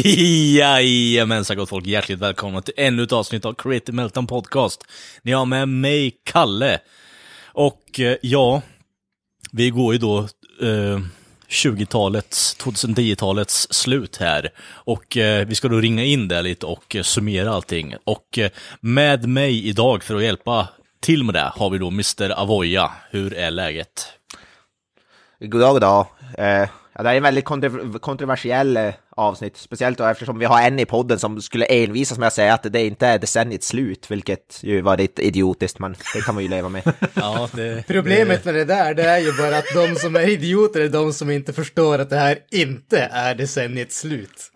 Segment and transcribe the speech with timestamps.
[0.04, 4.84] Jajamensan gott folk, hjärtligt välkomna till ännu ett avsnitt av Creative Meltdown Podcast.
[5.22, 6.78] Ni har med mig, Kalle.
[7.52, 8.62] Och eh, ja,
[9.52, 10.18] vi går ju då
[10.60, 11.00] eh,
[11.48, 14.52] 20-talets, 2010-talets slut här.
[14.60, 17.94] Och eh, vi ska då ringa in det lite och eh, summera allting.
[18.04, 20.68] Och eh, med mig idag för att hjälpa
[21.00, 22.30] till med det har vi då Mr.
[22.40, 22.90] Avoya.
[23.10, 24.06] Hur är läget?
[25.40, 26.06] God dag, god dag.
[26.38, 30.62] Eh, ja, det är en väldigt kontro kontroversiell eh, avsnitt, speciellt då eftersom vi har
[30.62, 34.10] en i podden som skulle envisas med att säga att det inte är decenniets slut,
[34.10, 36.82] vilket ju var lite idiotiskt, men det kan man ju leva med.
[37.14, 40.80] Ja, det, Problemet med det där, det är ju bara att de som är idioter
[40.80, 44.52] är de som inte förstår att det här inte är decenniets slut.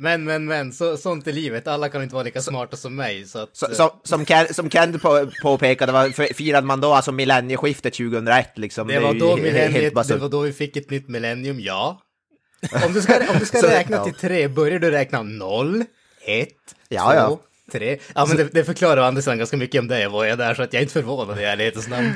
[0.00, 1.68] Men, men, men, så, sånt är livet.
[1.68, 3.56] Alla kan inte vara lika smarta som mig, så att...
[3.56, 8.58] Så, som, som Ken, som Ken på, påpekade, var, firade man då alltså millennieskiftet 2001
[8.58, 8.88] liksom?
[8.88, 12.00] det var då he- millenniet, så- det var då vi fick ett nytt millennium, ja.
[12.86, 14.04] Om du ska, om du ska Så- räkna ja.
[14.04, 15.84] till tre, börjar du räkna noll,
[16.26, 16.48] ett,
[16.88, 17.26] Ja, ja.
[17.28, 17.38] två,
[17.72, 17.98] tre.
[18.14, 20.72] Ja, men det, det förklarar sidan ganska mycket om det, var jag där, så att
[20.72, 22.12] jag är inte förvånad i ärlighetens namn.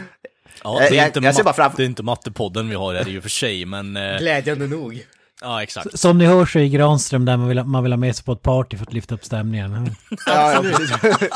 [0.65, 3.09] ja, det, är Jag- inte jag bara fram- det är inte mattepodden vi har här
[3.09, 3.97] i och för sig, men...
[3.97, 5.07] Eh, Glädjande nog.
[5.41, 5.99] ja, exakt.
[5.99, 8.33] Som ni hör så är Granström där man vill, man vill ha med sig på
[8.33, 9.95] ett party för att lyfta upp stämningen.
[10.27, 10.91] Ja, ja, precis.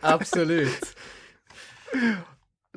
[0.00, 0.96] Absolut.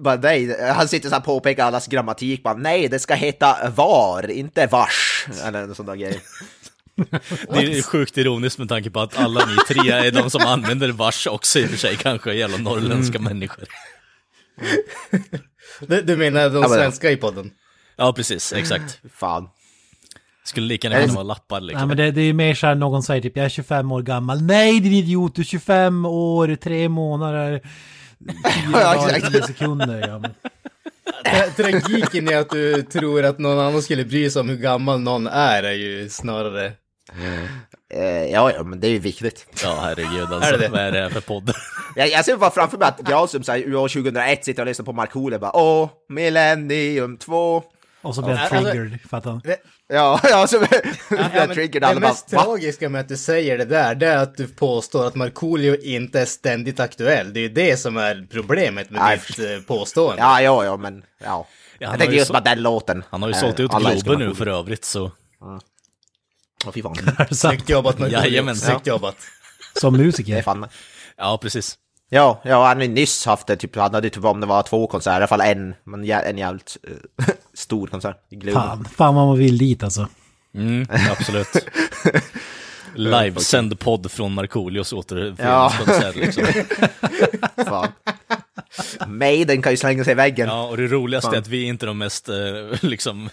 [0.01, 3.57] bara, nej, han sitter så här och påpekar allas grammatik, bara nej, det ska heta
[3.75, 5.08] var, inte vars,
[5.45, 6.21] eller en sån där grej.
[7.53, 10.91] Det är sjukt ironiskt med tanke på att alla ni tre är de som använder
[10.91, 13.65] vars också i och för sig kanske jävla norrländska människor.
[15.79, 17.51] Du, du menar de svenska i podden?
[17.95, 18.99] Ja, precis, exakt.
[19.13, 19.49] Fan.
[20.43, 21.87] Skulle lika gärna kunna vara lappar Nej liksom.
[21.87, 24.41] men det, det är ju mer såhär någon säger typ jag är 25 år gammal.
[24.41, 27.61] Nej din idiot, du är 25 år, 3 månader,
[28.19, 28.33] 4
[28.73, 29.33] Ja, dagar, exakt.
[29.33, 30.07] 10 sekunder.
[30.07, 30.31] Ja, men.
[31.25, 34.99] Tra- Tragiken är att du tror att någon annan skulle bry sig om hur gammal
[34.99, 36.71] någon är, är ju snarare...
[37.93, 39.45] Eh, ja, ja, men det är ju viktigt.
[39.63, 40.53] Ja, herregud alltså.
[40.53, 40.69] Är det det?
[40.69, 41.53] Vad är det här för podd?
[41.95, 43.41] Jag, jag ser bara framför mig att Granström
[43.75, 47.63] år 2001 sitter och lyssnar på Markoolio bara åh, millennium 2.
[48.01, 49.41] Och så blir jag Alltså- triggered för att han...
[49.87, 50.69] Ja, ja, så blir
[51.09, 51.71] Ja, triggered.
[51.71, 52.43] det bara, mest va?
[52.43, 56.21] tragiska med att du säger det där, det är att du påstår att Markoolio inte
[56.21, 57.33] är ständigt aktuell.
[57.33, 59.21] Det är ju det som är problemet med Nej.
[59.27, 60.21] ditt eh, påstående.
[60.21, 61.25] Ja, ja, ja, men ja.
[61.27, 61.47] Ja,
[61.79, 63.03] jag tänker ju just så- bara den låten.
[63.09, 65.11] Han har ju Eh, sålt ut alla älskar Globen nu för övrigt så...
[66.65, 66.95] Åh, fy fan.
[67.31, 68.55] Snyggt jobbat Markoolio.
[68.55, 69.15] Snyggt jobbat.
[69.79, 70.43] Som musiker.
[71.17, 71.77] Ja, precis.
[72.11, 74.63] Ja, ja, han har ju nyss haft det, typ, han hade typ om det var
[74.63, 76.77] två konserter, i alla fall en, men en jävligt
[77.17, 78.17] eh, stor konsert.
[78.53, 80.07] Fan, fan vad man vill dit alltså.
[80.55, 81.47] Mm, absolut.
[82.95, 84.97] Livesänd podd från Markoolios Ja.
[84.97, 86.45] återföreningskonsert liksom.
[87.65, 87.87] Fan.
[89.07, 90.47] Maiden kan ju slänga sig i väggen.
[90.47, 92.35] Ja, och det roligaste är att vi är inte de mest, eh,
[92.81, 93.29] liksom,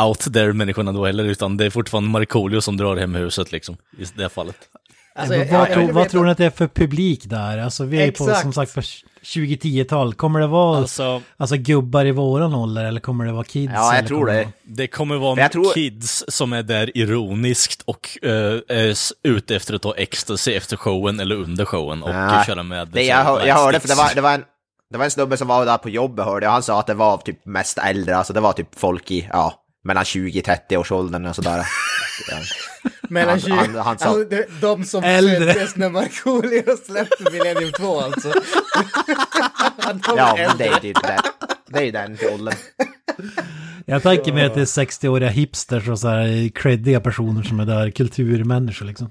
[0.00, 3.76] out there människorna då heller, utan det är fortfarande Markoolio som drar hem huset liksom,
[3.98, 4.56] i det fallet.
[5.18, 7.58] Alltså, vad, jag- jag- vad, tror, ni att det är för publik där?
[7.58, 8.42] Alltså vi är ju på Exakt.
[8.42, 8.80] som sagt på
[9.22, 10.14] 2010-tal.
[10.14, 13.72] Kommer det vara alltså, Alltså, gubbar i våran ålder eller kommer det vara kids?
[13.76, 14.32] Ja, jag tror det.
[14.34, 18.30] vara- det kommer vara tror- kids som är där ironiskt och eh,
[18.68, 22.46] är ute efter att ta ecstasy efter showen eller under showen och Nej.
[22.46, 24.44] köra med Det, jag, hör, jag hörde, för det var, det, var en,
[24.90, 26.94] det var en snubbe som var där på jobbet hörde jag, han sa att det
[26.94, 31.26] var typ mest äldre, alltså det var typ folk i, ja, mellan 20-30 års åldern
[31.26, 31.62] och sådär.
[33.08, 33.50] Mellan Han- 20...
[33.52, 35.52] han- han sa- alltså, de, de som Äldre.
[35.52, 38.32] föddes när Markoolio släppte Millennium 2 alltså.
[40.16, 41.20] Ja, men det är typ det.
[41.68, 42.54] Det är ju den åldern.
[43.86, 47.66] Jag tänker mig att det är 60-åriga hipsters och så här creddiga personer som är
[47.66, 49.10] där, kulturmänniskor liksom.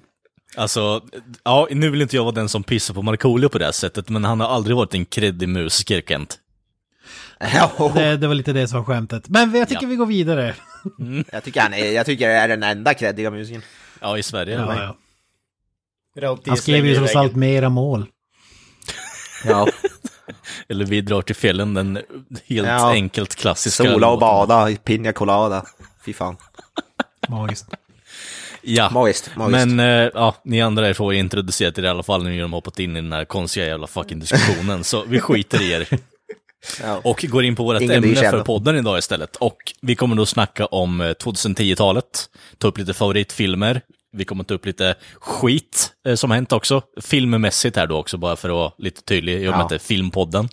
[0.58, 1.02] Alltså,
[1.44, 4.10] ja, nu vill inte jag vara den som pissar på Markoolio på det här sättet,
[4.10, 6.40] men han har aldrig varit en kreddig musiker, Kent.
[7.54, 9.30] Ja, Det, det var lite det som var skämtet.
[9.30, 9.90] Men jag tycker Ja.
[9.90, 10.56] vi går vidare.
[11.32, 13.62] Jag tycker han är, jag tycker det är den enda creddiga musikern.
[14.02, 14.56] Ja, i Sverige.
[14.56, 14.96] Ja,
[16.22, 16.38] ja.
[16.48, 18.06] Han skrev ju i trots allt mera mål.
[19.46, 19.68] Ja,
[20.70, 21.96] Eller Vi drar till fjällen, den
[22.46, 22.92] helt Ja.
[22.92, 25.66] enkelt klassiska sola och bada, pina colada.
[26.06, 26.38] Fy fan.
[27.30, 27.66] Magiskt.
[28.62, 29.68] Ja, Magiskt, magiskt.
[29.68, 32.54] men eh, ja, ni andra är får introducerat er i alla fall, nu har de
[32.54, 35.88] hoppat in i den här konstiga jävla fucking diskussionen, så vi skiter i er.
[36.82, 37.02] Ja.
[37.04, 39.36] Och går in på vårt Ingen ämne för podden idag istället.
[39.36, 43.82] Och vi kommer då snacka om eh, 2010-talet, ta upp lite favoritfilmer,
[44.12, 48.36] vi kommer ta upp lite skit eh, som hänt också, filmmässigt här då också, bara
[48.36, 49.64] för att vara lite tydlig, i och med Ja.
[49.64, 50.50] att det är filmpodden.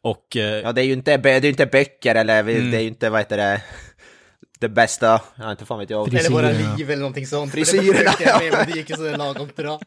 [0.00, 2.70] Och eh, Ja, det är ju inte, det är inte böcker eller Mm.
[2.70, 3.62] det är ju inte, vad heter det,
[4.60, 6.14] det bästa, ja, inte fan vet jag.
[6.14, 7.52] Eller våra liv eller någonting sånt.
[7.52, 8.64] Frisyrerna, Det jag ja.
[8.64, 9.80] det gick ju så lagom bra.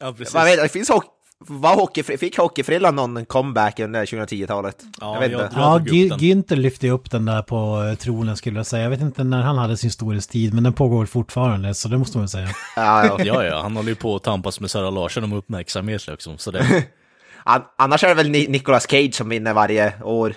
[0.00, 0.34] ja, precis.
[0.34, 1.08] Man vet, det finns hockey,
[1.46, 4.76] var hockey, fick hockeyfrillan någon comeback under 2010-talet?
[5.00, 5.56] Ja, jag vet jag inte.
[5.56, 5.78] Ja.
[6.18, 8.82] Günther lyfte upp den där på eh, tronen skulle jag säga.
[8.82, 12.18] Jag vet inte när han hade sin storhetstid, men den pågår fortfarande, så det måste
[12.18, 12.48] man väl säga.
[12.76, 13.16] Ja, ja.
[13.24, 16.50] Ja, ja, han håller ju på att tampas med Sara Larsson om uppmärksamhet liksom, så
[16.50, 16.84] det,
[17.44, 20.34] An- Annars är det väl Ni- Nicolas Cage som vinner varje år,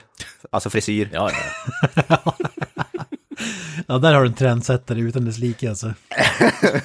[0.50, 1.10] alltså frisyr.
[1.14, 1.32] ja,
[2.08, 2.18] ja.
[3.88, 5.94] Ja, där har du en trendsättare utan dess like alltså.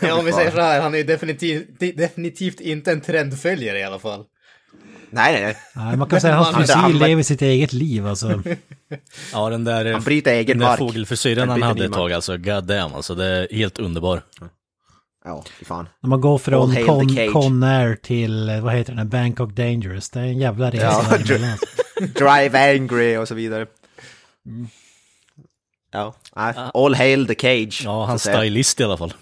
[0.01, 3.79] Ja, om vi säger så här, han är ju definitivt, de- definitivt inte en trendföljare
[3.79, 4.25] i alla fall.
[5.11, 5.97] Nej, nej, nej.
[5.97, 8.43] Man kan säga att hans Han- frisyr han- lever sitt eget liv alltså.
[9.33, 10.79] ja den där, Han bryter egen den där mark.
[10.79, 14.23] fågelfrisyren Han hade ett tag alltså, god damn alltså, det är helt underbar.
[15.25, 15.89] Ja, fy fan.
[16.03, 17.17] När man går från Con.
[17.33, 20.11] Conair till, vad heter den, Bangkok Dangerous.
[20.11, 21.57] Det är en jävla resa Ja.
[22.15, 23.67] Drive angry och så vidare.
[25.94, 26.15] Ja,
[26.75, 27.83] all hail the cage.
[27.85, 28.37] Ja, så han att säga.
[28.37, 29.12] stylist i alla fall.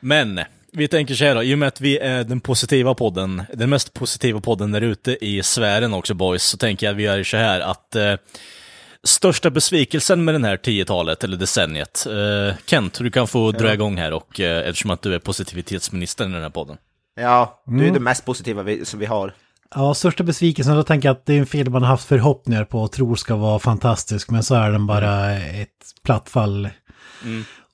[0.00, 0.40] Men,
[0.72, 3.70] vi tänker så här då, i och med att vi är den positiva podden, den
[3.70, 7.22] mest positiva podden där ute i sfären också boys, så tänker jag att vi gör
[7.22, 8.14] så här att eh,
[9.06, 13.96] största besvikelsen med den här 10-talet, eller decenniet, eh, Kent, du kan få dra igång
[13.96, 16.76] här och eh, eftersom att du är positivitetsministern i den här podden.
[17.14, 19.34] Ja, du är det mest positiva vi, som vi har.
[19.74, 22.64] Ja, största besvikelsen, då tänker jag att det är en film man har haft förhoppningar
[22.64, 25.68] på och tror ska vara fantastisk, men så är den bara ett
[26.04, 26.68] platt fall.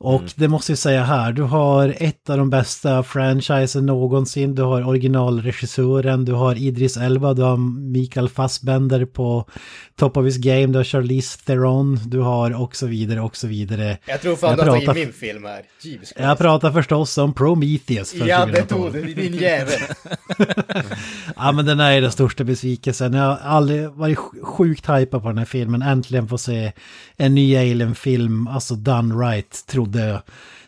[0.00, 4.62] Och det måste jag säga här, du har ett av de bästa franchisen någonsin, du
[4.62, 7.56] har originalregissören, du har Idris Elba, du har
[7.92, 9.44] Mikael Fassbender på
[9.96, 13.46] top of his game, du har Charlize Theron, du har och så vidare och så
[13.46, 13.98] vidare.
[14.06, 15.62] Jag tror fan Jag du har pratar- min film här.
[15.82, 16.14] Jesus Christ.
[16.16, 18.92] Jag pratar förstås om Prometheus för Ja, det 2012.
[18.92, 19.80] tog du, din jävel.
[21.36, 23.12] Ja men den är den största besvikelsen.
[23.12, 25.82] Jag har aldrig varit sj- sjukt hypad på den här filmen.
[25.82, 26.72] Äntligen få se
[27.16, 30.22] en ny Alien-film, alltså done right, trodde jag.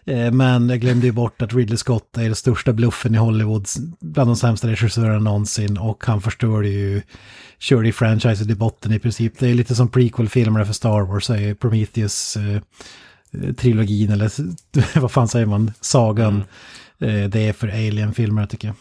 [0.04, 3.66] Eh, Men jag glömde ju bort att Ridley Scott är den största bluffen i Hollywood,
[4.00, 5.78] bland de sämsta regissörerna någonsin.
[5.78, 7.02] Och han förstörde ju,
[7.58, 9.38] körde ju franchiset i botten i princip.
[9.38, 12.60] Det är lite som prequel-filmer för Star Wars, så är Prometheus eh,
[13.52, 14.30] trilogin, eller
[15.00, 16.44] vad fan säger man, sagan.
[17.00, 18.76] Eh, Det är för Alien-filmer tycker jag.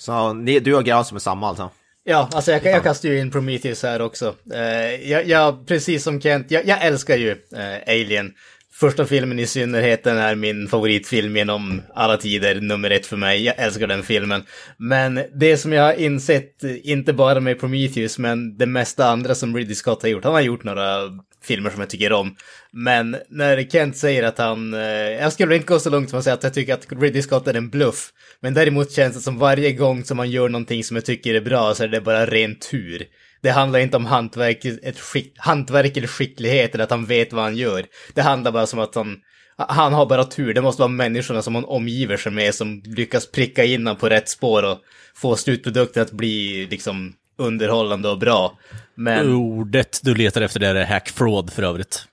[0.00, 1.70] Så ni, du och Gran som är samma alltså?
[2.04, 4.34] Ja, alltså jag, jag kastar ju in Prometheus här också.
[4.54, 8.32] Eh, jag, jag, precis som Kent, jag, jag älskar ju eh, Alien.
[8.74, 13.44] Första filmen i synnerhet, den är min favoritfilm genom alla tider, nummer ett för mig.
[13.44, 14.42] Jag älskar den filmen.
[14.76, 19.56] Men det som jag har insett, inte bara med Prometheus, men det mesta andra som
[19.56, 20.24] Ridley Scott har gjort.
[20.24, 20.98] Han har gjort några
[21.42, 22.36] filmer som jag tycker om.
[22.70, 24.80] Men när Kent säger att han, eh,
[25.10, 27.48] jag skulle inte gå så långt som att säga att jag tycker att Ridley Scott
[27.48, 28.10] är en bluff.
[28.40, 31.40] Men däremot känns det som varje gång som man gör någonting som jag tycker är
[31.40, 33.06] bra så är det bara ren tur.
[33.42, 37.44] Det handlar inte om hantverk, ett skick, hantverk eller skicklighet eller att han vet vad
[37.44, 37.84] han gör.
[38.14, 39.16] Det handlar bara som att han,
[39.56, 40.54] han har bara tur.
[40.54, 44.08] Det måste vara människorna som han omgiver sig med som lyckas pricka in honom på
[44.08, 44.78] rätt spår och
[45.14, 48.58] få slutprodukten att bli liksom underhållande och bra.
[48.94, 49.32] Men...
[49.34, 52.06] Ordet du letar efter där är hack fraud för övrigt.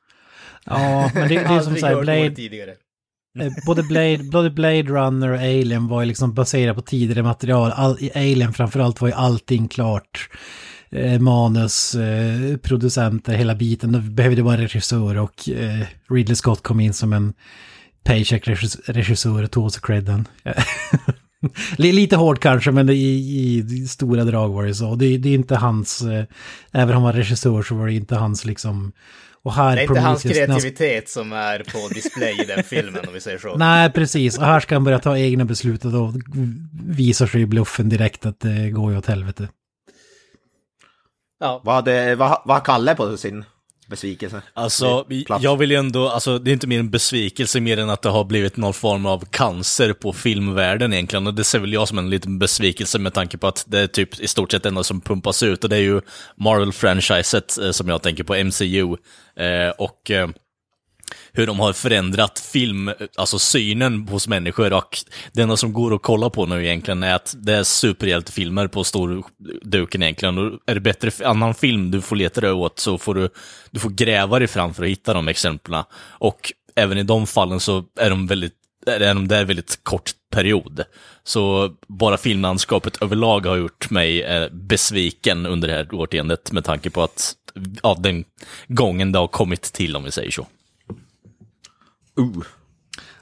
[0.66, 2.72] Ja, men det, det är som säger, hört Blade, tidigare.
[3.40, 7.72] eh, både Blade, både Blade Runner och Alien var ju liksom baserat på tidigare material.
[7.72, 10.30] All, I Alien framförallt var ju allting klart.
[10.92, 13.92] Eh, manus, eh, producenter, hela biten.
[13.92, 17.34] Då behövde bara en regissör och eh, Ridley Scott kom in som en
[18.04, 20.28] paycheck-regissör och tog sig credden.
[21.78, 24.96] Li- Lite hårt kanske, men i, i, stora drag var det så.
[24.96, 26.26] Det, det är inte hans, eh,
[26.72, 28.92] även om han var regissör så var det inte hans liksom...
[29.44, 33.14] Och här Det är inte hans kreativitet som är på display i den filmen om
[33.14, 33.56] vi säger så.
[33.58, 34.38] Nej, precis.
[34.38, 36.14] Och här ska han börja ta egna beslut och då
[36.86, 39.48] visar sig bluffen direkt att det går ju åt helvete.
[41.40, 41.62] Ja.
[41.64, 43.46] Vad hade, vad, vad Kalle på sin
[43.88, 44.42] besvikelse?
[44.54, 45.44] Alltså, Plats.
[45.44, 48.10] jag vill ju ändå, alltså det är inte mer en besvikelse mer än att det
[48.10, 51.28] har blivit någon form av cancer på filmvärlden egentligen.
[51.28, 53.88] Och det ser väl jag som en liten besvikelse med tanke på att det är
[53.88, 55.64] typ i stort sett enda som pumpas ut.
[55.64, 56.02] Och det är ju
[56.36, 58.96] Marvel-franchiset eh, som jag tänker på, MCU.
[59.44, 60.30] Eh, och eh,
[61.34, 64.98] hur de har förändrat film, alltså synen hos människor och
[65.34, 68.84] det enda som går att kolla på nu egentligen är att det är superhjältefilmer på
[68.84, 70.38] storduken egentligen.
[70.38, 73.30] Och är det bättre annan film du får leta dig åt så får du,
[73.72, 75.84] du får gräva dig fram för att hitta de exemplen.
[76.02, 78.54] Och även i de fallen så är de väldigt
[78.86, 80.84] är de där väldigt kort period.
[81.24, 86.90] Så bara filmlandskapet överlag har gjort mig eh, besviken under det här årtiondet med tanke
[86.90, 87.34] på att,
[87.84, 88.26] ja, den
[88.68, 90.48] gången det har kommit till om vi säger så.
[92.20, 92.44] Uh.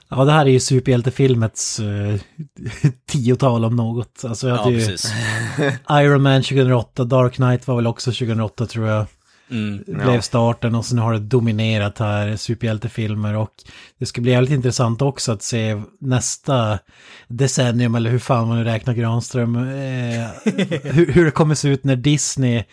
[0.10, 2.16] Ja, det här är ju superhjältefilmets uh,
[3.08, 4.25] tiotal om något.
[4.25, 5.13] Alltså jag Ja, hade ju precis.
[5.89, 9.06] Iron Man 2008, Dark Knight var väl också 2008 tror jag.
[9.50, 9.84] Mm.
[9.88, 13.51] blev starten och sen har det dominerat här, superhjältefilmer och
[14.00, 16.80] det ska bli jävligt intressant också att se nästa
[17.27, 19.63] decennium eller hur fan man nu räknar Granström, eh,
[20.84, 22.63] hur, hur det kommer se ut när Disney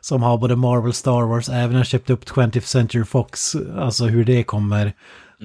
[0.00, 4.24] som har både Marvel, Star Wars, även har köpt upp 20th Century Fox, alltså hur
[4.24, 4.92] det kommer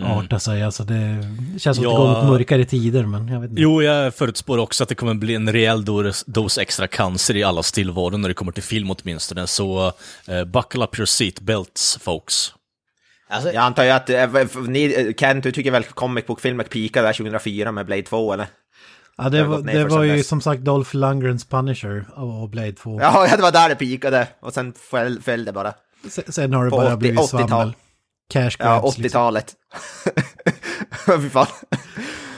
[0.03, 1.24] arta sig, alltså det
[1.60, 2.13] känns som att det Mm.
[2.13, 3.62] Går mot mörkare tider men jag vet inte.
[3.62, 7.43] Jo, jag förutspår också att det kommer bli en rejäl dos, dos extra cancer i
[7.43, 9.48] alla tillvaron när det kommer till film åtminstone.
[9.48, 9.88] Så
[10.27, 12.53] eh, buckle up your seatbelts, folks.
[13.29, 17.08] Alltså, Jag antar ju att, f- ni, eh, Kent, du tycker väl comic book-filmen peakade
[17.08, 18.48] där 2004 med Blade 2 eller?
[19.17, 20.27] Ja, det var, det var ju dess.
[20.27, 23.00] som sagt Dolph Lundgrens Punisher och Blade 2.
[23.01, 25.74] Ja, ja, det var där det peakade och sen föll, föll det bara.
[26.10, 27.48] Sen, sen har det bara 80 blivit 80-tal.
[27.48, 27.74] svammel.
[28.29, 28.98] Cash Ja, grabs.
[28.98, 29.19] liksom.
[29.19, 29.53] 80-talet.
[31.21, 31.48] Fy fan.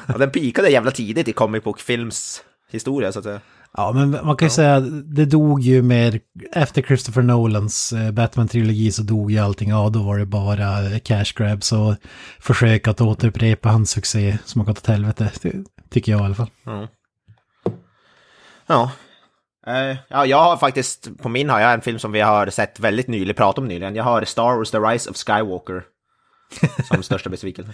[0.07, 3.41] Ja, den peakade jävla tidigt i comic book-films historia så att säga.
[3.77, 6.19] Ja, men man kan ju säga att det dog ju med,
[6.51, 11.33] efter Christopher Nolans eh, Batman-trilogi så dog ju allting, ja då var det bara cash
[11.35, 11.95] grabs och
[12.39, 15.31] försök att återupprepa hans succé som har gått åt helvete,
[15.89, 16.49] tycker jag i alla fall.
[18.67, 18.91] Ja.
[19.67, 22.79] Eh, ja, jag har faktiskt, på min har jag en film som vi har sett
[22.79, 23.95] väldigt nyligen, pratat om nyligen.
[23.95, 25.83] Jag har Star Wars The Rise of Skywalker.
[26.87, 27.71] Som största besvikelse.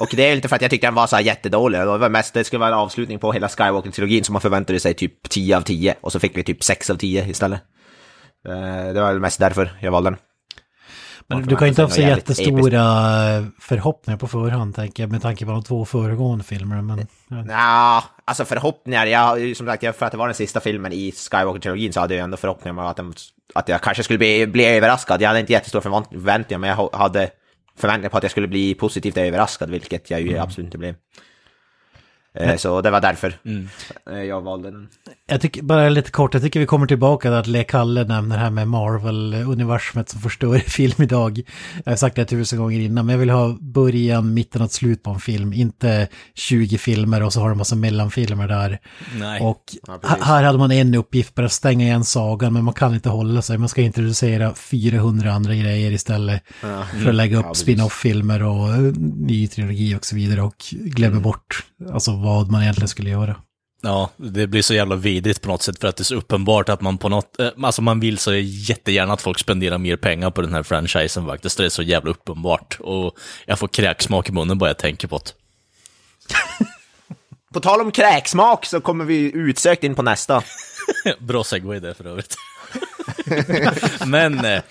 [0.00, 1.80] Och det är lite för att jag tyckte den var så här jättedålig.
[1.80, 4.94] Det, var mest, det skulle vara en avslutning på hela Skywalker-trilogin som man förväntade sig
[4.94, 5.94] typ 10 av 10.
[6.00, 7.60] Och så fick vi typ 6 av 10 istället.
[8.48, 10.18] Eh, det var väl mest därför jag valde den.
[11.26, 15.12] Men Ja, du kan ju inte ha så jättestora eh, förhoppningar på förhand, tänker jag,
[15.12, 16.82] med tanke på de två föregående filmerna.
[16.82, 17.42] Men, ja.
[17.42, 19.06] Nja, alltså förhoppningar.
[19.06, 22.14] Jag, som sagt, jag- för att det var den sista filmen i Skywalker-trilogin så hade
[22.14, 23.14] jag ändå förhoppningar om att, den,
[23.54, 25.22] att jag kanske skulle bli, bli överraskad.
[25.22, 27.30] Jag hade inte jättestora förvänt- förväntningar, men jag hade
[27.78, 30.94] förväntningar på att jag skulle bli positivt överraskad, vilket jag ju absolut inte blev.
[32.40, 33.34] Eh, Så det var därför
[34.10, 34.88] eh, jag valde den.
[35.26, 38.38] Jag tycker, bara lite kort, jag tycker vi kommer tillbaka till att Le Kalle nämner
[38.38, 41.40] här med Marvel-universumet som förstör film idag.
[41.84, 45.02] Jag har sagt det tusen gånger innan, men jag vill ha början, mitten och slut
[45.02, 45.52] på en film.
[45.52, 48.78] Inte 20 filmer och så har de massa mellanfilmer där.
[49.18, 49.40] Nej.
[49.40, 53.08] Och Ja, här hade man en uppgift, bara stänga igen sagan, men man kan inte
[53.08, 53.58] hålla sig.
[53.58, 56.42] Man ska introducera 400 andra grejer istället
[57.02, 57.62] för att lägga upp Ja, precis.
[57.62, 58.78] spin-off-filmer och eh,
[59.16, 63.36] ny trilogi och så vidare och glömmer bort alltså, vad man egentligen skulle göra.
[63.82, 66.68] Ja, det blir så jävla vidrigt på något sätt för att det är så uppenbart
[66.68, 70.30] att man på något, eh, alltså man vill så jättegärna att folk spenderar mer pengar
[70.30, 71.58] på den här franchisen faktiskt.
[71.58, 73.16] Det är så jävla uppenbart och
[73.46, 75.32] jag får kräksmak i munnen bara jag tänker på det.
[77.54, 80.42] På tal om kräksmak så kommer vi utsökt in på nästa.
[81.18, 82.36] Bra segway där för övrigt.
[84.06, 84.62] Men eh,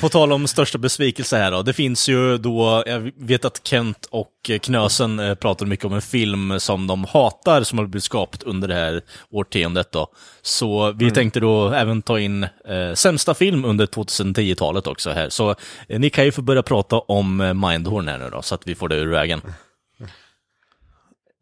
[0.00, 1.62] på tal om största besvikelse här då.
[1.62, 6.02] Det finns ju då, jag vet att Kent och Knösen eh, pratar mycket om en
[6.02, 10.06] film som de hatar som har blivit skapat under det här årtiondet då.
[10.42, 15.28] Så vi tänkte då även ta in eh, sämsta film under 2010-talet också här.
[15.28, 15.50] Så
[15.88, 18.66] eh, ni kan ju få börja prata om eh, Mindhorn här nu då, så att
[18.66, 19.40] vi får det ur vägen.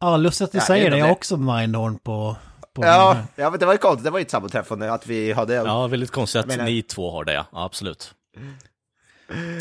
[0.00, 0.99] Ja, lustigt att du Ja, säger det.
[0.99, 2.37] Jag har också Mindhorn på...
[2.81, 4.05] Ja, ja men det var ju konstigt.
[4.05, 5.55] Det var ju ett sammanträffande att vi hade...
[5.55, 7.47] Ja, väldigt konstigt att menar- ni två har det, ja.
[7.52, 8.14] ja absolut.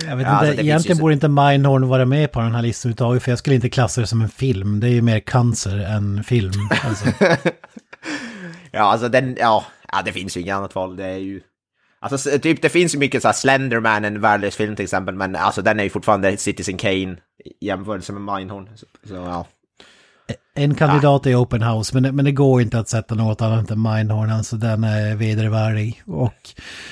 [0.07, 2.55] Jag vet Ja, alltså, inte, finns egentligen så- borde inte Mindhorn vara med på den
[2.55, 4.79] här listan överhuvudtaget, för jag skulle inte klassa det som en film.
[4.79, 6.51] Det är ju mer cancer än film.
[6.83, 7.05] Alltså.
[8.71, 10.95] Ja, alltså den, ja, ja, det finns ju inget annat val.
[10.95, 11.41] Det är ju...
[11.99, 15.35] Alltså typ det finns ju mycket så här Slenderman, en värdelös film till exempel, men
[15.35, 18.69] alltså den är ju fortfarande Citizen Kane i jämförelse med Mindhorn.
[18.75, 19.45] Så, så ja.
[20.57, 23.71] En kandidat är Open House, men det, men det går inte att sätta något annat
[23.71, 26.01] än Mindhorn, alltså den är vedervärdig.
[26.05, 26.33] Och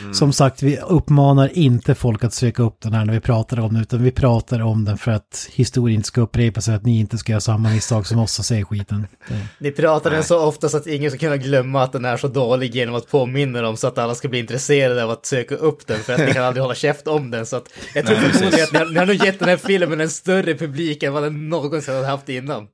[0.01, 0.13] Mm.
[0.13, 3.73] som sagt, vi uppmanar inte folk att söka upp den här när vi pratar om
[3.73, 6.99] den, utan vi pratar om den för att historien inte ska upprepa sig, att ni
[6.99, 9.07] inte ska göra samma misstag som oss och se skiten.
[9.27, 9.35] Det.
[9.59, 12.27] Ni pratar den så ofta så att ingen ska kunna glömma att den är så
[12.27, 15.87] dålig genom att påminna dem så att alla ska bli intresserade av att söka upp
[15.87, 17.45] den för att ni kan aldrig hålla käft om den.
[17.45, 19.57] Så att jag tror Nej, förmodligen att ni har, ni har nog gett den här
[19.57, 22.67] filmen en större publik än vad den någonsin har haft innan.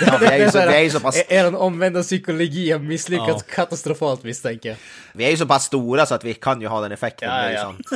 [0.00, 3.42] Ja, vi, är ju så, vi, är ju så pass, Er omvända psykologi har misslyckats
[3.42, 4.78] katastrofalt misstänker jag.
[5.12, 7.28] vi är ju så pass stora så att vi kan ju ha den effekten.
[7.28, 7.62] Ja, det ja.
[7.62, 7.86] sant.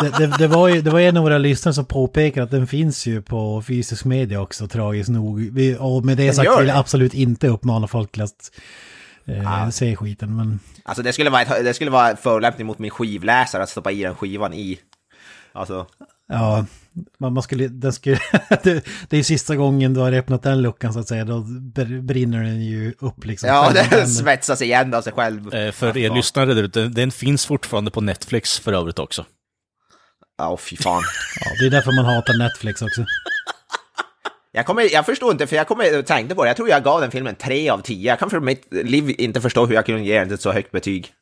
[0.18, 2.66] Det, det, det, var ju, det var en av våra lyssnare som påpekade att den
[2.66, 5.40] finns ju på fysisk media också, tragiskt nog.
[5.52, 8.50] Vi, och med det Den sagt vill jag absolut inte uppmana folk till att
[9.24, 10.60] eh, se skiten, men...
[10.82, 14.02] Alltså det skulle vara, ett, det skulle vara förolämpning mot min skivläsare att stoppa i
[14.02, 14.78] den skivan i.
[15.52, 15.86] Alltså,
[16.28, 16.66] Ja,
[17.18, 18.18] man, man skulle, den skulle,
[18.62, 21.38] det, det är ju sista gången du har öppnat den luckan så att säga, då
[21.74, 23.48] br- brinner den ju upp liksom.
[23.48, 25.54] ja, den- svetsas igen av sig själv.
[25.54, 26.14] Eh, för er Ja.
[26.14, 29.24] lyssnare där ute, den finns fortfarande på Netflix för övrigt också.
[30.38, 31.02] Ja, fy fan.
[31.40, 33.04] Ja, det är därför man hatar Netflix också.
[34.52, 37.00] Jag, kommer, jag förstår inte, för jag kommer, tänkte på det, jag tror jag gav
[37.00, 38.08] den filmen 3 av 10.
[38.10, 40.70] Jag kan för mitt liv inte förstå hur jag kunde ge den ett så högt
[40.72, 41.12] betyg.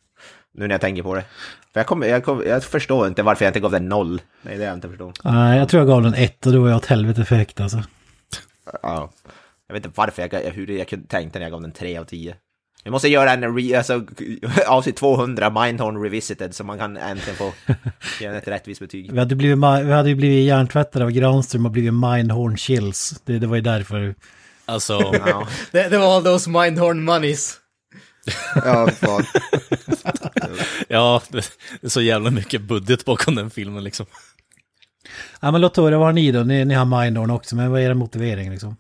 [0.57, 1.25] Nu när jag tänker på det.
[1.73, 4.21] För jag, kommer, jag, kommer, jag förstår inte varför jag inte gav den 0.
[4.43, 5.13] Det är jag inte förstår.
[5.25, 7.61] Nej, jag tror jag gav den ett och då var jag åt helvete för högt
[7.61, 7.83] alltså.
[8.83, 9.11] Ja.
[9.69, 12.05] Jag vet inte varför jag, hur jag kunde tänkte när jag gav den 3 av
[12.05, 12.35] 10.
[12.85, 14.05] Vi måste göra en re, alltså,
[14.67, 17.53] avsnitt 200 Mindhorn Revisited så man kan äntligen få
[18.21, 19.13] ge den ett rättvist betyg.
[19.13, 23.21] Vi hade, blivit, vi hade ju blivit hjärntvättade av Granström och blivit mindhorn chills.
[23.25, 24.15] Det, det var ju därför.
[24.65, 24.93] Alltså,
[25.27, 27.61] Ja, Det, det var all those mindhorn moneys.
[28.55, 29.25] Ja fan.
[30.89, 31.53] ja, det
[31.83, 34.07] är så jävla mycket budget bakom den filmen liksom.
[35.41, 36.43] Ja men låt höra vad har ni då?
[36.43, 38.77] Ni, ni har mindhorn också, men vad är er motivering liksom?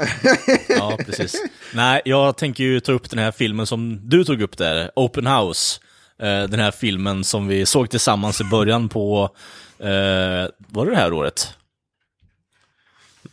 [0.68, 1.42] Ja, precis.
[1.74, 5.26] Nej, jag tänker ju ta upp den här filmen som du tog upp där, Open
[5.26, 5.80] House.
[6.18, 9.30] Eh, den här filmen som vi såg tillsammans i början på,
[9.78, 11.54] eh, var det det här året?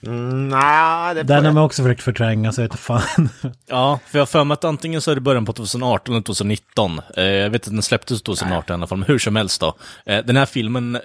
[0.05, 3.29] Mm, nej, det Den har man också försökt förtränga, så jag vet fan.
[3.67, 6.23] Ja, för jag har för mig att antingen så är det början på 2018 eller
[6.23, 7.01] 2019.
[7.17, 9.77] Eh, jag vet att den släpptes 2018 i alla fall, men hur som helst då.
[10.05, 11.01] Eh, den här filmen, eh,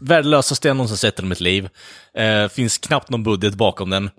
[0.00, 1.68] värdelösaste jag någonsin sett i mitt liv.
[2.14, 4.10] Eh, finns knappt någon budget bakom den.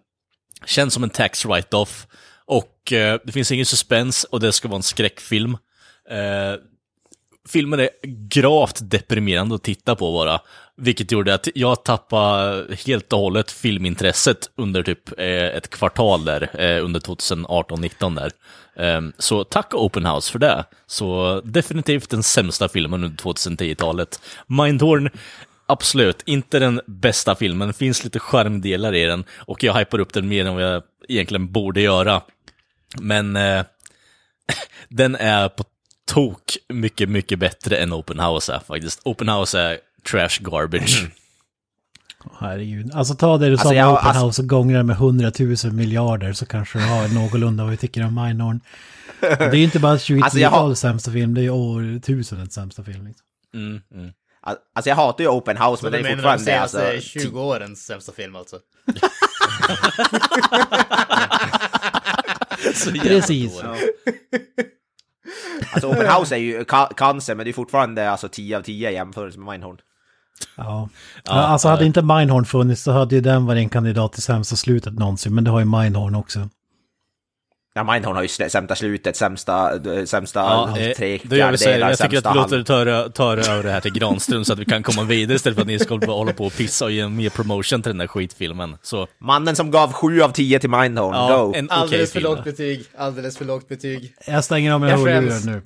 [0.65, 2.07] Känns som en tax write-off.
[2.45, 5.57] Och eh, det finns ingen suspens och det ska vara en skräckfilm.
[6.09, 6.59] Eh,
[7.49, 7.89] filmen är
[8.29, 10.39] gravt deprimerande att titta på bara.
[10.77, 16.49] Vilket gjorde att jag tappade helt och hållet filmintresset under typ eh, ett kvartal där,
[16.61, 18.31] eh, under 2018-19 där.
[18.75, 20.65] Ehm, så tack Open House för det.
[20.87, 24.21] Så definitivt den sämsta filmen under 2010-talet.
[24.47, 25.09] Mindhorn,
[25.65, 27.67] absolut, inte den bästa filmen.
[27.67, 30.83] Det finns lite skärmdelar i den och jag hypar upp den mer än vad jag
[31.07, 32.21] egentligen borde göra.
[32.99, 33.63] Men eh,
[34.89, 35.63] den är på
[36.07, 39.01] tok mycket, mycket bättre än Open House är faktiskt.
[39.03, 39.79] Open House är
[40.11, 41.07] trash garbage.
[42.39, 42.91] Herregud.
[42.95, 44.95] Alltså ta det du sa Alltså, med jag- Open alltså- House och gångra det med
[44.97, 48.59] hundratusen miljarder så kanske du har någorlunda vad vi tycker om Mindhorn.
[49.19, 52.83] Det är ju inte bara 2010-talets Alltså, har- sämsta film, det är ju årtusendets sämsta
[52.83, 53.07] film.
[53.07, 53.25] Liksom.
[53.53, 54.11] Mm, mm.
[54.75, 57.09] Alltså jag hatar ju Open House, Så men den är fortfarande senaste alltså...
[57.19, 58.59] 20 årens sämsta film alltså?
[62.73, 63.61] Så Precis.
[65.73, 68.89] Alltså Open House är ju ca- cancer, men det är fortfarande alltså 10 av 10
[68.89, 69.77] i jämförelse med Mindhorn.
[70.55, 70.89] Ja.
[71.23, 71.87] Ja, alltså hade ja.
[71.87, 75.43] inte Mindhorn funnits så hade ju den varit en kandidat till sämsta slutet någonsin, men
[75.43, 76.49] det har ju Mindhorn också.
[77.77, 79.71] Ja, Mindhorn har ju sämsta slutet, sämsta,
[80.05, 81.79] sämsta Ja, eh, tre då gör vi så här.
[81.79, 84.65] Jag tycker att vi låter ta, ta över det här till Granström så att vi
[84.65, 87.07] kan komma vidare istället för att ni ska bara hålla på och pissa och ge
[87.07, 88.77] mer promotion till den där skitfilmen.
[88.81, 91.53] Så, Mannen som gav 7 av 10 till Mindhorn, ja, go!
[91.55, 92.31] en Alldeles för film.
[92.31, 94.15] lågt betyg, alldeles för lågt betyg.
[94.27, 95.61] Jag stänger av mina hörlurar nu.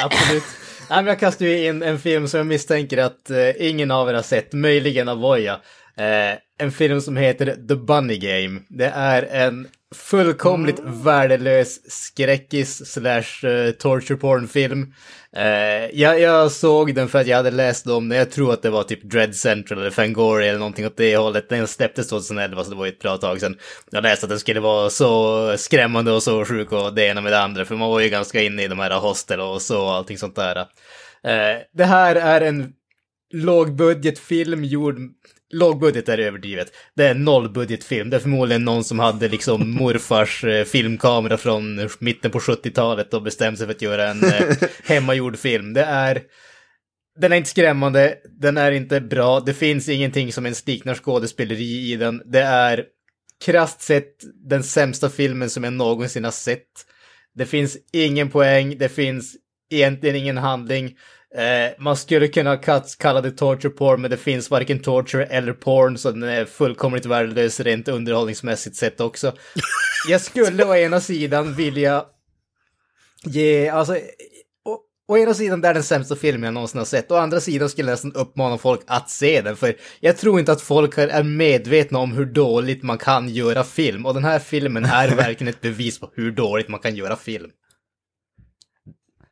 [0.00, 0.44] Absolut.
[0.90, 4.14] Men jag kastar ju in en film som jag misstänker att eh, ingen av er
[4.14, 5.60] har sett, möjligen Avoya.
[5.96, 8.60] Eh, en film som heter The Bunny Game.
[8.68, 14.94] Det är en fullkomligt värdelös skräckis slash eh, torture porn film.
[15.36, 18.62] Uh, jag, jag såg den för att jag hade läst om den, jag tror att
[18.62, 21.48] det var typ Dread Central eller Fangoria eller någonting åt det hållet.
[21.48, 23.56] Den släpptes 2011 så det var ju ett bra tag sedan.
[23.90, 27.32] Jag läste att den skulle vara så skrämmande och så sjuk och det ena med
[27.32, 29.92] det andra, för man var ju ganska inne i de här hostel och så och
[29.92, 30.56] allting sånt där.
[30.58, 32.72] Uh, det här är en
[33.32, 34.98] lågbudgetfilm gjord...
[35.52, 36.72] Lågbudget är överdrivet.
[36.96, 38.10] Det är en nollbudgetfilm.
[38.10, 43.22] Det är förmodligen någon som hade liksom morfars eh, filmkamera från mitten på 70-talet och
[43.22, 45.72] bestämde sig för att göra en eh, hemmagjord film.
[45.72, 46.22] Det är...
[47.20, 51.92] Den är inte skrämmande, den är inte bra, det finns ingenting som ens liknar skådespeleri
[51.92, 52.22] i den.
[52.24, 52.84] Det är
[53.44, 54.14] krasst sett
[54.48, 56.86] den sämsta filmen som jag någonsin har sett.
[57.34, 59.36] Det finns ingen poäng, det finns
[59.70, 60.96] egentligen ingen handling.
[61.34, 62.56] Eh, man skulle kunna
[62.98, 67.06] kalla det torture porn, men det finns varken torture eller porn, så den är fullkomligt
[67.06, 69.32] värdelös rent underhållningsmässigt sett också.
[70.08, 72.04] Jag skulle å ena sidan vilja
[73.24, 73.94] ge, alltså,
[74.64, 77.40] å, å ena sidan det är den sämsta filmen jag någonsin har sett, å andra
[77.40, 80.98] sidan skulle jag nästan uppmana folk att se den, för jag tror inte att folk
[80.98, 85.54] är medvetna om hur dåligt man kan göra film, och den här filmen är verkligen
[85.54, 87.50] ett bevis på hur dåligt man kan göra film.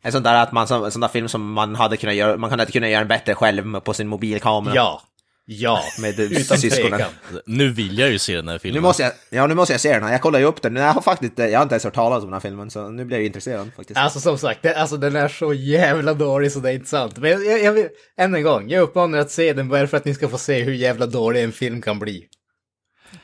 [0.02, 2.50] En sån där, att man, en sån där film som man hade kunnat göra, man
[2.50, 4.74] hade kunnat göra den bättre själv på sin mobilkamera.
[4.74, 5.02] Ja.
[5.50, 6.90] Ja, Med utan syskonen.
[6.90, 7.10] tvekan.
[7.46, 8.82] Nu vill jag ju se den här filmen.
[8.82, 10.12] Nu måste jag, ja nu måste jag se den här.
[10.12, 10.76] Jag kollar ju upp den.
[10.76, 13.04] Jag har faktiskt, jag har inte ens hört talas om den här filmen, så nu
[13.04, 13.98] blir jag intresserad faktiskt.
[14.00, 17.18] Alltså som sagt, det, alltså, den är så jävla dålig så det är inte sant.
[17.18, 19.86] Men jag, jag, jag vill, än en gång, jag uppmanar er att se den bara
[19.86, 22.24] för att ni ska få se hur jävla dålig en film kan bli.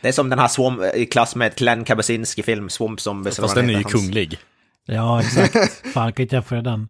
[0.01, 3.39] Det är som den här Swamp, i klass med Glenn Kabasinski-film, Swamp Zombies.
[3.39, 4.39] eller Fast den är ju kunglig.
[4.87, 5.73] Ja, exakt.
[5.93, 6.89] Fan, kan inte jämföra den.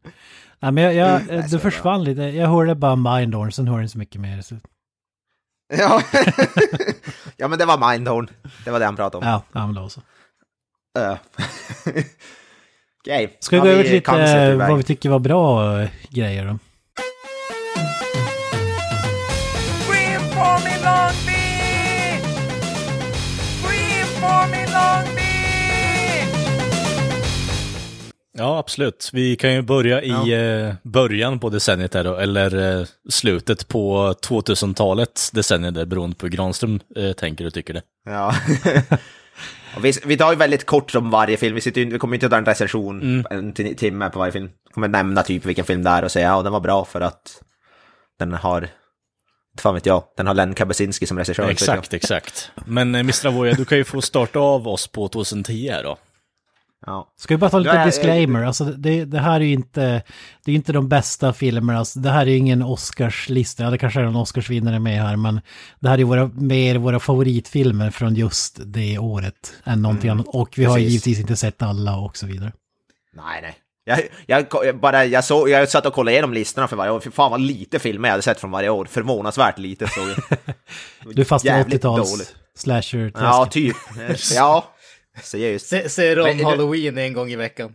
[0.61, 2.23] Nej, men jag, jag, är det så försvann lite.
[2.23, 4.43] Jag hörde bara Mindhorn, sen hörde jag inte så mycket mer.
[4.43, 4.55] Så,
[5.79, 6.03] Ja.
[7.37, 8.31] ja, men det var Mindhorn.
[8.65, 9.33] Det var det han pratade om.
[9.33, 10.01] ja, ja, men då så.
[10.99, 11.17] Uh.
[13.01, 13.37] Okej.
[13.41, 16.59] Ska vi gå över till lite eh, vad vi tycker var bra eh, grejer då?
[28.39, 29.11] Ja, absolut.
[29.13, 30.11] Vi kan ju börja i
[30.67, 36.27] eh, början på decenniet här då, eller eh, slutet på 2000-talets decennier där, beroende på
[36.27, 37.83] hur Granström eh, tänker och tycker det.
[38.05, 38.35] Ja.
[39.83, 42.33] Vi, vi tar ju väldigt kort om varje film, vi, sitter, vi kommer inte att
[42.33, 43.27] ta en recension Mm.
[43.31, 44.51] en ti- timme på varje film.
[44.69, 47.01] Vi kommer nämna typ vilken film det är och säga ja, den var bra för
[47.01, 47.43] att
[48.19, 51.49] den har, inte fan vet jag, den har Len Kabasinski som regissör.
[51.51, 52.51] exakt, exakt.
[52.67, 53.27] Men Mr.
[53.27, 55.97] Avoya, du kan ju få starta av oss på 2010 här då.
[56.87, 57.13] Ja.
[57.17, 58.45] Ska vi bara ta lite disclaimer?
[58.45, 60.03] Alltså det, det här är ju inte,
[60.45, 61.79] det är inte de bästa filmerna.
[61.79, 63.63] Alltså, det här är ju ingen Oscarslista.
[63.63, 65.41] Ja, det kanske är en Oscarsvinnare med här, men
[65.81, 70.27] det här är våra, mer våra favoritfilmer från just det året än någonting annat.
[70.29, 70.91] Och vi har precis.
[70.91, 72.53] givetvis inte sett alla och så vidare.
[73.17, 73.55] Nej, nej.
[74.27, 77.01] Jag, jag, bara, jag, såg, jag satt och kollade igenom listorna för varje år.
[77.01, 78.85] Fy fan vad lite filmer jag hade sett från varje år.
[78.85, 80.55] Förvånansvärt lite såg jag.
[81.15, 82.35] Du Jävligt 80-tals dåligt.
[82.57, 83.77] slasher Ja, typ.
[84.35, 84.74] Ja,
[85.23, 85.67] seriöst.
[85.67, 87.75] Se, se om Men- Halloween en gång i veckan.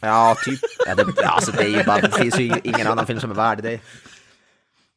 [0.00, 0.60] Ja, typ.
[0.86, 3.34] Ja, det, alltså, det, är ju bara, det finns ju ingen annan film som är
[3.34, 3.80] värd det.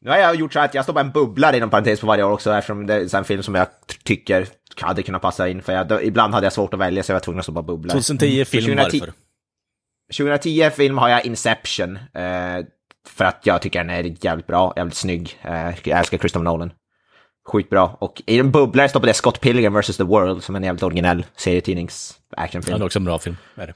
[0.00, 2.24] Nu har jag gjort så att jag står bara en bubblare inom parentes på varje
[2.24, 3.66] år också eftersom det är en film som jag
[4.02, 4.46] tycker
[4.80, 5.62] hade kunnat passa in.
[5.62, 7.52] För jag, då, ibland hade jag svårt att välja så jag var tvungen att stå
[7.52, 7.92] bara bubblare.
[7.92, 9.12] 2010 film, 2010 varför?
[10.16, 11.96] 2010 film har jag Inception.
[11.96, 12.64] Eh,
[13.08, 15.38] för att jag tycker den är jävligt bra, jävligt snygg.
[15.42, 16.72] Eh, jag älskar Christopher Nolan.
[17.52, 17.96] Sjukt bra.
[18.00, 19.96] Och i en bubblare står på det Scott Pilgrim vs.
[19.96, 22.78] The World som är en jävligt originell serietidnings Ja, actionfilm.
[22.78, 23.36] det är också en bra film.
[23.54, 23.74] Är det.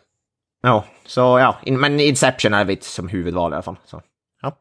[0.62, 3.76] Ja, så ja, in, men Inception är mitt som huvudval i alla fall.
[3.84, 4.02] Så,
[4.42, 4.56] ja,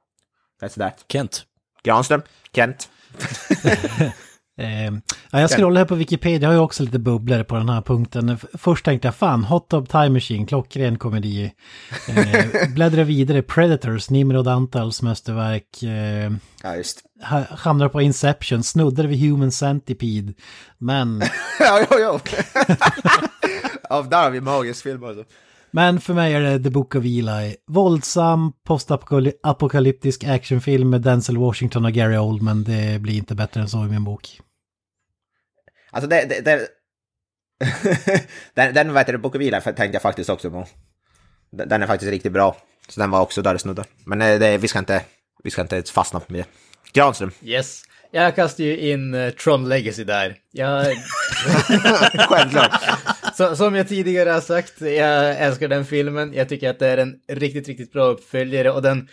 [0.62, 1.06] that's that.
[1.10, 1.46] Kent.
[1.84, 2.22] Granström,
[2.54, 2.90] Kent.
[4.60, 4.94] Eh,
[5.32, 7.82] ja, jag scrollar här på Wikipedia, jag har ju också lite bubblor på den här
[7.82, 8.38] punkten.
[8.54, 11.52] Först tänkte jag, fan, Hot Tub Time Machine, klockren komedi.
[12.10, 15.84] Eh, bläddra vidare, Predators, Nimrod Antals mästerverk.
[15.84, 16.32] Eh,
[16.64, 17.02] Ja, just.
[17.30, 20.34] ha- hamnar på Inception, snuddar vid Human Centipede.
[20.78, 21.22] Men,
[21.60, 22.20] ja, ja, ja.
[23.90, 25.24] ja, där har vi magisk film alltså.
[25.72, 27.56] men för mig är det The Book of Eli.
[27.68, 32.64] Våldsam, postapokalyptisk actionfilm med Denzel Washington och Gary Oldman.
[32.64, 34.40] Det blir inte bättre än så i min bok.
[35.98, 36.68] Alltså det, det, det
[38.54, 39.18] den, den vad heter
[39.52, 40.68] det, tänkte jag faktiskt också på.
[41.52, 42.58] Den, är faktiskt riktigt bra.
[42.88, 43.86] Så den var också där snuddar.
[44.06, 45.02] Men eh, det, vi ska inte,
[45.44, 46.46] vi ska inte fastna med det.
[46.94, 47.84] Granström, Yes.
[48.12, 50.36] Jag kastar ju in uh, Tron Legacy där.
[50.52, 50.86] Jag,
[52.30, 52.72] självklart.
[53.34, 56.34] så, som jag tidigare har sagt, jag älskar den filmen.
[56.34, 59.08] Jag tycker att det är en riktigt, riktigt bra uppföljare och den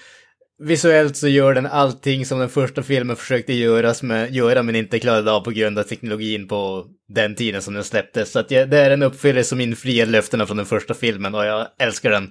[0.62, 4.98] visuellt så gör den allting som den första filmen försökte göras med, göra men inte
[4.98, 8.32] klarade av på grund av teknologin på den tiden som den släpptes.
[8.32, 11.44] Så att jag, det är en uppföljare som infriar löftena från den första filmen och
[11.44, 12.30] jag älskar den.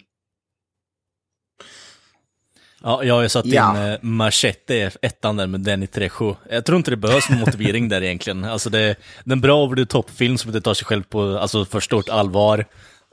[2.86, 3.78] Ja, jag har ju satt Ja.
[3.78, 6.36] in eh, Machete, ettan där med Danny Trejo.
[6.50, 8.44] Jag tror inte det behövs någon motivering där egentligen.
[8.44, 8.80] Alltså det,
[9.24, 11.80] det är en bra over the top-film som inte tar sig själv på alltså, för
[11.80, 12.66] stort allvar.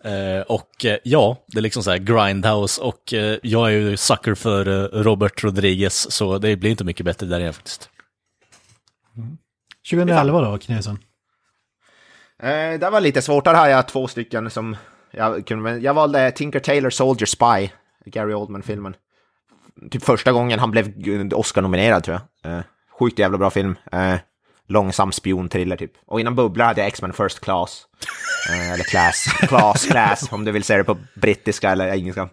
[0.04, 3.96] Eh, och eh, ja, det är liksom så här grindhouse och eh, jag är ju
[3.96, 7.90] sucker för eh, Robert Rodriguez, så det blir inte mycket bättre där igen faktiskt.
[9.90, 10.98] 2011 då, Knösen?
[12.42, 14.76] Eh, det var lite svårt, där har jag två stycken som
[15.10, 17.70] jag kunde, jag valde Tinker Tailor Soldier Spy,
[18.04, 18.94] Gary Oldman-filmen.
[19.90, 20.92] Typ första gången han blev
[21.34, 22.52] Oscar-nominerad tror jag.
[22.52, 22.62] Eh,
[22.98, 23.76] sjukt jävla bra film.
[24.70, 25.92] Långsam spionthriller typ.
[26.06, 27.87] Och innan Bubbla hade jag X-Men First Class.
[28.50, 32.28] Eh, eller Class, Class, Class, om du vill säga det på brittiska eller engelska.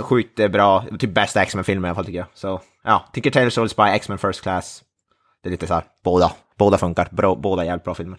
[0.00, 2.28] Sjukt eh, bra, typ bästa X-Men-filmen i alla fall tycker jag.
[2.34, 4.82] Så ja, Tinker Tailor Soldier Spy, X-Men First Class.
[5.42, 8.18] Det är lite så här, båda, båda funkar, bra, båda är jävligt bra filmer.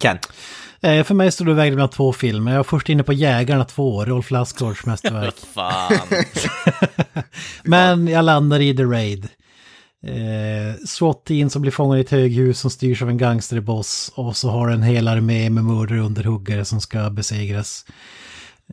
[0.00, 0.32] Kent?
[0.80, 2.52] Eh, för mig stod det vägde mellan två filmer.
[2.52, 5.34] Jag var först inne på Jägarna 2, Rolf Lassgårds mästerverk.
[7.64, 9.28] Men jag landar i The Raid.
[10.02, 14.50] Eh, SWAT-team som blir fångade i ett höghus som styrs av en gangsterboss och så
[14.50, 17.84] har en hel armé med mördare och underhuggare som ska besegras.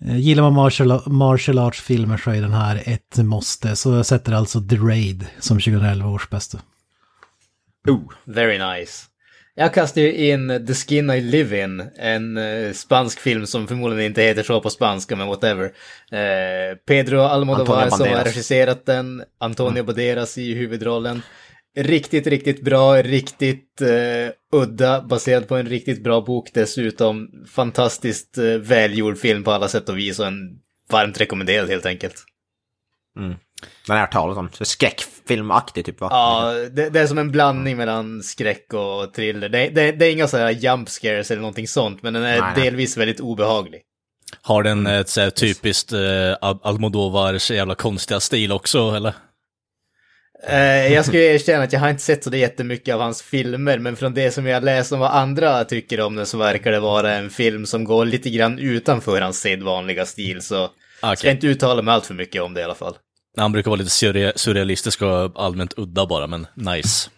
[0.02, 3.76] Eh, gillar man martial, martial arts-filmer så är den här ett måste.
[3.76, 6.60] Så jag sätter alltså The Raid som 2011 års bästa.
[7.88, 8.12] Oh.
[8.26, 9.06] Very nice.
[9.60, 14.06] Jag kastar ju in The Skin I Live In, en eh, spansk film som förmodligen
[14.06, 15.66] inte heter så på spanska, men whatever.
[16.12, 21.22] Eh, Pedro Almodovar som har regisserat den, Antonio Banderas i huvudrollen.
[21.78, 27.30] Riktigt, riktigt bra, riktigt eh, udda, baserad på en riktigt bra bok dessutom.
[27.48, 30.60] Fantastiskt eh, välgjord film på alla sätt och vis och en
[30.92, 32.16] varmt rekommenderad helt enkelt.
[33.88, 34.50] Den jag hört talas om.
[34.54, 36.08] Så Skräckfilmaktig typ va?
[36.12, 39.50] Ja, det, det är som en blandning mellan skräck och thriller.
[39.50, 42.52] Det, det, det är inga sådana jump scares eller någonting sånt, men den är Nej,
[42.56, 42.64] nej.
[42.64, 43.82] delvis väldigt obehaglig.
[44.42, 46.00] Har den ett så här, typiskt eh,
[46.42, 49.14] Al- Almodovars jävla konstiga stil också, eller?
[50.48, 53.78] Eh, jag ju erkänna att jag har inte sett så det jättemycket av hans filmer,
[53.80, 56.80] men från det som jag läst om vad andra tycker om den så verkar det
[56.80, 60.56] vara en film som går lite grann utanför hans sedvanliga stil, så
[61.02, 61.32] jag ska Okej.
[61.32, 62.96] inte uttala mig allt för mycket om det i alla fall.
[63.38, 67.10] Han brukar vara lite surre- surrealistisk och allmänt udda bara, men nice.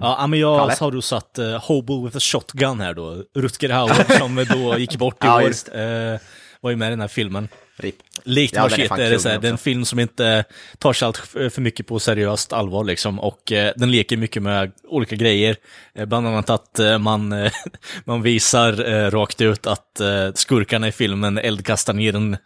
[0.00, 0.76] Ja, men jag Kalle?
[0.80, 3.22] har du satt uh, Hobo with a Shotgun här då.
[3.36, 5.78] Rutger Hauer som då gick bort i Ja, år.
[5.78, 6.18] eh,
[6.60, 7.48] var ju med i den här filmen.
[7.76, 7.94] RIP.
[8.28, 10.44] Likt Ja, den är det så här, den det är en film som inte
[10.78, 13.20] tar sig allt för mycket på seriöst allvar liksom.
[13.20, 15.56] Och eh, den leker mycket med olika grejer.
[15.94, 17.52] Eh, bland annat att eh, man, eh,
[18.04, 22.36] man visar eh, rakt ut att eh, skurkarna i filmen eldkastar ner en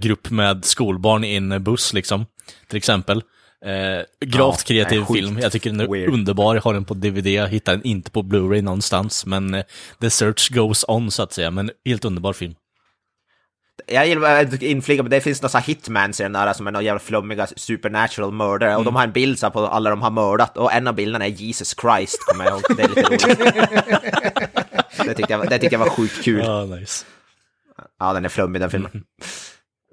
[0.00, 2.26] grupp med skolbarn i en buss liksom.
[2.68, 3.22] Till exempel.
[3.64, 5.38] Eh, gravt Ja, kreativ nej, film.
[5.38, 6.12] Jag tycker den är weird.
[6.12, 6.54] underbar.
[6.54, 7.26] Jag har den på DVD.
[7.26, 9.26] Jag hittar den inte på Blu-ray någonstans.
[9.26, 9.62] Men
[10.00, 11.50] the search goes on så att säga.
[11.50, 12.54] Men helt underbar film.
[13.86, 16.84] Jag gillar att inflika, men det finns några hitmans i den där som är några
[16.84, 20.10] jävla flummiga supernatural mördare och de har en bild så här på alla de har
[20.10, 22.62] mördat och en av bilderna är Jesus Christ, kommer jag ihåg.
[22.76, 23.22] Det är lite roligt.
[25.06, 26.42] det, tyckte jag, det tyckte jag var sjukt kul.
[26.44, 27.04] Ja, nice.
[27.98, 29.04] Ja, den är flummig den filmen.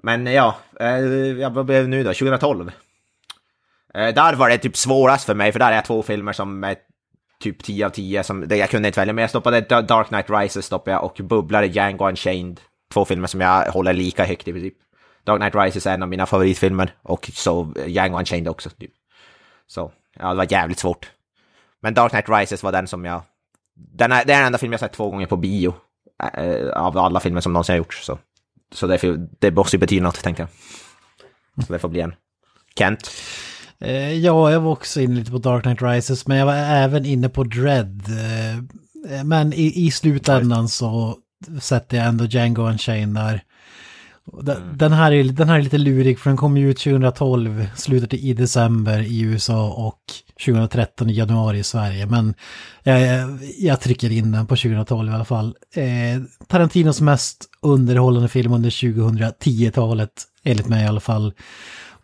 [0.02, 2.12] Men ja, eh, vad blev det nu då?
[2.12, 2.72] 2012?
[3.94, 6.64] Eh, där var det typ svårast för mig, för där är jag två filmer som
[6.64, 6.76] är
[7.42, 10.08] typ 10 av 10, som, det, jag kunde inte välja, men jag stoppade Da- Dark
[10.08, 12.60] Knight Rises stoppade jag, och Bubblare, Django Unchained.
[12.92, 14.74] Två filmer som jag håller lika högt i princip.
[15.24, 18.70] Dark Knight Rises är en av mina favoritfilmer, och så Django Unchained också.
[18.70, 18.90] Typ.
[19.66, 21.10] Så, ja, det var jävligt svårt.
[21.82, 23.22] Men Dark Knight Rises var den som jag...
[23.74, 25.74] Den är, det är den enda film jag sett två gånger på bio.
[26.34, 28.04] eh, av alla filmer som någonsin har gjorts.
[28.04, 28.18] Så,
[28.72, 31.66] så det, det måste ju betyda något, tänkte jag.
[31.66, 32.14] Så det får bli en.
[32.78, 33.10] Kent?
[33.80, 37.06] Eh, ja, jag var också inne lite på Dark Knight Rises, men jag var även
[37.06, 38.02] inne på Dread.
[38.08, 41.18] Eh, men i, i slutändan så
[41.60, 43.42] sätter jag ändå Django Unchained där.
[44.32, 46.78] Och Den, den, här är, den här är lite lurig för den kom ju ut
[46.78, 49.98] 2012, slutet i december i USA och
[50.46, 52.06] 2013 i januari i Sverige.
[52.06, 52.34] Men
[52.82, 55.56] jag, jag trycker in den på 2012 i alla fall.
[55.74, 61.34] Eh, Tarantinos mest underhållande film under 2010-talet, enligt mig i alla fall.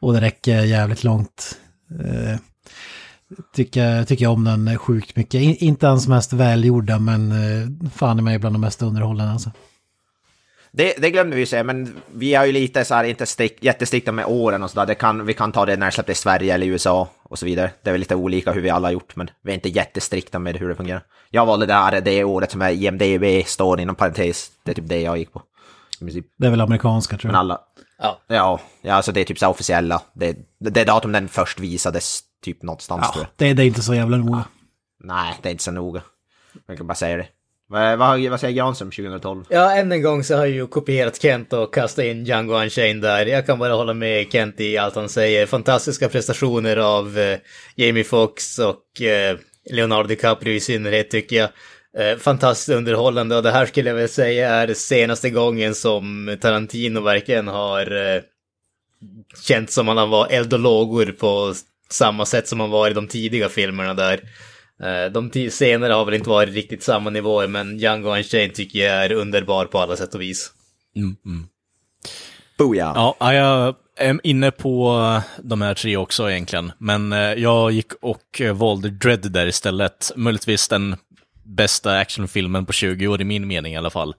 [0.00, 1.58] Och det räcker jävligt långt.
[2.04, 2.38] Eh,
[3.54, 5.40] tycker, tycker jag om den sjukt mycket.
[5.40, 9.50] In, inte hans mest välgjorda, men eh, fan i mig bland de mest underhållande alltså.
[10.72, 13.64] Det, det glömde vi ju säga, men vi är ju lite så här, inte strikt,
[13.64, 14.86] jättestrikta med åren och sådär.
[14.86, 17.46] Det kan, vi kan ta det när det släppte i Sverige eller USA och så
[17.46, 17.70] vidare.
[17.82, 20.38] Det är väl lite olika hur vi alla har gjort, men vi är inte jättestrikta
[20.38, 21.02] med hur det fungerar.
[21.30, 24.50] Jag valde det här, det året som är IMDB står inom parentes.
[24.62, 25.42] Det är typ det jag gick på.
[26.38, 27.40] Det är väl amerikanska tror Men jag.
[27.40, 27.60] alla...
[27.98, 28.20] Ja.
[28.26, 30.02] Ja, ja alltså det är typ så här officiella.
[30.12, 33.94] Det, det är datum den först visades typ någonstans Ja, det, det är inte så
[33.94, 34.44] jävla noga.
[35.00, 36.02] Nej, det är inte så noga.
[36.66, 37.26] Jag kan bara säga det.
[37.66, 39.44] Vad, vad, vad säger Granström 2012?
[39.48, 43.02] Ja, än en gång så har jag ju kopierat Kent och kastat in Django Unchained
[43.02, 43.26] där.
[43.26, 45.46] Jag kan bara hålla med Kent i allt han säger.
[45.46, 47.38] Fantastiska prestationer av eh,
[47.76, 49.36] Jamie Foxx och eh,
[49.70, 51.48] Leonardo DiCaprio i synnerhet tycker jag.
[51.98, 57.00] Eh, fantastiskt underhållande och det här skulle jag väl säga är senaste gången som Tarantino
[57.00, 58.22] verkligen har eh,
[59.42, 61.54] känt som han var eld och lågor på
[61.90, 64.20] samma sätt som han var i de tidiga filmerna där.
[64.82, 69.04] Eh, De senare har väl inte varit riktigt samma nivåer, men Django Unchained tycker jag
[69.04, 70.52] är underbar på alla sätt och vis.
[70.96, 71.46] Mm, mm.
[72.58, 72.92] Booyah!
[72.94, 76.72] Ja, jag är inne på de här tre också egentligen.
[76.78, 80.12] Men eh, jag gick och eh, valde Dread där istället.
[80.16, 80.96] Möjligtvis den
[81.44, 84.14] bästa actionfilmen på 20 år i min mening i alla fall.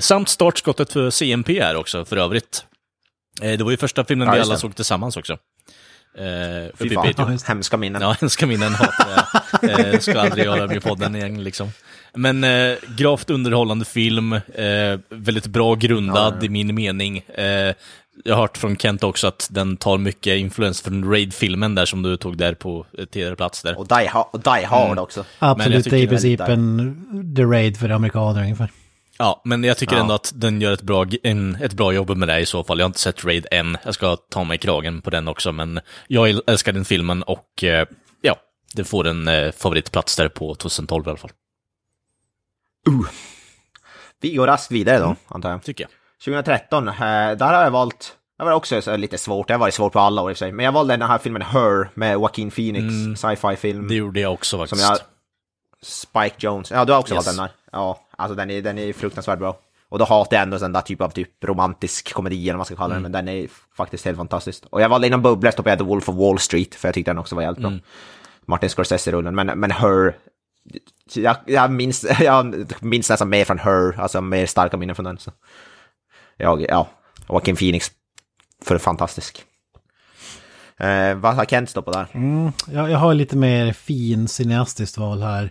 [0.00, 2.64] Samt startskottet för CMP här också för övrigt.
[3.40, 5.38] Det var ju första filmen Ja, vi alla såg tillsammans också.
[6.18, 7.38] Eh, Fy fan, Piteå.
[7.46, 8.02] hemska minnen.
[8.02, 9.24] Ja, hemska minnen hatar jag.
[9.94, 11.68] Eh, ska aldrig göra med podden igen liksom.
[12.14, 14.40] Men eh, gravt underhållande film, eh,
[15.08, 17.18] väldigt bra grundad i min mening.
[17.34, 17.74] Eh,
[18.24, 22.02] jag har hört från Kent också att den tar mycket influens från Raid-filmen där som
[22.02, 23.78] du tog där på eh, tidigare plats där.
[23.78, 24.98] Och Die, ha och die Hard Mm.
[24.98, 25.24] också.
[25.38, 28.70] Absolut, det är i princip en The Raid för amerikaner ungefär.
[29.18, 30.00] Ja, men jag tycker Ja.
[30.00, 32.78] ändå att den gör ett bra, en, ett bra jobb med det i så fall.
[32.78, 33.76] Jag har inte sett Raid än.
[33.84, 37.86] Jag ska ta mig kragen på den också, men jag älskar den filmen och eh,
[38.20, 38.36] ja,
[38.74, 41.30] det får en eh, favoritplats där på 2012 i alla fall.
[44.20, 45.62] Vi går raskt vidare då, antar jag.
[45.62, 45.90] Tycker jag.
[46.24, 49.74] 2013, eh, där har jag valt, det var också så lite svårt, det har varit
[49.74, 51.90] svårt på alla år i och för sig, men jag valde den här filmen Her
[51.94, 53.78] med Joaquin Phoenix, sci-fi film.
[53.78, 53.88] Mm.
[53.88, 54.82] Det gjorde jag också faktiskt.
[54.82, 54.98] Som jag...
[55.82, 56.70] Spike Jones.
[56.70, 57.26] Ja, du har också Yes.
[57.26, 57.52] valt den där.
[57.72, 59.58] Ja, alltså den är, den är fruktansvärt bra.
[59.88, 62.64] Och då hatar jag ändå den där typ av typ romantisk komedi eller vad man
[62.66, 64.64] ska kalla den, men den är faktiskt helt fantastisk.
[64.70, 67.10] Och jag valde inom bubblor stoppade jag The Wolf of Wall Street, för jag tyckte
[67.10, 67.72] den också var jävligt bra.
[68.46, 70.16] Martin Scorsese-rullen, men, men Her...
[71.14, 75.18] Jag, jag, minns, jag minns nästan mer från Her, alltså mer starka minnen från den.
[75.18, 75.32] Så.
[76.36, 76.88] Jag, ja,
[77.28, 77.90] Joaquin Phoenix,
[78.64, 79.44] för fantastisk.
[80.76, 82.06] Eh, vad har Kent stoppat där?
[82.12, 85.50] Mm, jag, jag har lite mer fin cineastiskt val här.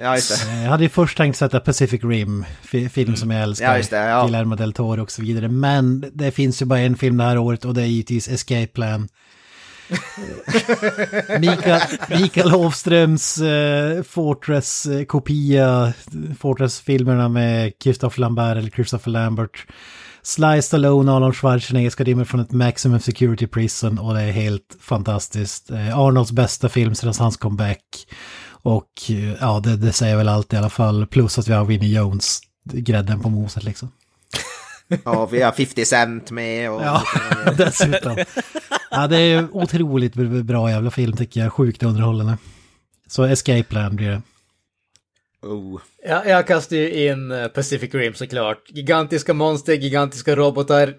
[0.00, 0.50] Ja, just det.
[0.52, 3.76] Eh, Jag hade ju först tänkt sätta Pacific Rim, fi- film som jag älskar, Ja,
[3.76, 4.22] just det, ja.
[4.22, 5.48] Guillermo del Toro och så vidare.
[5.48, 8.66] Men det finns ju bara en film det här året och det är givetvis Escape
[8.66, 9.08] Plan.
[11.40, 11.80] Mikael,
[12.10, 15.92] Mikael Hovströms eh, Fortress-kopia,
[16.38, 19.66] Fortress-filmerna med Christopher Lambert eller Christopher Lambert.
[20.22, 24.76] Sly Stallone Arnold Schwarzenegger ska rymma från ett Maximum Security Prison och det är helt
[24.80, 25.70] fantastiskt.
[25.70, 27.80] Eh, Arnolds bästa film sedan hans comeback.
[28.66, 31.06] Och eh, ja, det, det säger väl allt i alla fall.
[31.06, 33.92] Plus att vi har Winnie Jones, grädden på moset liksom.
[35.04, 36.82] Ja, vi har 50 Cent med och...
[36.82, 37.02] Ja,
[37.56, 38.16] dessutom.
[38.90, 41.52] Ja, det är otroligt bra jävla film tycker jag.
[41.52, 42.38] Sjukt underhållande.
[43.06, 44.22] Så Escape Plan blir det.
[45.42, 45.80] Oh.
[46.08, 48.62] Ja, jag kastar ju in eh, Pacific Rim såklart.
[48.68, 50.94] Gigantiska monster, gigantiska robotar,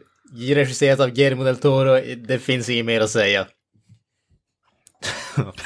[0.54, 2.16] regisserat av Guillermo del Toro.
[2.28, 3.48] Det finns inget mer att säga.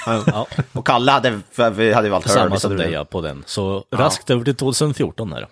[0.06, 1.42] Ja, Och Kalle hade,
[1.72, 3.44] vi hade valt samma som dig ja, på den.
[3.46, 5.48] Så raskt över till 2014 här då.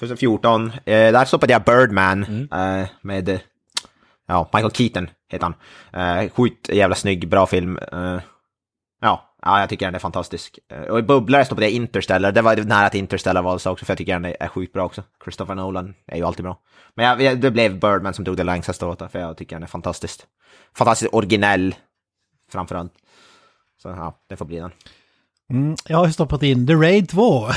[0.00, 3.40] 2014, eh, där stoppade jag Birdman eh, med,
[4.28, 5.52] ja, Michael Keaton heter
[5.92, 6.22] han.
[6.22, 7.78] Eh, sjukt jävla snygg, bra film.
[7.92, 8.20] Eh,
[9.00, 10.58] ja, ja, jag tycker den är fantastisk.
[10.68, 13.92] Eh, och i bubblare stoppade jag Interstellar, det var nära att Interstellar valdes också, för
[13.92, 15.02] jag tycker den är, sjukt bra också.
[15.24, 16.58] Christopher Nolan är ju alltid bra.
[16.94, 19.66] Men jag, det blev Birdman som drog det längsta strået, för jag tycker den är
[19.66, 20.20] fantastisk.
[20.76, 21.74] Fantastiskt originell,
[22.52, 22.92] framförallt.
[23.82, 24.70] Så ja, det får bli den.
[25.50, 27.44] Mm, jag har ju stoppat in The Raid 2.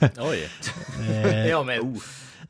[0.00, 0.48] Oj.
[1.48, 2.00] Ja, men...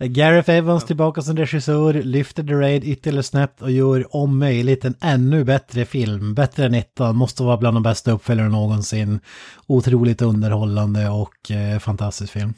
[0.00, 4.94] Gareth Evans tillbaka som regissör, lyfter The Raid ytterligare snabbt och gör om möjligt en
[5.00, 6.34] ännu bättre film.
[6.34, 9.20] Bättre än ettan, måste vara bland de bästa uppföljarna någonsin.
[9.66, 12.54] Otroligt underhållande och eh, fantastisk film.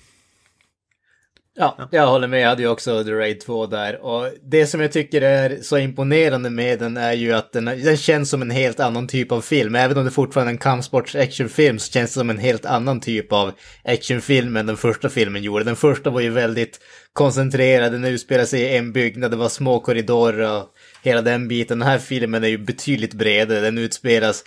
[1.60, 2.40] Ja, jag håller med.
[2.40, 4.04] Jag hade ju också The Raid 2 där.
[4.04, 7.96] Och det som jag tycker är så imponerande med den är ju att den, den
[7.96, 9.74] känns som en helt annan typ av film.
[9.74, 13.00] Även om det fortfarande är en kampsports actionfilm så känns det som en helt annan
[13.00, 13.52] typ av
[13.84, 15.64] actionfilm än den första filmen gjorde.
[15.64, 16.80] Den första var ju väldigt
[17.12, 20.66] koncentrerad, den utspelar sig i en byggnad, det var små korridorer och
[21.02, 21.78] hela den biten.
[21.78, 23.60] Den här filmen är ju betydligt bredare.
[23.60, 24.44] Den utspelas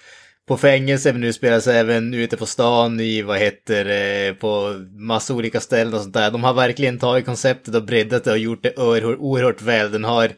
[0.47, 5.59] på fängelse, men utspelas även ute på stan i, vad heter det, på massa olika
[5.59, 6.31] ställen och sånt där.
[6.31, 9.91] De har verkligen tagit konceptet och breddat det och gjort det oerhört, oerhört väl.
[9.91, 10.31] Den har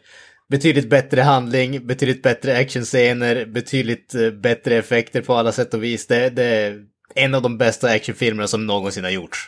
[0.48, 6.06] betydligt bättre handling, betydligt bättre actionscener, betydligt eh, bättre effekter på alla sätt och vis.
[6.06, 6.82] Det, det är
[7.14, 9.38] en av de bästa actionfilmerna som någonsin har gjorts.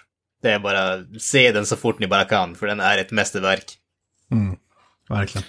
[0.42, 3.64] Det är bara, se den så fort ni bara kan, för den är ett mästerverk.
[5.08, 5.44] Verkligen.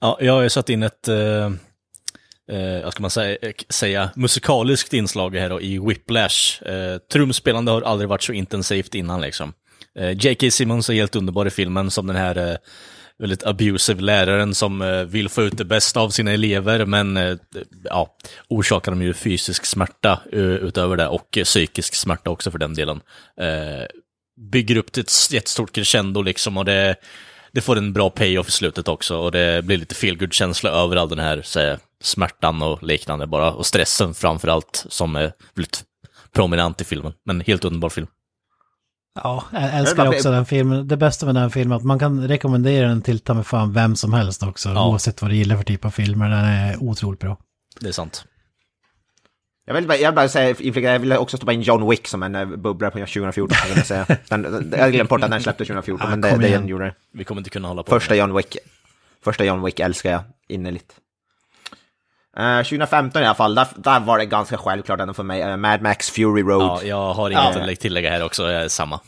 [0.00, 1.50] Ja, jag har ju satt in ett, eh,
[2.52, 6.62] eh, vad ska man säga, eh, säga, musikaliskt inslag här då, i Whiplash.
[6.62, 9.52] Eh, trumspelande har aldrig varit så intensivt innan liksom.
[9.98, 10.50] Eh, J.K.
[10.50, 12.56] Simmons är helt underbar i filmen som den här eh,
[13.18, 17.36] väldigt abusive läraren som eh, vill få ut det bästa av sina elever, men eh,
[17.84, 18.16] ja,
[18.48, 22.74] orsakar dem ju fysisk smärta eh, utöver det och eh, psykisk smärta också för den
[22.74, 23.00] delen.
[23.40, 23.86] Eh,
[24.52, 26.96] bygger upp till ett jättestort crescendo liksom och det,
[27.52, 30.96] det får en bra payoff i slutet också och det blir lite feelgood känsla över
[30.96, 35.32] all den här så här, smärtan och liknande bara och stressen framför allt som är
[35.54, 35.84] väldigt
[36.34, 37.12] prominent i filmen.
[37.24, 38.06] Men helt underbar film.
[39.14, 40.88] Ja, jag älskar också den filmen.
[40.88, 43.72] Det bästa med den filmen är att man kan rekommendera den till ta med fan
[43.72, 44.68] vem som helst också.
[44.68, 44.88] Ja.
[44.88, 46.30] Oavsett vad du gillar för typ av filmer.
[46.30, 47.38] Den är otroligt bra.
[47.80, 48.24] Det är sant.
[49.64, 52.22] Jag vill, bara- jag vill bara säga, jag vill också stoppa in John Wick som
[52.22, 53.56] en eh, bubblare på 2014.
[53.68, 54.06] Vill jag, säga.
[54.28, 56.94] Den, jag glömt bort att den släppte 2014, Ah, men det, det den gjorde det.
[57.12, 58.56] Vi kommer inte kunna hålla på Första John Wick,
[59.24, 60.92] första John Wick älskar jag innerligt.
[62.36, 65.40] Eh, 2015 i alla fall, där, där var det ganska självklart ändå för mig.
[65.42, 66.62] Eh, Mad Max Fury Road.
[66.62, 67.72] Ja, jag har inget Ja.
[67.72, 69.00] att tillägga här också, jag är samma.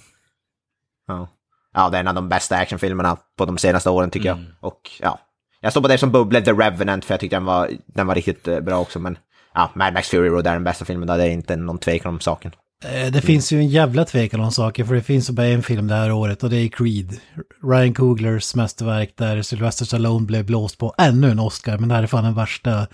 [1.06, 1.28] Ja.
[1.74, 4.44] ja, det är en av de bästa actionfilmerna på de senaste åren tycker Mm.
[4.44, 4.68] jag.
[4.70, 5.18] Och ja,
[5.60, 8.14] jag står på det som Bubble, The Revenant, för jag tyckte den var, den var
[8.14, 8.98] riktigt bra också.
[8.98, 9.18] Men
[9.54, 12.14] ja, Mad Max Fury Road är den bästa filmen, där det är inte någon tvekan
[12.14, 12.52] om saken.
[12.84, 15.86] Eh, det finns ju en jävla tvekan om saker, för det finns bara en film
[15.86, 17.16] det här året och det är Creed.
[17.62, 22.02] Ryan Cooglers mästerverk där Sylvester Stallone blev blåst på ännu en Oscar, men det här
[22.02, 22.86] är fan den värsta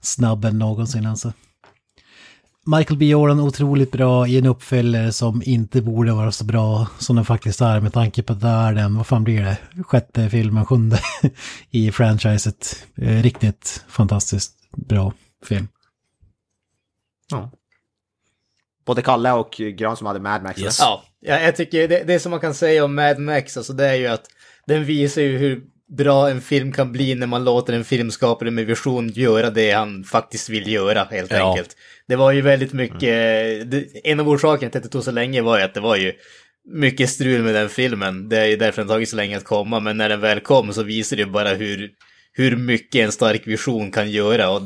[0.00, 1.32] snabben någonsin alltså.
[2.66, 3.06] Michael B.
[3.06, 7.60] Jordan otroligt bra i en uppföljare som inte borde vara så bra som den faktiskt
[7.60, 11.00] är med tanke på att det är den, vad fan blir det, sjätte filmen, sjunde
[11.70, 12.86] i franchiset.
[12.96, 15.12] Eh, riktigt fantastiskt bra
[15.44, 15.68] film.
[17.30, 17.50] Ja.
[18.86, 20.60] Både Kalle och Gran som hade Mad Max.
[20.60, 20.78] Yes.
[20.80, 23.86] Ja, jag, jag tycker det, det som man kan säga om Mad Max, alltså det
[23.86, 24.24] är ju att
[24.66, 25.62] den visar ju hur
[25.96, 30.04] bra en film kan bli när man låter en filmskapare med vision göra det han
[30.04, 31.50] faktiskt vill göra, helt Ja.
[31.50, 31.76] enkelt.
[32.08, 33.00] Det var ju väldigt mycket,
[33.70, 35.96] det, en av orsakerna till att det tog så länge var ju att det var
[35.96, 36.12] ju
[36.64, 38.28] mycket strul med den filmen.
[38.28, 40.72] Det är ju därför den tagit så länge att komma, men när den väl kom
[40.72, 41.90] så visar det ju bara hur,
[42.32, 44.50] hur mycket en stark vision kan göra.
[44.50, 44.62] Och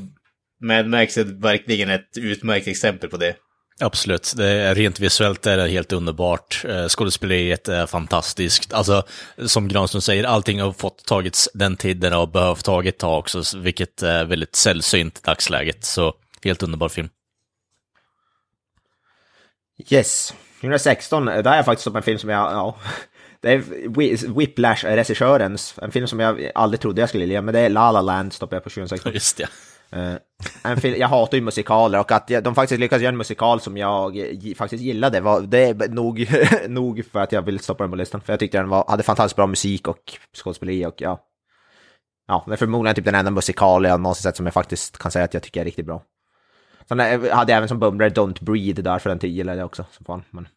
[0.60, 3.36] Mad Max är verkligen ett utmärkt exempel på det.
[3.80, 6.64] Absolut, det är rent visuellt är det helt underbart.
[6.68, 8.72] Eh, Skådespeleriet är fantastiskt.
[8.72, 9.02] Alltså,
[9.46, 14.02] som Granström säger, allting har fått tagits den tiden och behövt tagit ta också, vilket
[14.02, 15.84] är väldigt sällsynt i dagsläget.
[15.84, 17.08] Så helt underbar film.
[19.90, 20.34] Yes.
[20.60, 22.76] 2016, där är jag faktiskt upp en film som jag, ja,
[23.40, 27.60] det är Whi- Whiplash-regissörens, en film som jag aldrig trodde jag skulle gilla, men det
[27.60, 29.12] är La La Land stoppar jag på 2016.
[29.12, 29.48] Just det.
[29.94, 30.14] Eh,
[30.64, 33.76] en film, jag hatar ju musikaler och att de faktiskt lyckas göra en musikal som
[33.76, 34.16] jag
[34.56, 36.26] faktiskt gillade, var, det är nog,
[36.68, 38.20] nog för att jag vill stoppa den på listan.
[38.20, 41.20] För jag tyckte den var, hade fantastiskt bra musik och skådespeleri och ja.
[42.26, 45.10] Ja, det är förmodligen typ den enda musikal jag någonsin sett som jag faktiskt kan
[45.10, 46.02] säga att jag tycker är riktigt bra.
[46.88, 49.84] Sen hade jag även som bumlare Don't Breathe där, för den gillade jag också.
[49.90, 50.22] som fan.
[50.30, 50.48] Men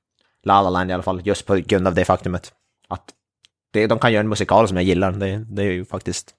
[0.44, 2.54] La La Land i alla fall, just på grund av det faktumet.
[2.88, 3.04] Att
[3.74, 6.36] det, de kan göra en musikal som jag gillar, det, det är ju faktiskt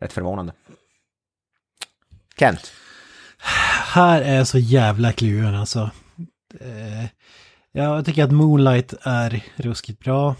[0.00, 0.52] rätt förvånande.
[2.42, 2.72] Kent?
[3.92, 5.90] här är så jävla kluven alltså.
[6.60, 7.04] Eh,
[7.72, 10.34] ja, jag tycker att Moonlight är ruskigt bra.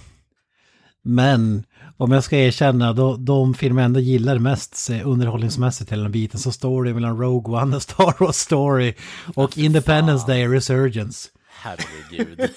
[1.02, 1.64] Men
[1.96, 6.40] om jag ska erkänna, då, de filmer jag ändå gillar mest underhållningsmässigt hela den biten
[6.40, 8.94] så står det mellan Rogue One, A Star Wars Story
[9.34, 11.28] och Independence Day Resurgence.
[11.62, 12.40] Herregud.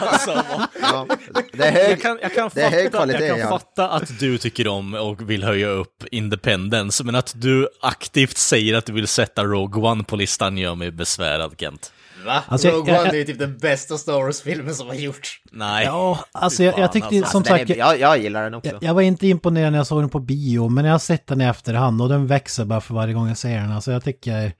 [0.00, 1.06] alltså, vad- Ja,
[1.52, 3.48] det är hög, jag kan, jag kan, är fatta, kvalitet, jag kan ja.
[3.58, 8.74] fatta att du tycker om och vill höja upp Independence, men att du aktivt säger
[8.74, 11.92] att du vill sätta Rogue One på listan gör mig besvärad, Kent.
[12.26, 12.42] Va?
[12.48, 15.40] Alltså, jag- Rogue jag- One är ju typ den bästa Star Wars-filmen som har gjorts.
[15.52, 15.84] Nej.
[15.86, 17.30] Ja, alltså jag, jag tyckte alltså.
[17.30, 17.76] som är, sagt...
[17.76, 18.70] jag, jag gillar den också.
[18.70, 21.26] Jag, jag var inte imponerad när jag såg den på bio, men jag har sett
[21.26, 23.72] den i efterhand och den växer bara för varje gång jag ser den.
[23.72, 24.52] Alltså jag tycker...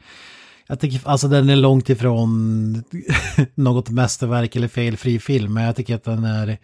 [0.70, 2.84] Jag tycker, alltså den är långt ifrån
[3.54, 6.58] något mästerverk eller felfri film, men jag tycker att den är,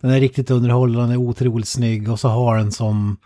[0.00, 3.16] den är riktigt underhållande, otroligt snygg och så har den som,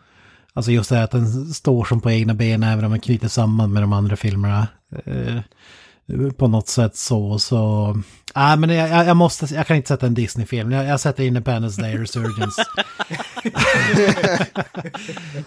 [0.52, 3.28] alltså just det här att den står som på egna ben även om den knyter
[3.28, 4.66] samman med de andra filmerna.
[5.04, 5.38] Eh,
[6.36, 7.94] på något sätt så, så...
[8.34, 10.72] Nej, men jag, jag måste, jag kan inte sätta en Disney-film.
[10.72, 12.64] Jag, jag sätter Independence Day Resurgence.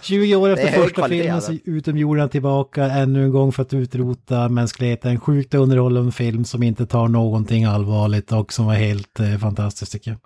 [0.02, 1.52] 20 år efter första kvalitet, filmen alltså.
[1.52, 5.10] så utomjorden tillbaka ännu en gång för att utrota mänskligheten.
[5.10, 9.92] En sjukt underhållande film som inte tar någonting allvarligt och som var helt eh, fantastisk
[9.92, 10.20] tycker jag.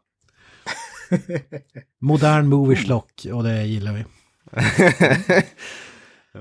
[2.01, 4.05] Modern movie schlock och det gillar vi.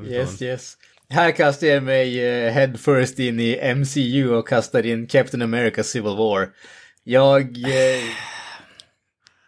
[0.04, 0.78] Yes, yes.
[1.10, 5.84] Här kastar jag mig uh, head first in i MCU och kastar in Captain America
[5.84, 6.50] Civil War.
[7.04, 8.04] Jag eh,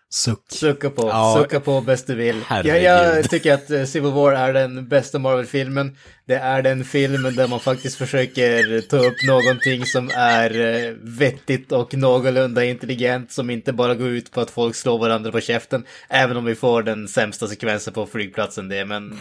[0.09, 0.43] Suck.
[0.51, 2.41] suckar på, Ja, suckar på bäst du vill.
[2.49, 5.97] Jag, jag tycker att eh, Civil War är den bästa Marvel-filmen.
[6.25, 11.71] Det är den filmen där man faktiskt försöker ta upp någonting som är eh, vettigt
[11.71, 15.85] och någorlunda intelligent, som inte bara går ut på att folk slår varandra på käften.
[16.09, 19.19] Även om vi får den sämsta sekvensen på flygplatsen det, men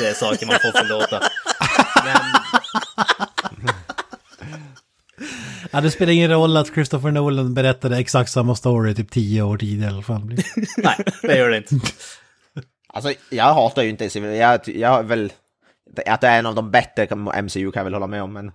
[0.00, 1.22] det är saker man får förlåta.
[2.04, 2.14] Men
[5.70, 9.58] Ja, det spelar ingen roll att Christopher Nolan berättade exakt samma story typ tio år
[9.58, 10.22] tidigare i alla fall.
[10.76, 11.74] nej, det gör det inte.
[12.88, 15.32] Alltså, jag hatar ju inte Civil jag, jag väl...
[16.06, 18.52] Att det är en av de bättre MCU kan jag väl hålla med om, men...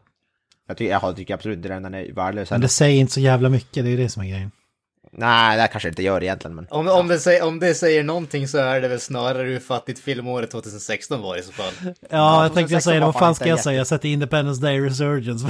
[0.67, 3.49] Jag tycker, jag tycker absolut inte den är värdelös Men det säger inte så jävla
[3.49, 4.51] mycket, det är det som är grejen.
[5.17, 6.67] Nej, det kanske inte gör egentligen, men...
[6.69, 9.99] Om, om, det säger, om det säger någonting så är det väl snarare hur fattigt
[9.99, 11.73] filmåret 2016 var i så fall.
[12.09, 13.77] Ja, jag tänkte 2016 säga det, vad fan ska jag säga?
[13.77, 15.47] Jag sätter Independence Day Resurgence.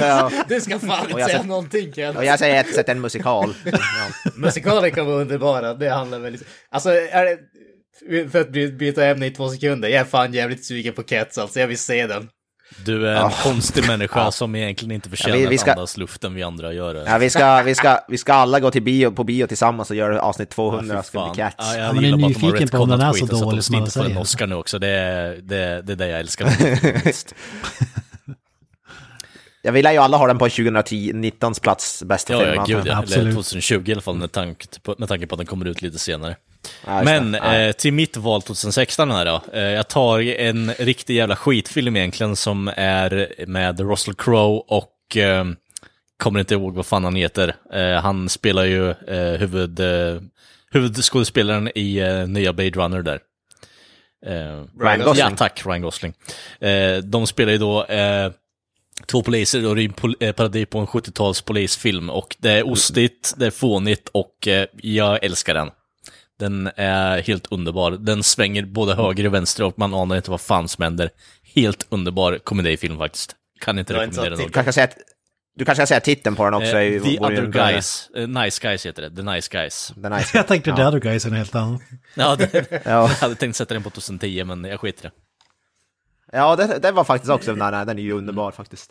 [0.00, 2.16] Ja, Du ska fan Och inte jag säga någonting Ken.
[2.16, 3.54] och jag säger att sätta en musikal.
[3.64, 4.30] Ja.
[4.36, 6.44] Musikaler kan vara underbara, det handlar väl lite...
[6.70, 7.38] Alltså, är det...
[8.30, 9.88] För att by- byta ämne i två sekunder.
[9.88, 12.28] Jag är fan jävligt sugen på Cats alltså, jag vill se den.
[12.84, 13.32] Du är en Ja.
[13.42, 17.04] konstig människa som egentligen inte förtjänar vi- vi ska- att andas luften vi andra gör.
[17.06, 19.96] Ja, vi, ska, vi, ska, vi ska alla gå till bio, på bio tillsammans och
[19.96, 21.36] göra avsnitt Ja, 200, fy ska bli.
[21.42, 21.54] Cats.
[21.58, 23.82] Ja, Ja, jag man är nyfiken på om den är så dålig att som alla
[23.84, 24.20] inte får en säger.
[24.20, 24.78] Oscar nu också.
[24.78, 26.48] Det är det, det är det jag älskar.
[29.62, 32.52] Jag vill ju alla ha den på 2019 plats, bästa ja, film.
[32.54, 32.80] ja, gud ja.
[32.82, 33.34] Eller Absolut.
[33.34, 35.98] 2020 i alla fall med tanke, på, med tanke på att den kommer ut lite
[35.98, 36.36] senare.
[36.88, 39.42] Just Men eh, till mitt val 2016 här då.
[39.52, 45.44] Eh, jag tar en riktig jävla skitfilm egentligen som är med Russell Crowe och eh,
[46.16, 47.54] kommer inte ihåg vad fan han heter.
[47.72, 50.20] Eh, han spelar ju eh, huvud, eh,
[50.70, 53.20] huvudskådespelaren i nya Blade Runner där.
[54.80, 55.26] Ryan Gosling.
[55.30, 56.14] Ja, tack, Ryan Gosling.
[57.02, 57.86] De spelar ju då
[59.06, 63.34] två poliser och det är en parodi på en 70-tals polisfilm och det är ostigt,
[63.36, 65.70] det är fånigt och jag älskar den.
[66.38, 67.90] Den är helt underbar.
[67.90, 71.10] Den svänger både höger och vänster och man anar inte vad fan som händer.
[71.54, 73.36] Helt underbar komedifilm faktiskt.
[73.60, 74.88] Kan inte rekommendera den Du kanske säga,
[75.56, 76.76] du kanske ska säga titeln på den också.
[76.76, 78.10] Eh, ju- The Other Guys.
[78.16, 79.16] Eh, nice Guys heter det.
[79.16, 79.92] The Nice Guys.
[80.04, 80.30] Är nice.
[80.38, 80.76] Jag tänkte Ja.
[80.76, 81.78] The Other Guys är en helt annan.
[82.14, 82.80] Ja, det, Ja.
[82.84, 85.12] Jag hade tänkt sätta den på 2010, men jag skiter i det.
[86.38, 88.90] Ja, det, det var faktiskt också den där, den är ju underbar faktiskt.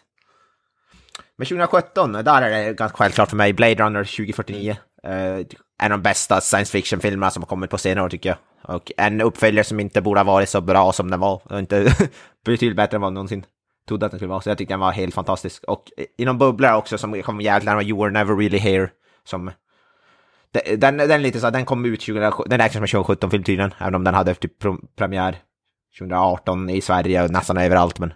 [1.37, 4.77] Men 2017, där är det ganska självklart för mig, Blade Runner 2049.
[5.05, 5.45] Eh,
[5.83, 8.37] en av de bästa science fiction-filmerna som har kommit på senare år tycker jag.
[8.75, 11.41] Och en uppföljare som inte borde ha varit så bra som den var.
[11.43, 11.95] Och inte
[12.45, 13.45] betydligt bättre än vad någonsin
[13.87, 14.41] trodde att den skulle vara.
[14.41, 15.63] Så jag tyckte den var helt fantastisk.
[15.63, 15.83] Och
[16.17, 18.89] inom bubblor också som kom jävligt närmare You Were Never Really Here.
[19.23, 19.51] Som
[20.51, 23.31] den, den, den är lite så den kom ut 2017, den räknas som en 2017
[23.31, 24.51] film tydligen, även om den hade typ
[24.95, 25.37] premiär
[25.99, 28.13] 2018 i Sverige och nästan överallt, men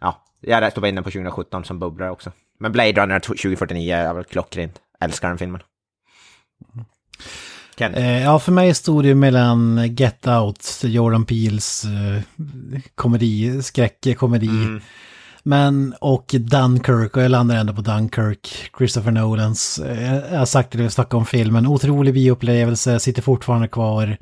[0.00, 2.32] ja, jag tog in den på 2017 som bubblare också.
[2.58, 5.62] Men Blade Runner 2049 är väl klockrent, älskar den filmen.
[7.80, 12.22] Eh, ja, för mig stod det ju mellan Get Out, Jordan Peels eh,
[12.94, 14.46] komedi, skräckkomedi.
[14.46, 14.80] Mm.
[15.42, 19.78] Men, och Dunkirk, och jag landar ändå på Dunkirk, Christopher Nolans.
[19.78, 24.16] Eh, jag har sagt det när vi snackade om filmen, otrolig bioupplevelse, sitter fortfarande kvar.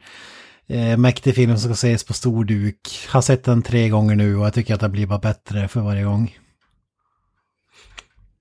[0.69, 3.09] Eh, mäktig film som ska ses på stor duk.
[3.09, 5.81] Har sett den tre gånger nu och jag tycker att det blir bara bättre för
[5.81, 6.37] varje gång.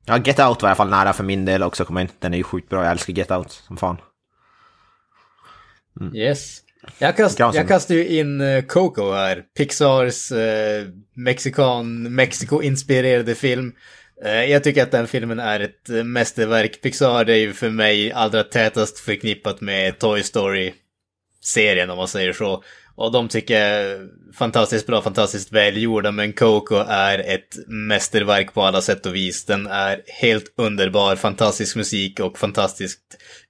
[0.08, 2.08] Ja, Get Out var i alla fall nära för min del också komma in.
[2.20, 3.98] Den är ju sjukt bra, jag älskar Get Out som fan.
[6.14, 6.62] Yes.
[7.00, 9.44] Jag, kast, jag kastar ju in eh, Coco här.
[9.58, 13.74] Pixars eh, mexikan, Mexiko-inspirerade film.
[14.24, 16.82] Eh, jag tycker att den filmen är ett eh, mästerverk.
[16.82, 22.64] Pixar är ju för mig allra tätast förknippat med Toy Story-serien om man säger så.
[22.98, 28.64] Och de tycker jag är fantastiskt bra, fantastiskt välgjorda, men Coco är ett mästerverk på
[28.64, 29.46] alla sätt och vis.
[29.46, 33.02] Den är helt underbar, fantastisk musik och fantastiskt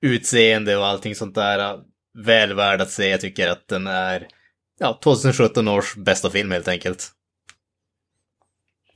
[0.02, 1.80] utseende och allting sånt där.
[2.26, 4.28] Väl värd att se, jag tycker att den är
[4.80, 7.08] ja, 2017 års bästa film helt enkelt.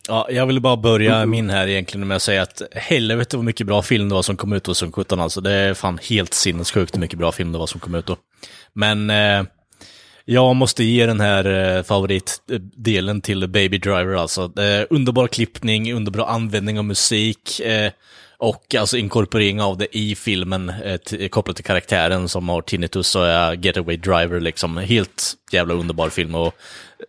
[0.07, 3.67] Ja, jag vill bara börja min här egentligen med att säga att helvete vad mycket
[3.67, 5.41] bra film det var som kom ut 2017 alltså.
[5.41, 8.17] Det är fan helt sinnessjukt hur mycket bra film det var som kom ut då.
[8.73, 9.43] Men eh,
[10.25, 11.45] jag måste ge den här
[11.77, 14.41] eh, favoritdelen till Baby Driver alltså.
[14.61, 17.59] Eh, underbar klippning, underbar användning av musik.
[17.59, 17.91] Eh,
[18.41, 23.27] och alltså inkorporering av det i filmen eh, kopplat till karaktären som har tinnitus och
[23.27, 24.77] är Getaway Driver liksom.
[24.77, 26.55] Helt jävla underbar film och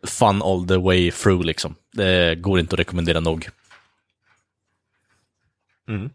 [0.06, 1.74] fun all the way through liksom.
[1.92, 3.48] Det går inte att rekommendera nog.
[5.88, 6.10] Mm.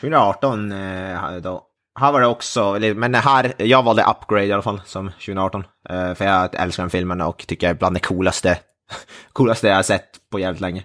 [0.00, 1.64] 2018 eh, då.
[2.00, 5.64] Här var det också, men här, jag valde Upgrade i alla fall som 2018.
[5.88, 8.58] Eh, för jag älskar den filmen och tycker jag är bland det coolaste,
[9.32, 10.84] coolaste jag har sett på jävligt länge.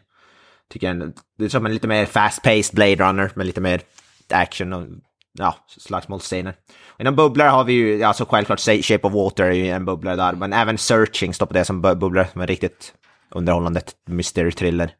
[0.69, 3.81] Tycker en, det är som en lite mer fast-paced Blade Runner med lite mer
[4.29, 4.87] action och
[5.33, 6.55] ja, slagsmålsscener.
[6.99, 10.33] Inom bubblor har vi ju, alltså självklart Shape of Water är ju en bubblare där,
[10.33, 12.93] men även Searching står på det som bubblare, som är riktigt
[13.29, 14.95] underhållande mystery thriller.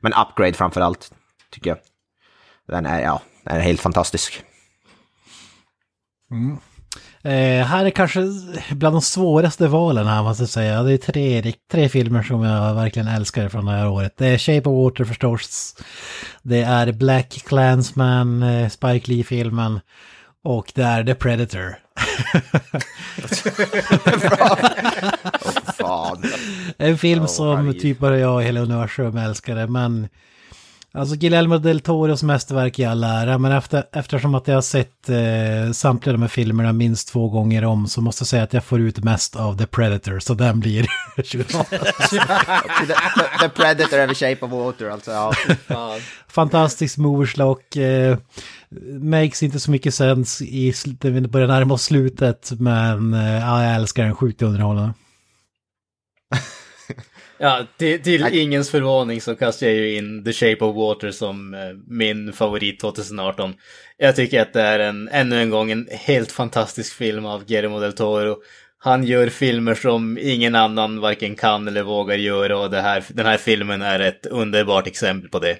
[0.00, 1.12] Men Upgrade framför allt,
[1.50, 1.78] tycker jag.
[2.66, 4.44] Den är, ja, den är helt fantastisk.
[6.30, 6.58] Mm.
[7.24, 8.20] Eh, här är kanske
[8.70, 10.82] bland de svåraste valen här måste jag säga.
[10.82, 14.14] Det är tre, tre filmer som jag verkligen älskar från det här året.
[14.16, 15.76] Det är Shape of Water förstås.
[16.42, 19.80] Det är Black Clansman, eh, Spike Lee-filmen.
[20.44, 21.76] Och det är The Predator.
[25.78, 26.22] Fan.
[26.78, 30.08] En film Oh, som typ bara jag och hela universum älskade, men
[30.92, 35.08] Alltså Guillermo del Toros mästerverk i all ära, men efter, eftersom att jag har sett
[35.08, 38.64] eh, samtliga de här filmerna minst två gånger om så måste jag säga att jag
[38.64, 40.86] får ut mest av The Predator, så den blir
[41.22, 41.58] 20 the,
[43.40, 45.10] the, Predator över Shape of Water, alltså.
[45.10, 45.32] Ja.
[45.66, 46.00] Fan.
[46.28, 48.18] Fantastisk moverslock, eh,
[49.00, 53.64] makes inte så mycket sens i när vi börjar närma oss slutet, men eh, ja,
[53.64, 54.92] jag älskar den sjukt underhållande.
[57.42, 61.54] Ja, till, till ingens förvåning så kastar jag ju in The Shape of Water som
[61.54, 63.54] eh, min favorit 2018.
[63.98, 67.80] Jag tycker att det är en, ännu en gång en helt fantastisk film av Guillermo
[67.80, 68.36] del Toro.
[68.78, 73.26] Han gör filmer som ingen annan varken kan eller vågar göra och det här, den
[73.26, 75.58] här filmen är ett underbart exempel på det.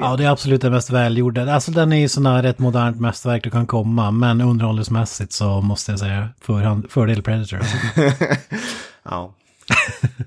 [0.00, 1.54] Ja, det är absolut den mest välgjorda.
[1.54, 5.60] Alltså den är ju sån här ett modernt mästerverk du kan komma, men underhållningsmässigt så
[5.60, 7.58] måste jag säga förhand, fördel Predator.
[9.04, 9.34] Ja.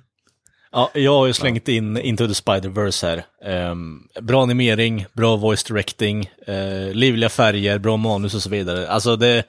[0.71, 3.25] Ja, jag har ju slängt in Into the Spider-Verse här.
[3.71, 8.89] Um, bra animering, bra voice directing, uh, livliga färger, bra manus och så vidare.
[8.89, 9.43] Alltså det...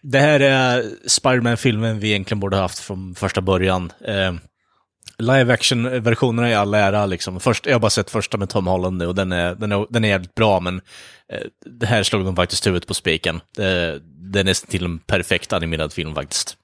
[0.00, 3.92] Det här är Spider-Man-filmen vi egentligen borde ha haft från första början.
[4.08, 4.38] Uh,
[5.18, 7.40] live action-versionerna är all ära liksom.
[7.40, 9.86] Först, jag har bara sett första med Tom Holland nu och den är, den är,
[9.90, 10.80] den är jävligt bra, men
[11.28, 13.36] eh, det här slog de faktiskt huvudet på spiken.
[13.36, 14.00] Eh, det,
[14.32, 16.56] det är nästan till en perfekt animerad film faktiskt.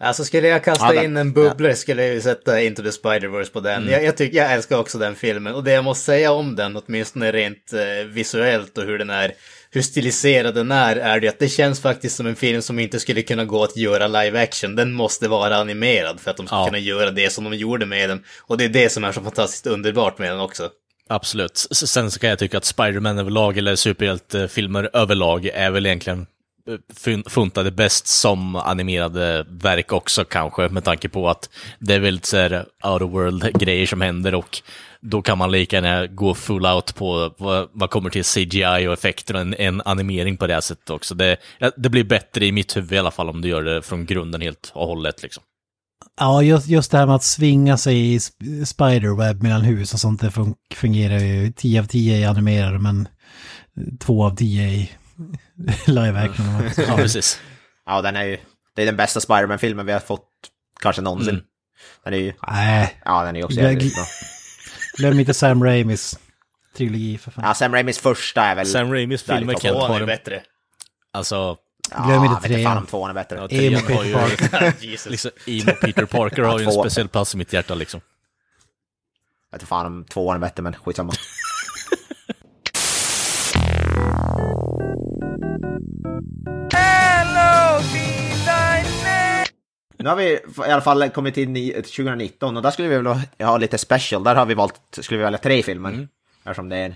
[0.00, 3.52] Alltså skulle jag kasta Ja, in en bubblare skulle jag ju sätta Into the Spider-Verse
[3.52, 3.88] på den.
[3.88, 5.54] Jag, jag, tycker, jag älskar också den filmen.
[5.54, 9.32] Och det jag måste säga om den, åtminstone rent eh, visuellt och hur den är,
[9.70, 13.00] hur stiliserad den är, är det att det känns faktiskt som en film som inte
[13.00, 14.76] skulle kunna gå att göra live action.
[14.76, 16.66] Den måste vara animerad för att de ska Ja.
[16.66, 18.24] kunna göra det som de gjorde med den.
[18.40, 20.70] Och det är det som är så fantastiskt underbart med den också.
[21.08, 21.58] Absolut.
[21.70, 26.26] Sen så kan jag tycka att Spider-Man överlag, eller superhjältefilmer överlag, är väl egentligen
[27.26, 32.36] funtade bäst som animerade verk också kanske, med tanke på att det är väldigt så
[32.36, 34.62] här out of world-grejer som händer och
[35.00, 38.92] då kan man lika gärna gå full out på vad, vad kommer till CGI och
[38.92, 41.14] effekter och en, en animering på det här sättet också.
[41.14, 41.36] Det,
[41.76, 44.40] det blir bättre i mitt huvud i alla fall om du gör det från grunden
[44.40, 45.42] helt och hållet liksom.
[46.20, 48.20] Ja, just, just det här med att svinga sig i
[48.66, 50.32] spiderweb mellan hus och sånt, det
[50.74, 53.08] fungerar ju 10 av 10 i animerade, men
[54.00, 54.90] 2 av 10 i
[55.86, 56.46] live action.
[56.88, 57.40] Ja, precis.
[57.86, 58.38] ja, den är ju...
[58.76, 60.28] Det är den bästa Spider-Man-filmen vi har fått
[60.80, 61.28] kanske någonsin.
[61.34, 61.44] Mm.
[62.04, 62.32] Den är ju...
[62.48, 64.04] Nej, Ja, den är ju också Jag- jävligt bra.
[64.96, 66.18] glöm inte Sam Raimis
[66.76, 67.44] trilogi för fan.
[67.46, 68.66] Ja, Sam Raimis första är väl...
[68.66, 70.06] Sam Raimis filmer kan dem.
[70.06, 70.42] bättre.
[71.12, 71.56] Alltså,
[71.90, 72.64] Ja, Glöm inte jag vet inte trean.
[72.72, 73.36] fan om tvåan är bättre.
[73.36, 74.36] ja, Emo trean har ju...
[74.36, 75.10] Peter Jesus.
[75.10, 78.00] Liksom, emo Peter Parker har ju en speciell plats i mitt hjärta liksom.
[79.50, 81.12] Jag vet inte fan om tvåan är bättre, men skitsamma.
[86.72, 87.80] Hello!
[89.98, 90.24] Nu har vi
[90.68, 93.06] i alla fall kommit in i 2019 och där skulle vi väl
[93.46, 94.24] ha lite special.
[94.24, 95.90] Där har vi valt, skulle vi välja tre filmer.
[95.90, 96.08] Mm.
[96.44, 96.94] Eftersom det är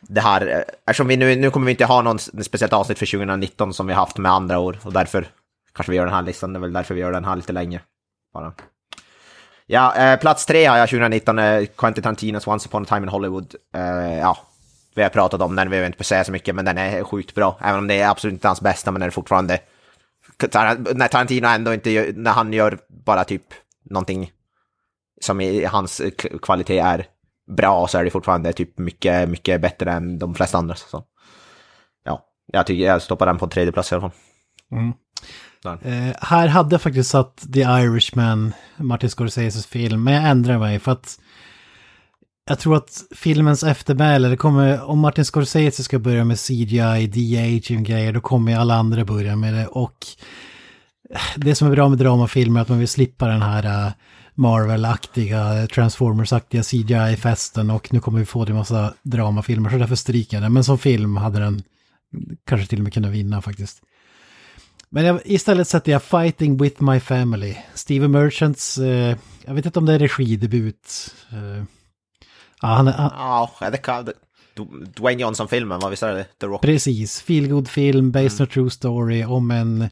[0.00, 3.74] det här, eftersom vi nu, nu kommer vi inte ha någon speciellt avsnitt för 2019
[3.74, 5.26] som vi har haft med andra år och därför
[5.74, 6.52] kanske vi gör den här listan.
[6.52, 7.80] Det är väl därför vi gör den här lite länge.
[8.32, 8.52] Bara.
[9.66, 13.08] Ja, eh, plats tre har jag 2019, eh, Quentin Tarantinos Once upon a time in
[13.08, 13.54] Hollywood.
[13.74, 14.38] Eh, ja,
[14.94, 17.34] vi har pratat om den, vi behöver inte säga så mycket, men den är sjukt
[17.34, 17.58] bra.
[17.60, 19.58] Även om det är absolut inte hans bästa, men den är fortfarande...
[20.94, 23.42] När Tarantino ändå inte gör, när han gör bara typ
[23.90, 24.32] någonting
[25.20, 26.02] som i hans
[26.42, 27.06] kvalitet är
[27.56, 30.74] bra, så är det fortfarande typ mycket, mycket bättre än de flesta andra.
[30.74, 31.04] Så.
[32.04, 34.18] Ja, jag tycker jag stoppar den på tredje plats i alla fall.
[35.82, 40.78] Eh, här hade jag faktiskt satt The Irishman, Martin Scorseses film, men jag ändrar mig
[40.78, 41.20] för att
[42.46, 48.12] jag tror att filmens eftermäle, det kommer, om Martin Scorsese ska börja med CGI, de-aging-grejer,
[48.12, 49.66] då kommer ju alla andra börja med det.
[49.66, 50.06] Och
[51.36, 53.92] det som är bra med dramafilmer är att man vill slippa den här äh,
[54.34, 60.36] Marvel-aktiga, Transformers-aktiga CGI-festen och nu kommer vi få det i massa dramafilmer, så därför stryker
[60.36, 60.52] jag den.
[60.52, 61.62] Men som film hade den
[62.46, 63.82] kanske till och med kunnat vinna faktiskt.
[64.90, 67.56] Men jag, istället sätter jag Fighting with my family.
[67.74, 71.14] Steven Merchants, eh, jag vet inte om det är regidebut.
[71.32, 71.64] Eh,
[72.62, 73.10] ja, han, han,
[73.60, 74.08] Ja, det kan...
[74.96, 76.24] Dwayne Johnson-filmen, vad visst är det?
[76.40, 76.62] The Rock.
[76.62, 79.88] precis, feelgood film, based on true story om en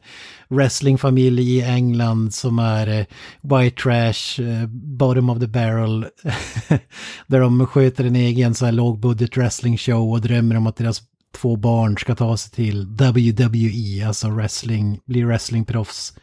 [0.47, 3.05] wrestlingfamilj i England som är eh,
[3.41, 6.01] white trash, eh, bottom of the barrel.
[7.27, 11.01] där de sköter en egen så här lågbudget wrestling show och drömmer om att deras
[11.31, 16.13] två barn ska ta sig till WWE, alltså wrestling, bli wrestlingproffs.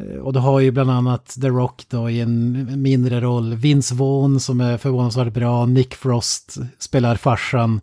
[0.00, 3.54] Eh, och då har ju bland annat The Rock då i en mindre roll.
[3.54, 5.66] Vince Vaughn som är förvånansvärt bra.
[5.66, 7.80] Nick Frost spelar farsan.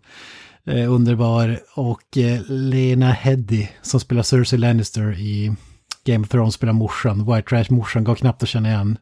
[0.64, 1.60] Eh, underbar.
[1.74, 5.56] Och eh, Lena Headey som spelar Cersei Lannister i
[6.04, 7.24] Game of Thrones spelar morsan.
[7.34, 8.98] White Trash morsan går knappt att känna igen.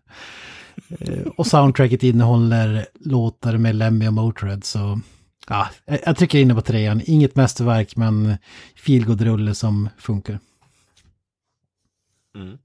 [0.99, 5.01] Eh, Och soundtracket innehåller låtar med Lemmy och Motörhead så...
[5.49, 7.03] Ja, jag jag trycker inne på trean.
[7.05, 8.37] Inget mästerverk men
[8.77, 10.39] feelgood-rulle som funkar.
[12.37, 12.59] Mm.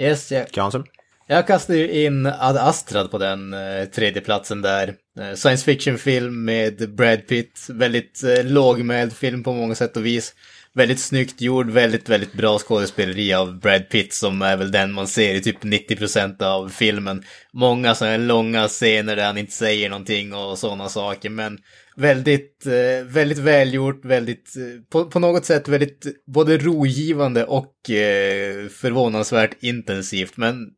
[0.00, 0.84] Yes, jag, Jansson?
[1.26, 4.94] jag kastar ju in Ad Astrad på den eh, tredje platsen där.
[5.20, 7.66] Eh, science fiction-film med Brad Pitt.
[7.68, 10.34] Väldigt eh, lågmäld film på många sätt och vis.
[10.74, 15.08] Väldigt snyggt gjord, väldigt, väldigt bra skådespeleri av Brad Pitt som är väl den man
[15.08, 17.24] ser i typ 90% av filmen.
[17.52, 21.58] Många sådana här långa scener där han inte säger någonting och sådana saker, men
[21.98, 28.68] väldigt, eh, väldigt välgjort, väldigt, eh, på, på något sätt väldigt både rogivande och eh,
[28.68, 30.70] förvånansvärt intensivt, men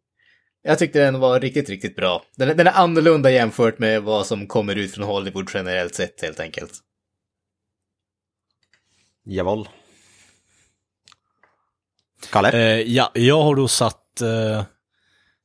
[0.63, 2.23] jag tyckte den var riktigt, riktigt bra.
[2.37, 6.23] Den, är- den är annorlunda jämfört med vad som kommer ut från Hollywood generellt sett
[6.23, 6.73] helt enkelt.
[9.25, 9.69] Jawohl.
[12.33, 12.49] Kalle?
[12.53, 14.65] Eh, ja, jag har då satt eh,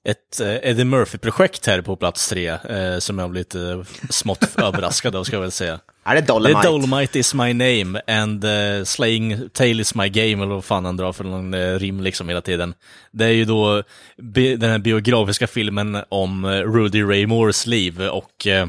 [0.06, 5.16] ett eh, Eddie Murphy-projekt här på plats tre, eh, som jag blev lite smått överraskad
[5.16, 5.80] av, ska jag väl säga.
[6.04, 6.60] är det Det Dolomite?
[6.60, 10.86] är Dolomite is my name and uh, Slaying Tail is my game, eller vad fan
[10.86, 12.74] han drar för någon uh, rim liksom hela tiden.
[13.12, 13.84] Det är ju då
[14.58, 18.68] den här biografiska filmen om Rudy Ray Moores liv och eh,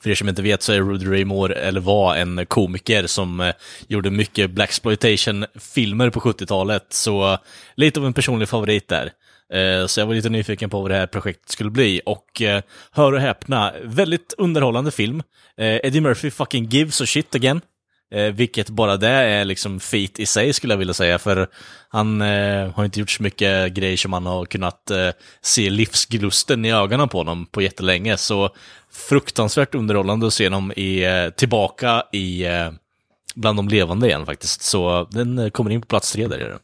[0.00, 3.40] för er som inte vet så är Rudy Ray Moore, eller var, en komiker som
[3.40, 3.52] eh,
[3.88, 7.38] gjorde mycket Blaxploitation-filmer på 70-talet, så
[7.74, 9.12] lite av en personlig favorit där.
[9.52, 12.62] Eh, så jag var lite nyfiken på vad det här projektet skulle bli, och eh,
[12.92, 15.22] hör och häpna, väldigt underhållande film.
[15.56, 17.60] Eh, Eddie Murphy fucking gives a shit again.
[18.32, 21.48] Vilket bara det är liksom feat i sig skulle jag vilja säga, för
[21.88, 22.20] han
[22.74, 24.90] har inte gjort så mycket grejer som man har kunnat
[25.42, 28.50] se livsglusten i ögonen på honom på jättelänge, så
[28.92, 31.04] fruktansvärt underhållande att se honom i,
[31.36, 32.44] tillbaka i
[33.34, 34.62] bland de levande igen faktiskt.
[34.62, 36.38] Så den kommer in på plats tre där.
[36.38, 36.58] är den.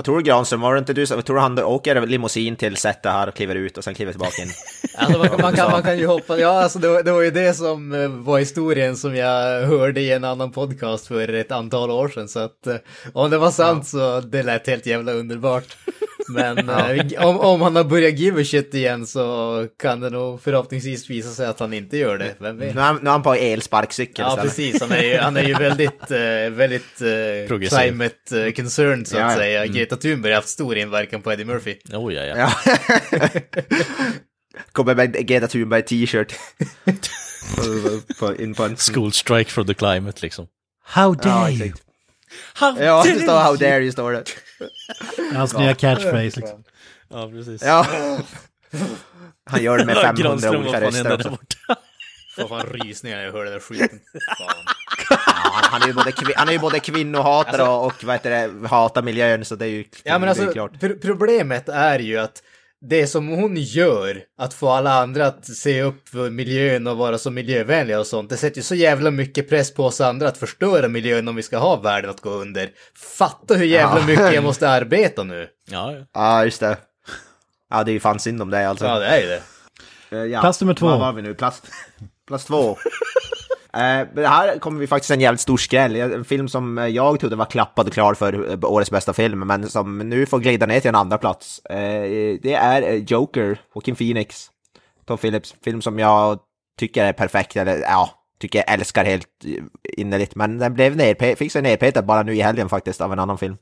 [0.00, 0.60] Vad tror du Granström?
[0.60, 1.22] Var det inte du som...
[1.22, 4.42] Tror du han åker limousin till sättet här och kliver ut och sen kliver tillbaka
[4.42, 4.48] in?
[4.94, 7.30] Alltså man, man, kan, man kan ju hoppas, ja alltså det var, det var ju
[7.30, 11.90] det som eh, var historien som jag hörde i en annan podcast för ett antal
[11.90, 12.28] år sedan.
[12.28, 12.76] Så att eh,
[13.12, 15.76] om det var sant så det lät helt jävla underbart.
[16.30, 20.42] Men eh, om, om han har börjat give a shit igen så kan det nog
[20.42, 22.34] förhoppningsvis visa sig att han inte gör det.
[22.38, 22.74] Vem vet?
[22.74, 24.56] Nu är han, nu är han på elsparkcykel Ja, istället.
[24.56, 24.80] precis.
[24.80, 27.78] Han är ju, han är ju väldigt, eh, väldigt eh, Progressiv.
[27.78, 29.36] climate eh, concerned så att Ja, ja.
[29.36, 29.66] säga.
[29.66, 31.76] Greta Thunberg har haft stor inverkan på Eddie Murphy.
[31.92, 32.36] Oh, ja, ja.
[32.36, 33.28] Ja.
[34.72, 36.34] Kommer med Greta Thunberg t-shirt.
[37.56, 38.76] På- på- in på en...
[38.76, 40.46] School strike for the climate liksom.
[40.84, 41.66] How Ja, dare you?
[41.66, 41.82] exakt.
[42.80, 44.24] Ja, det står how dare you står det.
[45.34, 46.64] Hans nya catchphrase liksom.
[47.08, 47.62] Ja, precis.
[47.62, 47.86] Ja.
[49.50, 51.38] Han gör det med 500 Granström, vad olika fan röster också.
[52.40, 54.00] Får fan rysningar när jag hör den där skiten.
[54.38, 54.50] Ja,
[55.62, 59.02] han, är ju både, han är ju både kvinnohatare och, och vad heter det, hatar
[59.02, 60.72] miljön så det är ju, Ja men det är alltså, ju klart.
[60.72, 62.42] pr- problemet är ju att
[62.82, 67.18] det som hon gör, att få alla andra att se upp för miljön och vara
[67.18, 70.38] så miljövänliga och sånt, det sätter ju så jävla mycket press på oss andra att
[70.38, 72.70] förstöra miljön om vi ska ha världen att gå under.
[73.18, 74.06] Fatta hur jävla Ja.
[74.06, 75.48] mycket jag måste arbeta nu.
[75.70, 76.04] Ja, ja.
[76.14, 76.76] Ja, just det.
[77.70, 78.84] Ja, det är ju fan synd om det alltså.
[78.84, 79.42] Ja, det är ju det.
[80.10, 80.40] Eh, Ja.
[80.40, 80.86] Plats nummer två.
[80.86, 81.34] Vad var vi nu?
[81.34, 81.62] Plats,
[82.28, 82.76] plats två.
[83.72, 85.96] Eh, men här kommer vi faktiskt en jävligt stor skräll.
[85.96, 89.38] En film som eh, jag trodde var klappad och klar för eh, årets bästa film,
[89.38, 91.58] men som nu får glida ner till en andra plats.
[91.64, 94.46] Eh, det är eh, Joker, Joaquin Phoenix.
[95.06, 96.38] Tom Phillips, film som jag
[96.78, 98.10] tycker är perfekt, eller ja,
[98.40, 99.62] tycker jag älskar helt eh,
[100.00, 100.34] innerligt.
[100.34, 103.38] Men den blev nerpe- fick sig nerpetad bara nu i helgen faktiskt av en annan
[103.38, 103.56] film.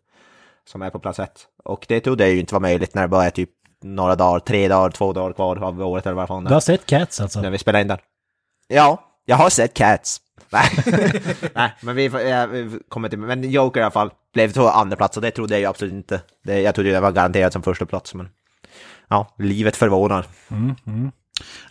[0.69, 1.47] Som är på plats ett.
[1.65, 3.51] Och det trodde jag ju inte var möjligt när det bara är typ
[3.83, 6.55] några dagar, tre dagar, två dagar kvar av året eller vad fan det Du är
[6.57, 7.41] har sett Cats alltså?
[7.41, 7.99] när vi spelar in den.
[8.69, 10.21] Ja, jag har sett Cats.
[10.51, 10.71] Nej,
[11.55, 14.97] Nej men vi, ja, vi kommer till, men Joker i alla fall blev två andra
[14.97, 16.21] plats och det trodde jag ju absolut inte.
[16.45, 18.29] Det, jag trodde det var garanterat som första plats men
[19.09, 20.27] ja, livet förvånar.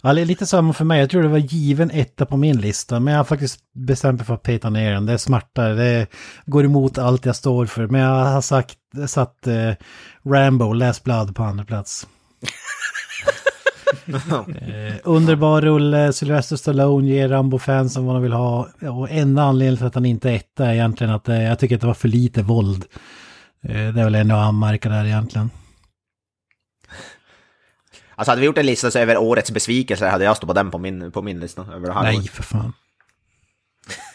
[0.02, 1.00] Ja, det är lite samma för mig.
[1.00, 3.00] Jag tror det var given etta på min lista.
[3.00, 5.06] Men jag har faktiskt bestämt mig för att peta ner den.
[5.06, 5.74] Det är smartare.
[5.74, 6.08] Det
[6.46, 7.88] går emot allt jag står för.
[7.88, 8.78] Men jag har sagt,
[9.08, 9.72] satt eh,
[10.26, 12.08] Rambo, Last Blood på andra plats.
[14.08, 18.68] eh, underbar rulle, Sylvester Stallone ger Rambo-fansen vad de vill ha.
[18.82, 21.76] Och enda anledningen till att han inte är etta är egentligen att eh, jag tycker
[21.76, 22.86] att det var för lite våld.
[23.64, 25.50] Eh, det är väl ändå att anmärka där egentligen.
[28.16, 30.72] Alltså hade vi gjort en lista så över årets besvikelser hade jag stått på den
[30.72, 31.62] på min, på min lista.
[31.62, 32.74] Över Nej, för fan.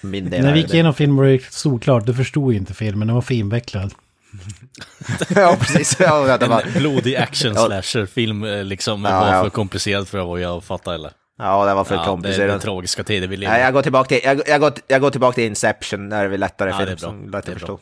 [0.02, 2.74] Min del När är vi gick igenom filmen var det solklart, du förstod ju inte
[2.74, 3.94] filmen, den var för invecklad.
[5.34, 5.96] ja, precis.
[6.00, 9.42] Ja, det var, En blodig action slasher-film eh, liksom Ja, var ja.
[9.42, 11.10] för komplicerad för vad jag fattar eller?
[11.38, 13.60] ja, det var för Ja, det är den tragiska tiden vi lever i.
[13.60, 16.38] jag går tillbaka till, jag, jag, går, jag går tillbaka till Inception, när det är
[16.38, 16.86] lättare Ja, film.
[16.86, 17.08] det är bra.
[17.08, 17.80] som lättare Det är förstå.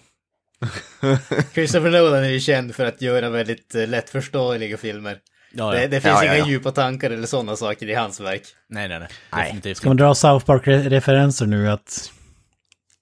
[1.55, 5.17] Christopher Nolan är ju känd för att göra väldigt eh, lättförståeliga filmer.
[5.53, 5.89] Ja, Det, ja.
[5.89, 6.47] det finns Ja, inga ja.
[6.49, 8.43] djupa tankar eller sådana saker i hans verk.
[8.69, 9.09] Nej, nej, nej.
[9.33, 9.45] Nej.
[9.45, 12.11] Definitivt Ska man dra South Park-referenser nu att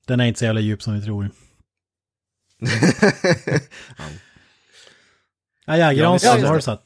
[0.07, 1.31] den är inte så jävla djup som vi tror.
[5.69, 6.63] Ja, ja, Granström, har du det.
[6.63, 6.85] satt?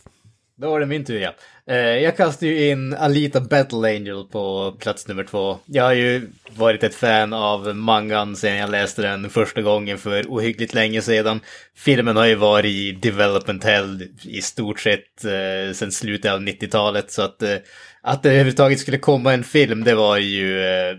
[0.56, 1.34] Då var det min tur ja.
[1.66, 5.58] Eh, jag kastade ju in Alita Battle Angel på plats nummer två.
[5.66, 10.26] Jag har ju varit ett fan av mangan sedan jag läste den första gången för
[10.28, 11.40] ohyggligt länge sedan.
[11.76, 17.12] Filmen har ju varit i development hell i stort sett eh, sedan slutet av 90-talet
[17.12, 17.56] så att eh,
[18.02, 20.96] att det överhuvudtaget skulle komma en film det var ju eh,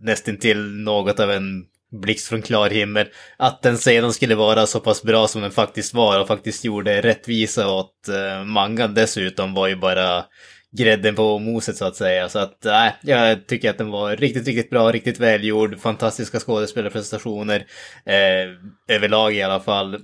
[0.00, 3.06] nästan till något av en blixt från klar himmel.
[3.36, 7.00] Att den sedan skulle vara så pass bra som den faktiskt var och faktiskt gjorde
[7.00, 10.24] rättvisa åt eh, mangan dessutom var ju bara
[10.72, 12.28] grädden på moset så att säga.
[12.28, 17.66] Så att nej, jag tycker att den var riktigt, riktigt bra, riktigt välgjord, fantastiska skådespelarprestationer.
[18.06, 19.98] Eh, överlag i alla fall.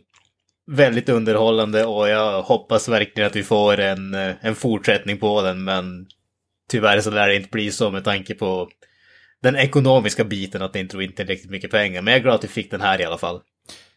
[0.70, 5.64] Väldigt underhållande och jag hoppas verkligen att vi får en, eh, en fortsättning på den
[5.64, 6.06] men
[6.70, 8.68] tyvärr så lär det inte bli så med tanke på
[9.42, 12.02] den ekonomiska biten att det inte drog in tillräckligt mycket pengar.
[12.02, 13.40] Men jag är glad att vi fick den här i alla fall.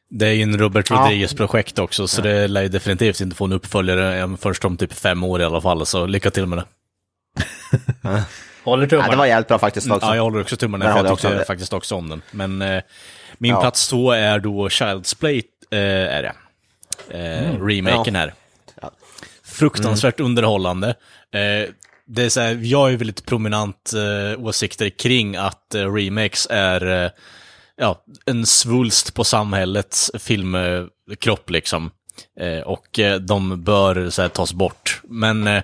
[0.10, 0.96] Det är ju en Robert Ja.
[0.96, 5.24] Rodriguez-projekt också, så det lär ju definitivt inte få en uppföljare först om typ fem
[5.24, 6.66] år i alla fall, så lycka till med det.
[8.64, 9.12] Håller Ja, tummarna.
[9.12, 10.08] det var jävligt bra faktiskt också.
[10.08, 12.22] Ja, jag håller också tummarna, för jag jag också tyckte faktiskt också om den.
[12.32, 12.82] Men eh,
[13.38, 13.62] min Ja.
[13.62, 16.34] plats två är då Child's Play, eh, är det.
[17.18, 18.34] Eh, Remaken här.
[18.82, 18.92] Ja.
[19.44, 20.88] Fruktansvärt underhållande.
[21.32, 21.70] Eh,
[22.10, 26.48] det är så här, jag har ju väldigt prominent eh, åsikter kring att eh, remakes
[26.50, 27.12] är eh,
[27.76, 31.92] ja, en svulst på samhällets filmkropp liksom.
[32.40, 35.02] Eh, och eh, de bör så här, tas bort.
[35.04, 35.64] Men eh,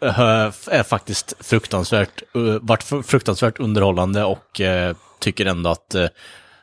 [0.00, 6.06] är faktiskt fruktansvärt, uh, fruktansvärt underhållande och eh, tycker ändå att eh,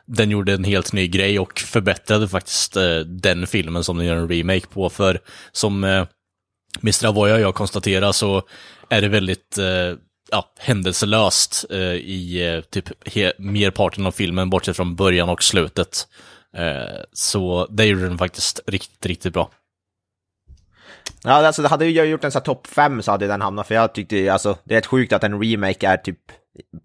[0.06, 4.16] den gjorde en helt ny grej och förbättrade faktiskt eh, den filmen som den gör
[4.16, 4.90] en remake på.
[4.90, 5.20] För
[5.52, 6.06] som eh,
[6.76, 7.06] eh, Mr.
[7.06, 8.42] Avoya och jag konstaterar så
[8.88, 9.98] är det väldigt eh,
[10.30, 12.88] ja, händelselöst eh, i eh, typ
[13.38, 16.08] merparten av filmen, bortsett från början och slutet.
[16.56, 19.50] Eh, så det gjorde den faktiskt riktigt, riktigt bra.
[21.24, 23.74] Ja, alltså hade jag gjort en sån här topp 5 så hade den hamnat, för
[23.74, 26.18] jag tyckte alltså det är ett sjukt att en remake är typ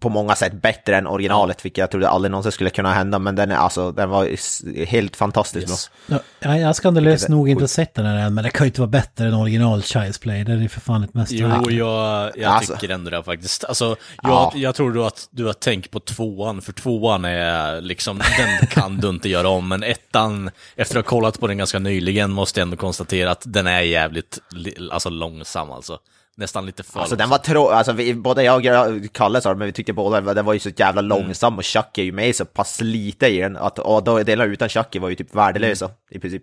[0.00, 3.34] på många sätt bättre än originalet, vilket jag trodde aldrig någonsin skulle kunna hända, men
[3.36, 5.90] den är alltså, den var helt fantastisk Yes.
[6.06, 8.80] Ja, jag har skandalöst nog inte sett den här än, men det kan ju inte
[8.80, 10.44] vara bättre än original Child's Play.
[10.44, 11.62] Det är för fan ett mästerverk.
[11.66, 12.74] Jo, jag, jag Alltså.
[12.74, 13.64] tycker ändå det faktiskt.
[13.64, 13.84] Alltså,
[14.22, 14.52] jag, Ja.
[14.54, 18.96] jag tror då att du har tänkt på tvåan, för tvåan är liksom, den kan
[18.96, 19.68] du inte göra om.
[19.68, 23.42] Men ettan, efter att ha kollat på den ganska nyligen, måste jag ändå konstatera att
[23.46, 25.98] den är jävligt li- alltså, långsam alltså.
[26.38, 27.68] Nästan lite för Alltså den var trå...
[27.68, 30.58] Alltså vi, både jag och Kalle sa det, men vi tyckte båda den var ju
[30.58, 34.04] så jävla långsam och Chucky är ju med så pass lite i den att och
[34.04, 36.42] då delar utan Chucky var ju typ värdelösa i princip.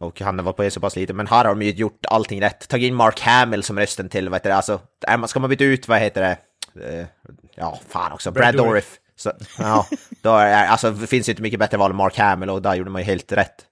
[0.00, 2.42] Och han var på det så pass lite, men här har de ju gjort allting
[2.42, 2.68] rätt.
[2.68, 4.80] Tagit in Mark Hamill som rösten till, vad heter det, alltså,
[5.26, 6.36] ska man byta ut, vad heter det,
[6.80, 7.06] Eh,
[7.54, 8.98] ja, fan också, Brad, Brad Dourif.
[9.16, 9.86] Så, ja,
[10.22, 12.74] då är, alltså det finns ju inte mycket bättre val än Mark Hamill och där
[12.74, 13.66] gjorde man ju helt rätt.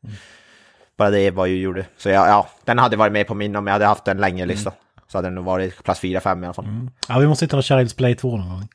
[1.02, 1.86] Bara det var ju gjorde.
[1.96, 4.46] Så ja, ja, den hade varit med på min om jag hade haft en längre
[4.46, 4.72] lista.
[5.08, 6.66] Så hade den nog varit plats 4-5 i alla fall.
[7.08, 8.68] Ja, vi måste ta Child's Play 2 någon gång.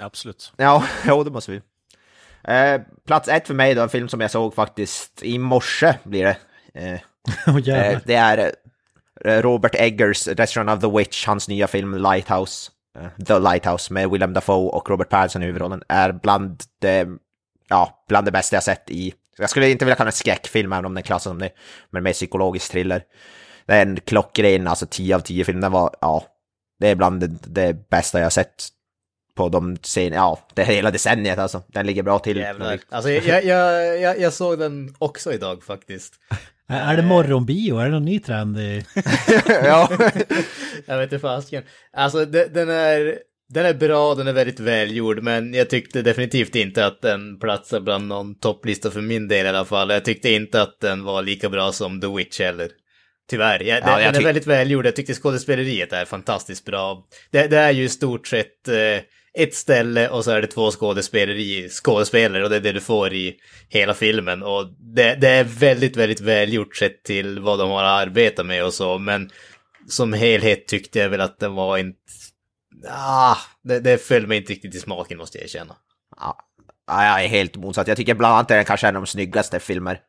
[0.00, 0.52] Absolut.
[0.56, 1.60] Ja, jo, det måste vi.
[2.54, 6.24] Eh, plats ett för mig då, en film som jag såg faktiskt i morse blir
[6.24, 6.36] det.
[6.74, 7.00] Eh,
[7.46, 8.52] Åh eh, det är
[9.24, 12.70] eh, Robert Eggers Restaurant of the Witch, hans nya film Lighthouse.
[12.98, 15.82] Eh, the Lighthouse med Willem Dafoe och Robert Pattinson i huvudrollen.
[15.88, 17.08] Är bland det,
[17.68, 19.14] ja, bland det bästa jag sett i...
[19.40, 21.50] Jag skulle inte vilja kalla det skräckfilm, även om den klassas som det.
[21.90, 23.02] Men mer psykologisk thriller.
[23.66, 25.60] Det är en klockren, alltså 10 av 10 film.
[25.60, 26.24] Den var, ja,
[26.80, 28.68] det är bland det, det bästa jag sett
[29.36, 31.62] på de sen, ja, det hela decenniet alltså.
[31.68, 32.36] Den ligger bra till.
[32.36, 32.78] Jävlar.
[32.90, 36.14] Alltså, jag, jag, jag, jag såg den också idag faktiskt.
[36.68, 37.78] Är det morgonbio?
[37.78, 38.58] Är det någon ny trend?
[39.46, 39.88] ja.
[40.86, 41.62] Jag vet inte fasiken.
[41.92, 43.18] Alltså de- den är,
[43.50, 47.80] den är bra, den är väldigt välgjord, men jag tyckte definitivt inte att den platsar
[47.80, 49.90] bland någon topplista för min del i alla fall.
[49.90, 52.70] Jag tyckte inte att den var lika bra som The Witch heller.
[53.30, 53.62] Tyvärr.
[53.62, 54.86] Ja, den, Ja, jag den är väldigt välgjord.
[54.86, 57.06] Jag tyckte skådespeleriet är fantastiskt bra.
[57.30, 59.00] Det, det är ju i stort sett eh,
[59.38, 63.12] ett ställe och så är det två skådespeleri, skådespelare och det är det du får
[63.12, 63.36] i
[63.68, 64.42] hela filmen.
[64.42, 68.74] Och det, det är väldigt, väldigt välgjort sett till vad de har arbetat med och
[68.74, 69.30] så, men
[69.88, 71.98] som helhet tyckte jag väl att den var inte...
[72.88, 75.76] Ah, det, det föll mig inte riktigt i smaken måste jag erkänna.
[76.16, 76.36] Ja,
[76.86, 77.88] jag är helt motsatt.
[77.88, 80.00] Jag tycker bland annat är den kanske en av de snyggaste filmer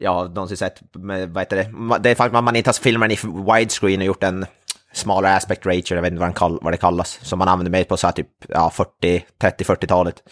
[0.00, 0.94] jag har någonsin sett.
[0.94, 1.98] Med, vad heter det?
[1.98, 4.46] Det är faktiskt att man inte har filmat den i widescreen och gjort en
[4.92, 7.84] smalare aspect ratio, jag vet inte vad, kall, vad det kallas, som man använder mer
[7.84, 10.22] på så här typ ja, 40, 30-40-talet.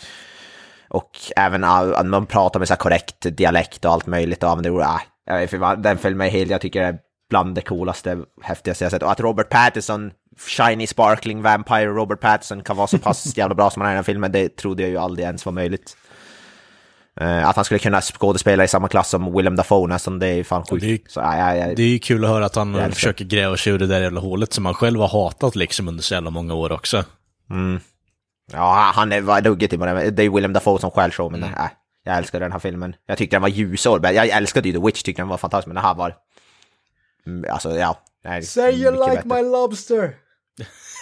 [0.89, 4.71] Och även uh, man pratar med så här korrekt dialekt och allt möjligt och använder
[4.71, 4.83] ord.
[5.31, 6.99] Äh, den filmen är helt, jag tycker det är
[7.31, 9.03] bland det coolaste, häftigaste jag sett.
[9.03, 13.71] Och att Robert Pattinson, shiny sparkling vampire Robert Pattinson kan vara så pass jävla bra
[13.71, 15.97] som han är i den här filmen, det trodde jag ju aldrig ens var möjligt.
[17.21, 20.45] Eh, att han skulle kunna skådespela i samma klass som Willem Dafoe nästan, det är
[20.45, 20.83] fan sjukt.
[20.83, 22.91] det är- så, ja, ja, ja, Det är ju kul att höra att han älskar
[22.95, 26.03] försöker gräva sig ur det där jävla hålet som han själv har hatat liksom under
[26.03, 27.05] så jävla många år också.
[28.53, 30.11] ja, han är var ruggigt i det.
[30.11, 31.55] Det är Willem Dafoe som stjäl show, men Mm.
[31.55, 31.67] äh,
[32.05, 32.95] jag älskar den här filmen.
[33.07, 35.67] Jag tyckte den var ljusår, men jag älskade ju The Witch, tyckte den var fantastisk,
[35.67, 36.15] men den här var...
[37.27, 37.99] Mm, Alltså, ja.
[38.25, 38.43] nej,
[39.11, 39.43] mycket bättre.
[39.43, 40.15] lobster!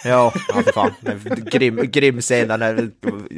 [0.04, 0.94] Ja, ja för fan.
[1.02, 2.90] En Grym, grym scen där när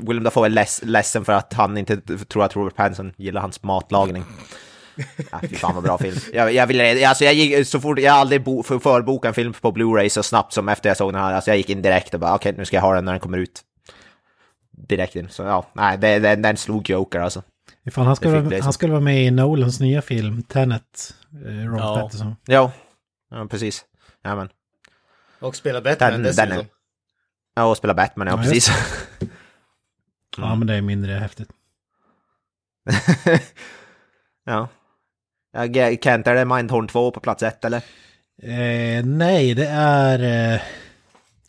[0.07, 1.97] Willem Dafoe är less, ledsen för att han inte
[2.29, 4.25] tror att Robert Pattinson gillar hans matlagning.
[5.31, 6.17] Ja, fy fan vad bra film.
[6.33, 9.35] Jag, jag, ville, alltså jag gick så fort, jag har aldrig bo, för, förbokat en
[9.35, 11.33] film på Blu-ray så snabbt som efter jag såg den här.
[11.33, 13.21] Alltså jag gick in direkt och bara okej, nu ska jag ha den när den
[13.21, 13.63] kommer ut.
[14.89, 15.29] Direkt in.
[15.29, 17.43] Så ja, nej, det, det, den slog Joker alltså.
[17.87, 18.65] Ifall han, skulle, så.
[18.65, 21.15] han skulle vara med i Nolans nya film, Tenet,
[21.47, 22.01] eh, Robert Ja.
[22.01, 22.37] Pattinson.
[22.47, 22.73] Ja,
[23.31, 23.85] ja precis.
[24.23, 24.49] Ja, men.
[25.41, 26.49] Och spela Batman Den- dessutom.
[26.51, 26.67] den är-
[27.55, 28.71] Ja, och spela Batman, ja, Ja, precis.
[30.39, 31.49] Ja, men det är mindre häftigt.
[34.47, 34.69] ja.
[36.03, 37.83] Kent, är det Mindhorn 2 på plats ett eller?
[38.43, 40.61] Eh, nej, det är eh,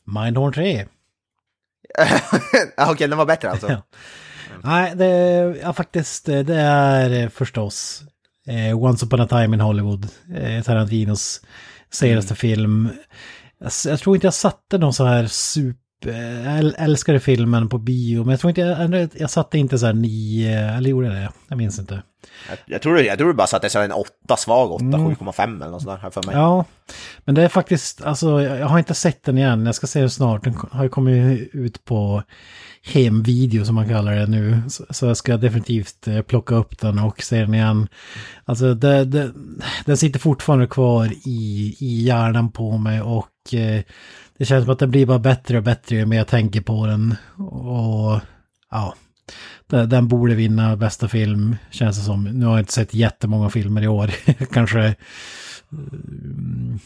[0.03, 0.85] Mindhorn 3.
[2.77, 3.71] Ja, Okej, den var bättre alltså.
[3.71, 3.81] Ja.
[4.63, 5.05] Nej, det
[5.61, 8.03] ja, faktiskt, eh, det är eh, förstås
[8.47, 11.41] eh, Once upon a time in Hollywood, eh, Tarantinos
[11.89, 12.89] senaste film.
[13.59, 15.86] Jag, jag tror inte jag satte någon så här super...
[15.99, 19.85] Jag äl- älskade filmen på bio, men jag tror inte jag, jag satte inte så
[19.85, 21.29] här nio, eller gjorde jag det?
[21.47, 22.01] Jag minns inte.
[22.49, 25.71] Jag, jag, tror, jag tror du bara satte så en 8, svag 8, 7,5 eller
[25.71, 26.35] något sånt här för mig.
[26.35, 26.65] Ja,
[27.25, 29.99] men det är faktiskt, alltså jag jag har inte sett den igen, jag ska se
[29.99, 30.43] den snart.
[30.43, 32.23] Den har ju kommit ut på
[32.83, 34.61] hemvideo som man kallar det nu.
[34.69, 37.87] Så, så jag ska definitivt eh, plocka upp den och se den igen.
[38.45, 39.31] Alltså det, det,
[39.85, 43.81] den sitter fortfarande kvar i, i hjärnan på mig och eh,
[44.37, 46.85] det känns som att den blir bara bättre och bättre ju mer jag tänker på
[46.85, 47.15] den.
[47.37, 48.19] Och
[48.71, 48.95] ja,
[49.67, 52.23] den, borde vinna bästa film känns det som.
[52.23, 54.11] Nu har jag inte sett jättemånga filmer i år.
[54.51, 54.95] Kanske
[55.71, 56.79] mm,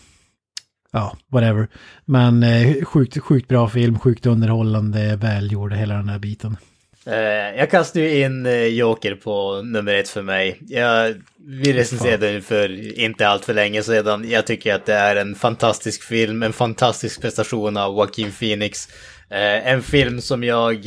[0.91, 1.68] ja, whatever.
[2.06, 6.58] Men eh, sjukt, sjukt bra film, sjukt underhållande, välgjord hela den här biten.
[7.06, 10.58] Eh, jag kastade ju in eh, Joker på nummer ett för mig.
[10.68, 11.16] Jag,
[11.47, 14.30] vi recenserade den för inte allt för länge sedan.
[14.30, 18.88] Jag tycker att det är en fantastisk film, en fantastisk prestation av Joaquin Phoenix.
[19.30, 20.86] Eh, en film som jag...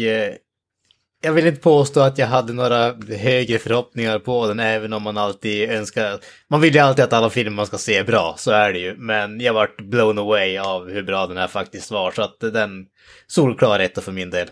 [1.23, 5.17] Jag vill inte påstå att jag hade några högre förhoppningar på den, även om man
[5.17, 6.19] alltid önskar...
[6.51, 8.79] Man vill ju alltid att alla filmer man ska se är bra, så är det
[8.79, 8.95] ju.
[8.97, 12.87] Men jag vart blown away av hur bra den här faktiskt var, så att den
[13.27, 14.49] solklar etta för min del.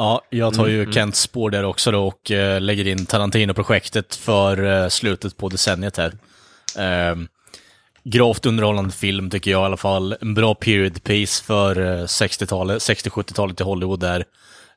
[0.00, 4.64] Ja, jag tar ju Kents spår där också då och eh, lägger in Tarantino-projektet för
[4.64, 6.12] eh, slutet på decenniet här.
[6.78, 7.16] Eh,
[8.04, 10.16] gravt underhållande film tycker jag i alla fall.
[10.20, 14.24] En bra period piece för eh, 60-talet, 60-70-talet i Hollywood där.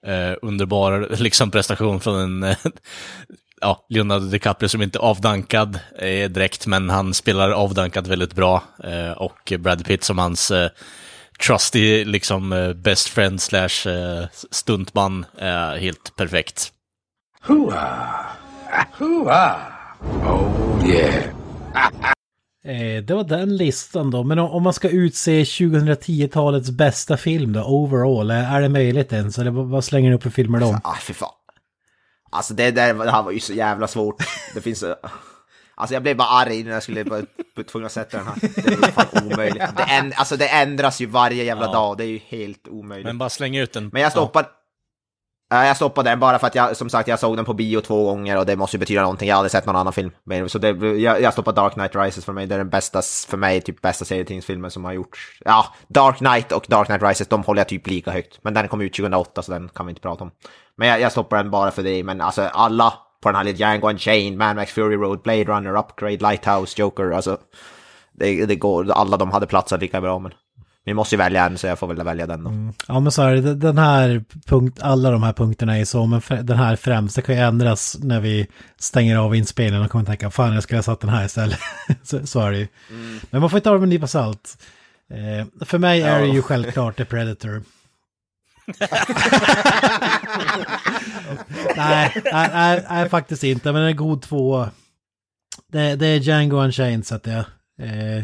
[0.06, 2.58] Eh, underbar liksom prestation från en eh,
[3.62, 8.64] ja, Leonardo DiCaprio som inte är avdankad eh, direkt, men han spelar avdankad väldigt bra.
[8.84, 10.70] Eh, och Brad Pitt som hans eh,
[11.40, 15.26] trusty liksom eh, best friend slash eh, stuntman.
[15.38, 16.72] Eh, helt perfekt.
[17.42, 18.26] Hooah!
[18.98, 19.56] Hooah!
[20.24, 21.24] Oh, yeah.
[23.06, 28.32] Det var den listan då, men om, man ska utse 2010-talets bästa film då, overall,
[28.32, 29.40] är det möjligt ens?
[29.40, 30.80] Eller vad, slänger ni upp för filmer då?
[30.84, 31.30] Ah, fy fan.
[32.32, 34.16] Alltså det där det här var ju så jävla svårt.
[34.54, 34.84] Det finns.
[35.76, 37.22] Alltså jag blev bara arg när jag skulle bara
[37.56, 38.36] var tvungen att sätta den här.
[38.42, 39.64] Det ju fan omöjligt.
[39.78, 41.72] Det, änd, alltså det ändras ju varje jävla Ja.
[41.72, 43.06] dag, det är ju helt omöjligt.
[43.06, 43.90] Men bara släng ut den.
[43.94, 44.48] Men jag stoppade...
[44.48, 45.66] Ja.
[45.66, 48.06] Jag stoppade den bara för att jag, som sagt, jag såg den på bio två
[48.06, 49.30] gånger och det måste ju betyda någonting.
[49.30, 50.12] Jag aldrig sett någon annan film.
[50.24, 52.46] Men- Så det, jag, jag stoppade Dark Knight Rises för mig.
[52.48, 55.40] Det är den bästa, för mig, typ bästa serietidningsfilmen som har gjorts.
[55.46, 58.40] Ja, Dark Knight och Dark Knight Rises, de håller jag typ lika högt.
[58.42, 60.32] Men den kom ut 2008 så den kan vi inte prata om.
[60.78, 62.04] Men jag, jag stoppar den bara för det.
[62.04, 62.94] Men alltså alla
[63.24, 67.12] på den här lite Django Unchained, Man Max Fury Road, Blade Runner, Upgrade, Lighthouse, Joker,
[67.12, 67.38] alltså.
[68.16, 70.32] Det, det går, alla de hade platsat lika bra men.
[70.86, 72.74] Vi måste ju välja en så jag får väl välja den då.
[72.88, 76.22] Ja men så är det, den här punkt, alla de här punkterna är så, men
[76.30, 78.48] den här främst, det kan ju ändras när vi
[78.80, 81.60] stänger av inspelningen och kommer tänka, fan jag skulle ha satt den här istället.
[82.04, 82.68] så, så är det ju.
[83.30, 84.58] Men man får inte ta det med en nypa salt.
[85.10, 87.64] Eh, för mig är det ju självklart The Predator
[91.76, 94.68] nej, nej, nej, nej, faktiskt inte, men en god två.
[95.72, 97.46] Det, det är Django Unchained så att jag...
[97.80, 98.18] Eh,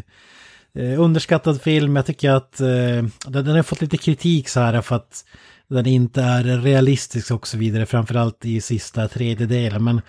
[0.73, 4.81] eh, underskattad film, jag tycker att eh, den, den har fått lite kritik så här
[4.81, 5.25] för att
[5.69, 9.83] den inte är realistisk och så vidare, framförallt i sista tredjedelen.
[9.83, 10.01] Men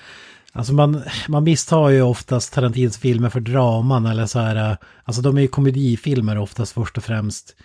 [0.52, 5.36] alltså man, man misstar ju oftast Tarantinos filmer för draman eller så här, alltså de
[5.36, 7.56] är ju komedifilmer oftast först och främst.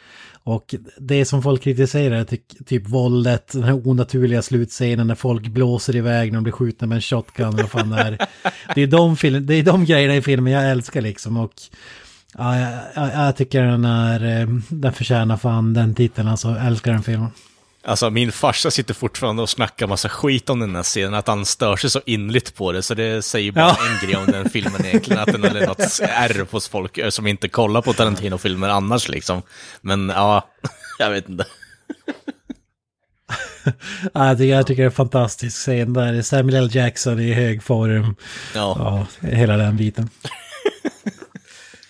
[0.44, 5.48] Och det som folk kritiserar är ty- typ våldet, den här onaturliga slutscenen när folk
[5.48, 8.18] blåser iväg när de blir skjutna med en shotgun eller vad fan det är.
[8.76, 11.54] Det är de, film, det är de grejerna i filmen jag älskar liksom och
[12.38, 16.66] ja, jag, jag, jag tycker den är, eh, den förtjänar fan den titeln, alltså jag
[16.66, 17.30] älskar den filmen.
[17.88, 21.46] Alltså min farsa sitter fortfarande och snackar massa skit om den här scenen, att han
[21.46, 23.78] stör sig så inligt på det, så det säger bara Ja.
[24.02, 27.28] en grej om den filmen egentligen, att den har något ärr hos folk eh, som
[27.28, 29.42] inte kollar på Tarantino-filmer annars liksom.
[29.82, 30.48] Men ja,
[31.00, 31.46] jag vet inte.
[34.14, 36.70] Ja, jag, tycker, jag tycker det är en fantastisk scen där, Samuel L.
[36.76, 38.16] Jackson i hög form,
[38.56, 40.10] Ja, ja, hela den biten.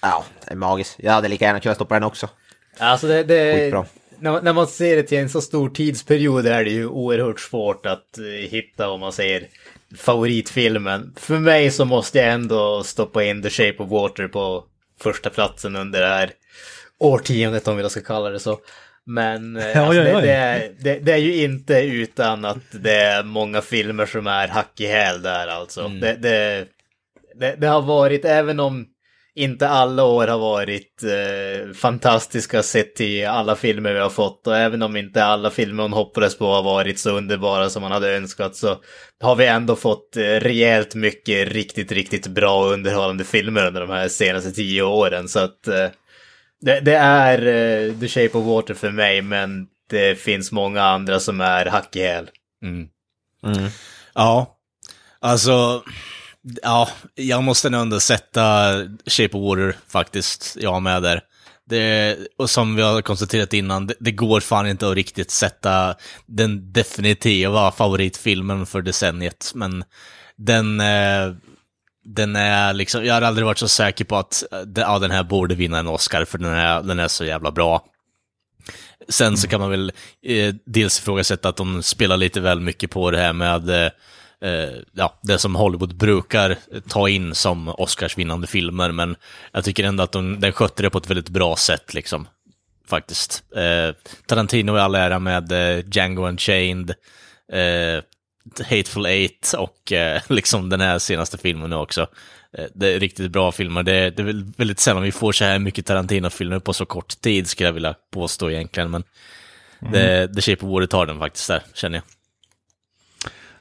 [0.01, 0.95] Ja, det är magiskt.
[0.97, 2.29] Jag hade lika gärna kunnat stoppa den också.
[2.79, 3.85] Alltså det, det, Skitbra.
[4.25, 7.85] När, när man ser det till en så stor tidsperiod är det ju oerhört svårt
[7.85, 9.47] att eh, hitta, om man säger,
[9.97, 11.13] favoritfilmen.
[11.17, 14.63] För mig så måste jag ändå stoppa in The Shape of Water på
[14.99, 16.31] första platsen under det här
[16.97, 18.59] årtiondet, om vi då ska kalla det så.
[19.05, 20.21] Men eh, alltså, oj, det, oj.
[20.21, 24.47] det, är, det, det är ju inte utan att det är många filmer som är
[24.47, 25.87] hack i häl där alltså.
[25.87, 26.67] Det, det,
[27.35, 28.85] det, det har varit, även om
[29.35, 34.57] inte alla år har varit eh, fantastiska sett till alla filmer vi har fått och
[34.57, 38.15] även om inte alla filmer hon hoppades på har varit så underbara som man hade
[38.15, 38.81] önskat så
[39.21, 43.89] har vi ändå fått eh, rejält mycket riktigt, riktigt bra och underhållande filmer under de
[43.89, 45.87] här senaste tio åren så att eh,
[46.61, 51.19] det, det är eh, The Shape of Water för mig men det finns många andra
[51.19, 52.29] som är hack i häl.
[52.63, 52.87] mm.
[53.45, 53.69] mm.
[54.13, 54.51] ja.
[55.19, 55.83] Alltså,
[56.61, 58.73] ja, jag måste nog ändå sätta
[59.05, 61.21] Shape of Water faktiskt, jag med där.
[61.69, 65.95] Det, och som vi har konstaterat innan, det, det går fan inte att riktigt sätta
[66.25, 69.83] den definitiva favoritfilmen för decenniet, men
[70.37, 71.33] den, eh,
[72.05, 75.23] den är liksom, jag har aldrig varit så säker på att eh, ja, den här
[75.23, 77.85] borde vinna en Oscar, för den är, den är så jävla bra.
[79.09, 79.91] Sen så kan man väl
[80.23, 83.91] eh, dels ifrågasätta att de spelar lite väl mycket på det här med eh,
[84.41, 86.57] eh, ja, det som Hollywood brukar
[86.87, 89.15] ta in som Oscarsvinnande filmer, men
[89.51, 92.27] jag tycker ändå att de, den skötte det på ett väldigt bra sätt, liksom.
[92.87, 93.43] Faktiskt.
[93.55, 93.95] Eh,
[94.27, 96.89] Tarantino i all ära med eh, Django Unchained,
[97.51, 98.03] eh,
[98.69, 102.07] Hateful Eight och eh, liksom den här senaste filmen nu också.
[102.57, 103.83] Eh, det är riktigt bra filmer.
[103.83, 107.21] Det, det är väl väldigt sällan vi får så här mycket Tarantino-filmer på så kort
[107.21, 108.91] tid, skulle jag vilja påstå egentligen.
[108.91, 109.03] Men
[109.91, 112.03] det, The Shape of Water tar den faktiskt där, känner jag.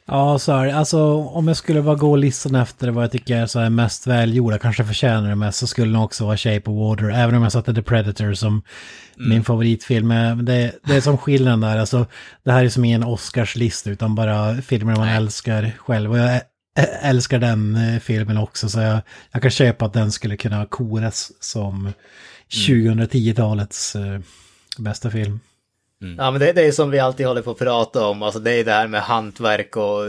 [0.07, 0.77] Ja, så är det.
[0.77, 4.07] Alltså om jag skulle bara gå listan efter vad jag tycker är så här mest
[4.07, 7.11] välgjorda, kanske förtjänar det mest, så skulle det också vara Shape of Water.
[7.11, 8.63] Även om jag satte The Predator som
[9.17, 10.09] min favoritfilm.
[10.09, 12.07] Men Det, det är som skillnaden där, alltså
[12.45, 16.11] det här är som ingen Oscarslista utan bara filmer man älskar själv.
[16.11, 16.41] Och jag
[17.03, 19.01] älskar den eh, filmen också, så jag,
[19.33, 21.93] jag kan köpa att den skulle kunna koras som
[22.51, 24.21] 2010-talets eh,
[24.79, 25.41] bästa film.
[26.03, 26.17] Mm.
[26.19, 28.53] Ja men det, det är som vi alltid håller på att prata om, alltså det
[28.53, 30.05] är det här med hantverk och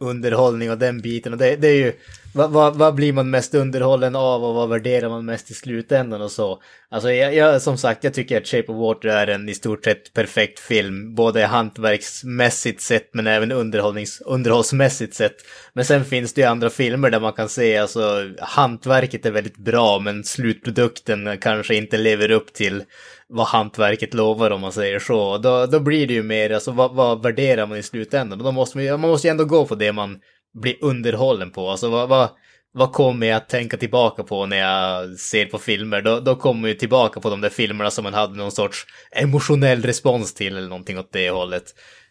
[0.00, 1.32] underhållning och den biten.
[1.32, 1.92] Och det, det är ju,
[2.34, 6.22] vad, vad, vad blir man mest underhållen av och vad värderar man mest i slutändan
[6.22, 6.62] och så.
[6.88, 9.84] Alltså jag, jag, som sagt, jag tycker att Shape of Water är en i stort
[9.84, 15.36] sett perfekt film, både hantverksmässigt sett men även underhållnings, underhållsmässigt sett.
[15.72, 19.56] Men sen finns det ju andra filmer där man kan se, alltså hantverket är väldigt
[19.56, 22.82] bra men slutprodukten kanske inte lever upp till
[23.28, 25.38] vad hantverket lovar om man säger så.
[25.38, 28.38] Då, då blir det ju mer, alltså vad, vad värderar man i slutändan?
[28.38, 30.18] Och då måste man, ju- man måste ju ändå gå på det man
[30.62, 31.70] blir underhållen på.
[31.70, 32.28] Alltså vad, vad,
[32.72, 36.02] vad kommer jag att tänka tillbaka på när jag ser på filmer?
[36.02, 39.82] Då, då kommer jag tillbaka på de där filmerna som man hade någon sorts emotionell
[39.82, 41.64] respons till eller någonting åt det hållet.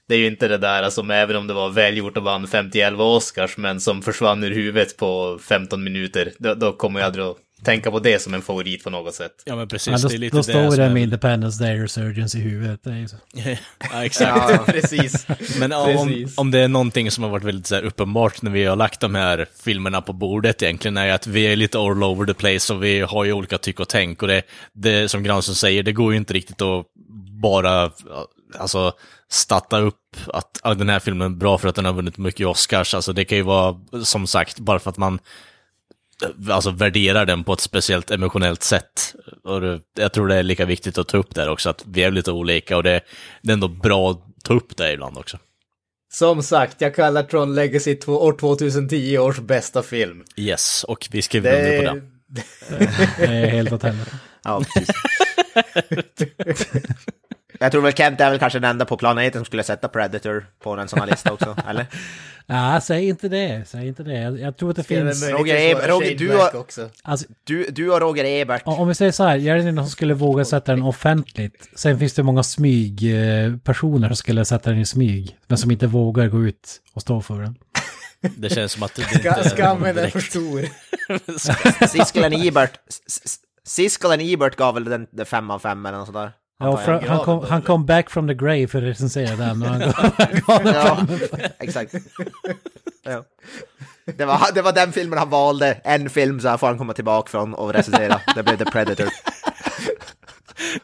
[0.08, 2.46] Det är ju inte det där alltså, som även om det var välgjort och vann
[2.46, 6.32] 50-11 Oscars men som försvann ur huvudet på 15 minuter.
[6.40, 9.32] Då, då kommer jag aldrig att tänka på det som en favorit på något sätt.
[9.46, 11.64] Ja men precis, Ja, då det är lite då det står det är- med Independence
[11.64, 12.80] Day Resurgence i huvudet.
[12.84, 13.16] Det är ju så.
[13.94, 14.66] ja, exakt.
[14.66, 15.28] Precis.
[15.60, 16.38] Men om, Precis.
[16.38, 19.00] om det är någonting som har varit väldigt så här, uppenbart när vi har lagt
[19.00, 22.74] de här filmerna på bordet egentligen, är att vi är lite all over the place
[22.74, 24.22] och vi har ju olika tyck och tänk.
[24.22, 24.42] Och det,
[24.74, 26.86] det som Granström säger, det går ju inte riktigt att
[27.42, 27.92] bara
[28.58, 28.94] alltså,
[29.30, 29.96] starta upp
[30.28, 32.94] att den här filmen är bra för att den har vunnit mycket Oscars.
[32.94, 35.20] Alltså det kan ju vara, som sagt, bara för att man
[36.50, 39.16] alltså, värderar den på ett speciellt emotionellt sätt.
[39.44, 42.04] Och det, jag tror det är lika viktigt att ta upp där också, att vi
[42.04, 43.02] är lite olika och det,
[43.42, 45.38] det är ändå bra att ta upp det ibland också.
[46.14, 50.24] Som sagt, jag kallar Tron Legacy två, år 2010 års bästa film.
[50.36, 52.02] Yes, och vi skriver under på det.
[53.18, 54.12] Det är helt åt helvete.
[54.44, 54.96] Ja, precis.
[57.64, 60.46] Jag tror väl Kent är väl kanske den enda på planeten som skulle sätta Predator
[60.64, 61.86] på en sån här lista också, eller?
[62.46, 63.64] Ja, säg inte det.
[63.68, 64.20] Säg inte det.
[64.40, 65.30] Jag, tror att det väl finns...
[65.30, 66.90] Roger att Eber- vara Roger, du har- också.
[67.04, 68.62] Alltså, Du, du och Roger Ebert.
[68.66, 71.70] om vi säger så här, jag är den som skulle våga sätta den offentligt.
[71.76, 75.38] Sen finns det många smygpersoner som skulle sätta den i smyg.
[75.48, 77.56] Men som inte vågar gå ut och stå för den.
[78.38, 80.66] Det känns som att Ska, skammen är för stor.
[81.88, 82.80] Siskelen Ebert.
[82.90, 86.66] S- S- Siskelen Ebert gav väl den, den fem av fem eller något sånt där.
[86.66, 89.62] Ja, fra, han, kom, han kom back from the grave för att recensera den.
[89.62, 89.80] Och han
[90.48, 91.08] gav den Ja,
[91.60, 91.94] exakt.
[93.04, 93.24] Ja.
[94.06, 95.74] Det, var, det var den filmen han valde.
[95.84, 98.22] En film så här får han komma tillbaka från och recensera.
[98.36, 99.08] Det blev The Predator.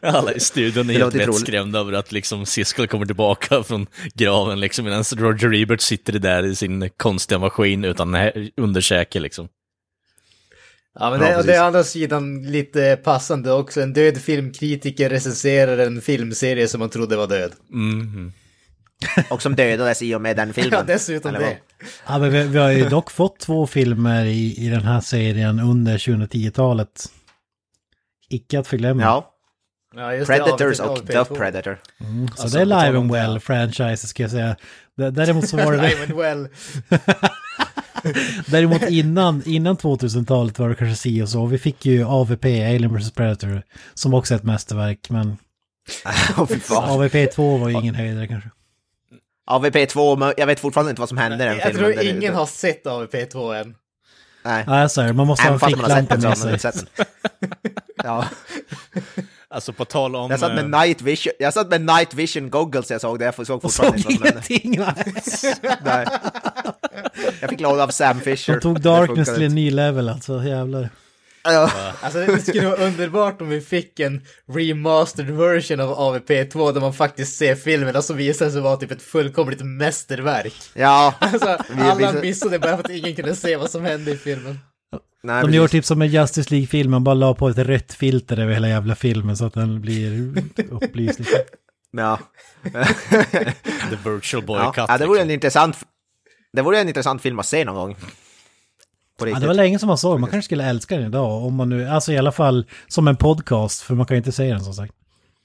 [0.02, 4.60] Alla i studion är Det helt vettskrämda över att liksom Siskel kommer tillbaka från graven
[4.60, 8.16] liksom medan Roger Ebert sitter där i sin konstiga maskin utan
[8.56, 9.48] underkäke liksom.
[10.98, 11.46] Ja, men Ja, det, precis.
[11.46, 13.80] det är å andra sidan lite passande också.
[13.80, 17.52] En död filmkritiker recenserar en filmserie som man trodde var död.
[17.68, 18.32] Mhm.
[19.30, 20.72] Och som dödades i och med den filmen.
[20.72, 21.48] Ja, dessutom Eller vad?
[21.48, 21.58] det.
[22.06, 25.60] Ja, men vi, vi har ju dock fått två filmer i, i den här serien
[25.60, 27.04] under 2010-talet.
[28.28, 29.02] Icke att förglömma.
[29.02, 29.26] Ja,
[29.96, 31.36] Ja, just det, Predators av- och The P2.
[31.36, 31.78] Predator.
[32.36, 33.40] Så Alltså, det är live and det, well ja.
[33.40, 34.56] franchise ska jag säga.
[34.96, 35.78] Däremot så var det...
[35.82, 36.48] Nej, men well.
[38.46, 41.46] Däremot innan, innan 2000-talet var det kanske si och så.
[41.46, 43.62] Vi fick ju AVP, Alien vs Predator,
[43.94, 45.10] som också är ett mästerverk.
[45.10, 45.36] Men.
[46.88, 48.50] AVP 2 var ju ingen höjdare kanske.
[49.46, 51.78] AVP 2, men jag vet fortfarande inte vad som hände i den Jag filmen.
[51.78, 53.74] tror Det- ingen har sett AVP2 än.
[54.44, 54.64] Nej.
[54.66, 56.44] Ja, jag säger man måste ha Även en fast man har sett ficklampa den så
[56.44, 56.68] har med sig.
[56.70, 57.06] inte sett den.
[58.04, 58.24] Ja,
[59.54, 60.30] Alltså på tal om...
[60.30, 63.24] jag satt med eh, night vision, jag satt med night vision goggles jag såg det,
[63.24, 64.68] jag såg Och fortfarande såg inte vad som hände.
[64.68, 64.80] ingenting!
[64.80, 64.94] va?
[65.84, 66.06] Nej.
[67.40, 68.52] Jag fick låna av Sam Fisher.
[68.54, 70.88] De tog Darkness till en ny level alltså, jävlar.
[71.44, 71.70] Ja.
[72.02, 74.22] Alltså det skulle vara underbart om vi fick en
[74.52, 78.90] remastered version av AVP2 där man faktiskt ser filmen och så visar sig vara typ
[78.90, 80.54] ett fullkomligt mästerverk.
[80.74, 84.16] Ja, Alltså alla vi- missade bara för att ingen kunde se vad som hände i
[84.16, 84.58] filmen.
[85.22, 85.56] nej, De precis.
[85.56, 88.94] gör typ som en Justice League-film, bara la på ett rött filter över hela jävla
[88.94, 90.32] filmen så att den blir
[90.70, 91.18] upplyst.
[91.18, 91.38] Liksom.
[91.92, 92.18] Ja.
[93.90, 94.96] The Virtual Boy ja.
[94.98, 95.30] Det vore en liksom.
[95.30, 95.76] intressant...
[96.52, 97.96] Det vore en intressant film att se någon gång.
[99.18, 101.44] Ja, det var länge som man såg, man kanske skulle älska den idag.
[101.44, 104.32] Om man nu, alltså i alla fall som en podcast, för man kan ju inte
[104.32, 104.92] säga den som sagt.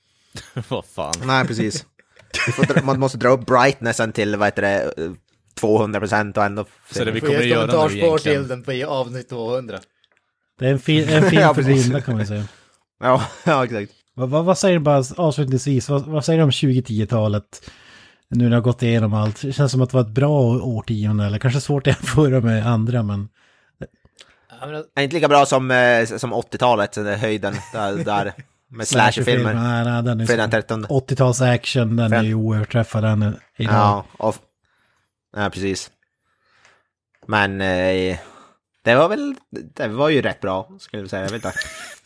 [0.70, 1.14] Vad fan.
[1.24, 1.86] Nej, precis.
[2.48, 4.94] Vi får dra, man måste dra upp brightnessen till, vad heter det,
[5.60, 6.66] 200 procent och ändå...
[6.92, 8.64] Så det vi Får kommer att göra nu kommentarspår till egentligen.
[8.64, 9.80] den på avsnitt 200.
[10.60, 11.84] Det är en, fi en film Ja, för precis.
[11.84, 12.44] blinda kan man ju säga.
[13.00, 13.92] Ja, ja, exakt.
[14.14, 17.70] Vad, vad, vad säger du bara avslutningsvis, vad, vad säger du om 2010-talet?
[18.30, 21.26] Nu när har gått igenom allt, det känns som att det var ett bra årtionde,
[21.26, 23.30] eller kanske svårt att jämföra med andra, men...
[24.62, 28.34] Ja, Inte lika bra som, eh, som 80-talet, den där höjden där, där
[28.70, 29.54] med slasherfilmer.
[29.54, 30.68] Nej, nej, den är Fredag den så...
[30.68, 30.86] 13.
[30.86, 33.22] 80-tals action, den är ju oöverträffad den
[33.58, 33.76] idag.
[33.76, 34.36] Ja, och,
[35.36, 35.92] ja, precis.
[37.28, 38.18] Men eh,
[38.84, 39.36] det var väl,
[39.76, 41.24] det var ju rätt bra, skulle jag säga.
[41.24, 41.58] Jag vet inte.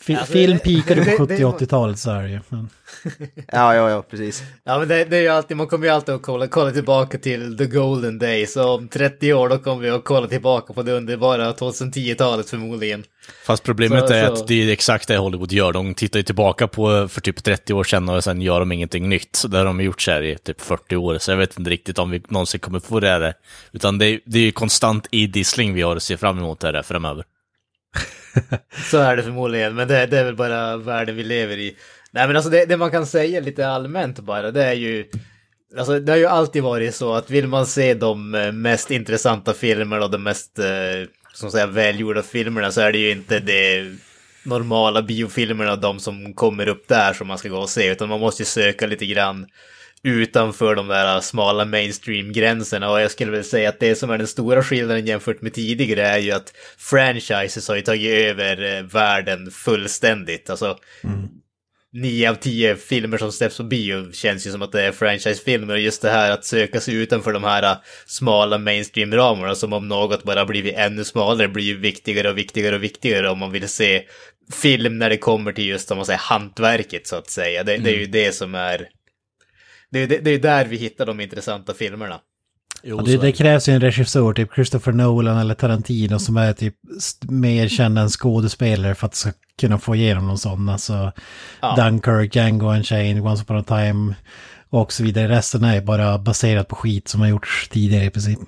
[0.07, 2.39] Alltså, film det- peakade på det- det- 70-80-talet så är det ju.
[2.49, 2.69] Men...
[3.51, 4.43] Ja, ja, ja, precis.
[4.63, 7.17] ja men det, det är ju alltid, man kommer ju alltid att kolla, kolla tillbaka
[7.17, 8.53] till the golden days.
[8.53, 13.03] Så om 30 år då kommer vi att kolla tillbaka på det underbara 2010-talet förmodligen.
[13.45, 15.71] Fast problemet Så- är så- att det är exakt det Hollywood gör.
[15.73, 19.09] De tittar ju tillbaka på för typ 30 år sedan och sen gör de ingenting
[19.09, 19.35] nytt.
[19.35, 21.17] Så det har de gjort så här i typ 40 år.
[21.17, 23.33] Så jag vet inte riktigt om vi någonsin kommer få det här.
[23.71, 26.81] Utan det är, det är ju konstant idissling vi har att se fram emot här
[26.81, 27.23] framöver.
[28.91, 31.75] Så är det förmodligen, men det, det är väl bara världen vi lever i.
[32.11, 35.05] Nej men alltså det, det man kan säga lite allmänt bara, det är ju...
[35.77, 39.53] Alltså det har ju alltid varit så att vill man se de eh, mest intressanta
[39.53, 43.97] filmerna och de mest, eh, som säga, välgjorda filmerna så är det ju inte de
[44.43, 48.19] normala biofilmerna, de som kommer upp där som man ska gå och se, utan man
[48.19, 49.47] måste ju söka lite grann
[50.03, 54.27] utanför de där smala mainstream-gränserna och jag skulle väl säga att det som är den
[54.27, 59.51] stora skillnaden jämfört med tidigare är ju att franchises har ju tagit över eh, världen
[59.51, 60.49] fullständigt.
[60.49, 60.77] Alltså,
[61.93, 65.73] nio av tio filmer som släpps på bio känns ju som att det är franchisefilmer
[65.73, 69.87] och just det här att söka sig utanför de här eh, smala mainstream-ramarna som om
[69.87, 73.69] något bara blivit ännu smalare blir ju viktigare och viktigare och viktigare om man vill
[73.69, 74.03] se
[74.51, 77.63] film när det kommer till just om man säger hantverket så att säga.
[77.63, 78.87] Det, det är ju det som är
[79.91, 82.21] det är ju det, det är där vi hittar de intressanta filmerna.
[82.83, 86.75] Jo, det, det krävs ju en regissör, typ Christopher Nolan eller Tarantino, som är typ
[87.21, 90.69] mer känd än skådespelare för att ska kunna få igenom någon sån.
[90.69, 91.11] Alltså
[91.61, 91.75] Ja.
[91.75, 94.15] Dunkirk, Django Unchained, Once upon a time
[94.69, 95.27] och så vidare.
[95.27, 98.39] Resten är bara baserat på skit som har gjorts tidigare i princip.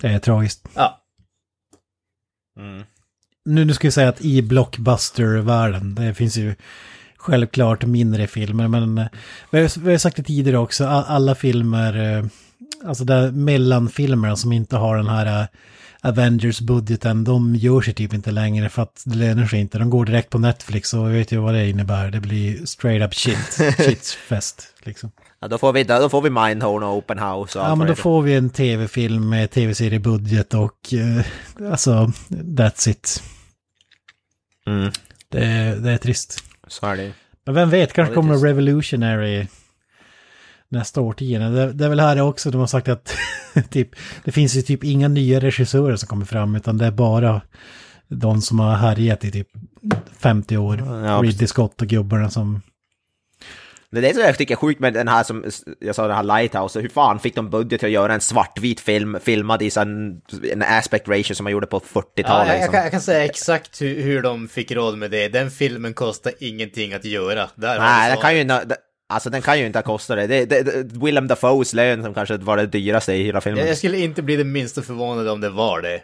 [0.00, 0.68] Det är tragiskt.
[0.74, 0.98] Ja,
[3.44, 6.54] Nu, nu ska vi säga att i blockbuster-världen, det finns ju
[7.22, 8.68] självklart mindre filmer.
[8.68, 9.06] Men eh,
[9.50, 12.24] vi har, sagt det tidigare också, alla filmer, eh,
[12.84, 15.46] alltså där mellanfilmerna som inte har den här eh,
[16.04, 19.78] Avengers-budgeten, de gör sig typ inte längre för att det lönar sig inte.
[19.78, 22.10] De går direkt på Netflix och vi vet ju vad det innebär.
[22.10, 25.10] Det blir straight up shit, shitfest liksom.
[25.40, 27.94] Ja, då, får vi, då får vi Mindhorn och Open House och Ja, men då
[27.94, 31.24] får vi en tv-film med tv-seriebudget och eh,
[31.70, 33.22] alltså, that's it.
[34.66, 34.90] Mm,
[35.28, 36.51] Det, det är trist.
[36.72, 37.12] Så är det.
[37.44, 38.44] Men vem vet, kanske kommer trist.
[38.44, 39.46] Revolutionary
[40.68, 41.48] nästa årtionde.
[41.48, 43.14] Det, det är väl här också de har sagt att
[43.70, 43.88] typ,
[44.24, 47.40] det finns ju typ inga nya regissörer som kommer fram, utan det är bara
[48.08, 49.48] de som har härjat i typ
[50.18, 50.78] 50 år.
[50.78, 51.46] Ja, Ridley.
[51.46, 52.60] Scott och gubbarna som...
[53.92, 55.44] Det är det som jag tycker är sjukt med den här som,
[55.80, 58.80] jag sa den här Lighthouse, hur fan fick de budget till att göra en svartvit
[58.80, 60.20] film filmad i sån,
[60.52, 62.72] en aspect ratio som man gjorde på 40-talet Ja, jag, jag, liksom.
[62.72, 65.28] kan, jag kan säga exakt hur, hur de fick råd med det.
[65.28, 67.50] Den filmen kostar ingenting att göra.
[67.54, 68.76] Där Nej, den kan ju inte,
[69.08, 70.26] alltså den kan ju inte ha kostat det.
[70.26, 73.60] det, det, det Willem Dafoes lön som kanske var det dyraste i hela filmen.
[73.60, 76.00] jag, jag skulle inte bli det minsta förvånad om det var det.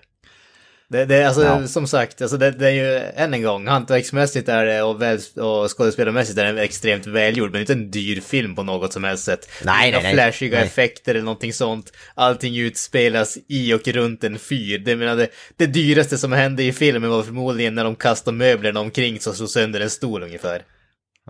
[0.91, 1.67] Det, det alltså, Ja.
[1.67, 5.19] som sagt, alltså det, det är ju, än en gång, hantverksmässigt är det och, väl,
[5.37, 9.25] och skådespelarmässigt är den extremt välgjord, men inte en dyr film på något som helst
[9.25, 9.51] sätt.
[9.65, 10.15] Nej, Inga nej, nej.
[10.15, 10.67] flashiga Nej.
[10.67, 11.93] effekter eller någonting sånt.
[12.15, 14.79] Allting utspelas i och runt en fyr.
[14.79, 18.81] Det, menar, det, det dyraste som hände i filmen var förmodligen när de kastade möblerna
[18.81, 20.63] omkring så slog sönder en stol ungefär.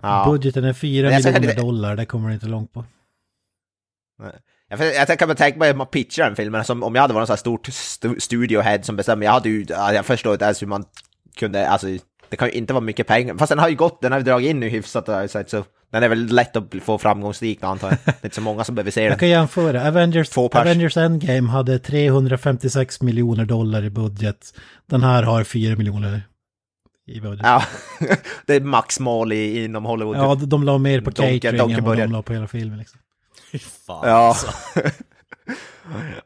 [0.01, 0.25] ja.
[0.31, 2.85] Budgeten är 4 Men jag säger miljoner det- dollar, det kommer det inte långt på.
[4.19, 4.31] Jag,
[4.69, 7.13] jag, jag kan bara tänka mig att man pitchar den filmen, som om jag hade
[7.13, 10.33] varit en sån här stort stu, studiohead som bestämmer, jag hade ju, ja, jag förstår
[10.33, 10.85] inte ens hur man
[11.37, 11.87] kunde, alltså
[12.29, 14.25] det kan ju inte vara mycket pengar, fast den har ju gått, den har ju
[14.25, 17.97] dragit in nu hyfsat jag så den är väl lätt att få framgångsrik antar jag.
[18.05, 19.19] Det är inte så många som behöver se Jag den.
[19.19, 19.87] kan jämföra.
[19.87, 20.37] Avengers.
[20.37, 24.53] Avengers Endgame hade 356 miljoner dollar i budget.
[24.85, 26.21] Den här har 4 miljoner
[27.07, 27.39] i budget.
[27.43, 27.63] Ja,
[27.99, 28.15] Ja,
[28.45, 30.39] det är maxmål i, inom Hollywood.
[30.39, 32.79] de, de la mer på catering än vad de la på hela filmen.
[32.79, 32.99] Liksom.
[33.87, 34.15] Fan Ja.
[34.15, 34.47] alltså.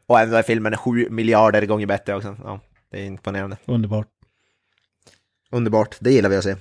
[0.08, 2.36] och ändå är filmen 7 miljarder gånger bättre också.
[2.44, 2.60] Ja,
[2.92, 3.58] det är imponerande.
[3.66, 4.08] Underbart.
[5.52, 6.56] Underbart, det gillar vi att se.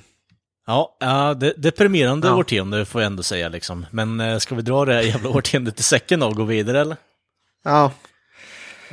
[0.67, 2.35] Ja, ja det, deprimerande Ja.
[2.37, 3.87] årtionde får jag ändå säga liksom.
[3.91, 6.97] Men eh, ska vi dra det här jävla årtiondet i säcken och gå vidare eller?
[7.65, 7.93] Ja,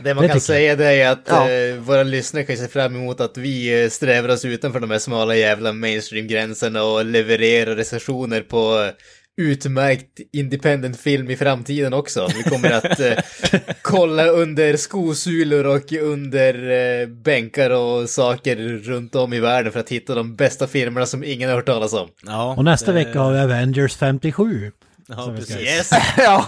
[0.03, 1.49] Det man Det kan säga det är att Ja.
[1.49, 4.99] eh, våra lyssnare kan se fram emot att vi eh, strävar oss utanför de här
[4.99, 8.91] smala jävla mainstream-gränserna och levererar recensioner på
[9.39, 12.27] utmärkt independent film i framtiden också.
[12.35, 13.17] Vi kommer att eh,
[13.81, 16.69] kolla under skosulor och under
[17.01, 21.23] eh, bänkar och saker runt om i världen för att hitta de bästa filmerna som
[21.23, 22.07] ingen har hört talas om.
[22.25, 24.71] Ja, Och nästa det- vecka har vi Avengers 57.
[25.07, 25.57] Ja, precis.
[25.59, 25.89] Yes!
[26.17, 26.47] ja.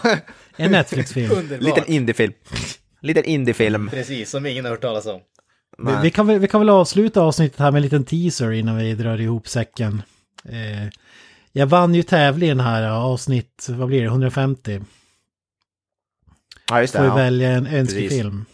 [0.55, 1.57] En Netflix-film.
[1.59, 2.34] Liten indiefilm.
[3.01, 3.89] Liten indiefilm.
[3.89, 5.19] Precis, som ingen har hört talas om.
[5.77, 8.77] Vi, vi, kan väl, vi kan väl avsluta avsnittet här med en liten teaser innan
[8.77, 10.01] vi drar ihop säcken.
[10.49, 10.88] Eh,
[11.52, 14.82] jag vann ju tävlingen här, avsnitt, vad blir det, 150.
[16.69, 16.99] Ja, just det.
[16.99, 17.15] Får Ja.
[17.15, 18.45] välja en önskefilm.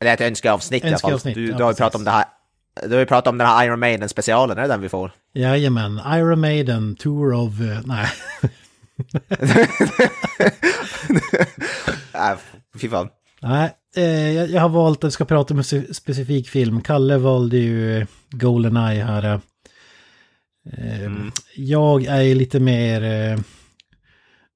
[0.00, 1.18] Eller ett önskeavsnitt i alla fall.
[1.34, 2.24] Du, ja, du har ju pratat om det här.
[2.82, 5.12] Du har ju pratat om den här Iron Maiden-specialen, är det den vi får?
[5.34, 7.60] Jajamän, Iron Maiden, Tour of...
[7.60, 8.06] eh, nej,
[12.14, 12.38] Äh,
[12.80, 13.08] fy fan.
[13.42, 16.80] nej eh, jag, jag har valt att vi ska prata om en specifik film.
[16.82, 19.40] Kalle valde ju eh, Goldeneye här.
[20.72, 21.02] Eh.
[21.04, 21.10] Eh,
[21.56, 23.38] Jag är lite mer eh,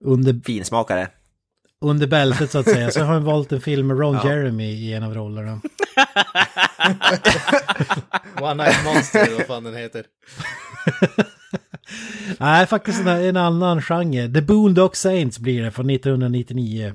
[0.05, 1.09] under, Finsmakare.
[1.81, 2.91] under bältet så att säga.
[2.91, 4.29] Så jag har valt en film med Ron Ja.
[4.31, 5.61] Jeremy i en av rollerna.
[8.41, 10.05] One Night Monster, vad fan den heter.
[12.39, 14.29] Nej, faktiskt en, en annan genre.
[14.35, 16.95] The Boondock Saints blir det från 1999.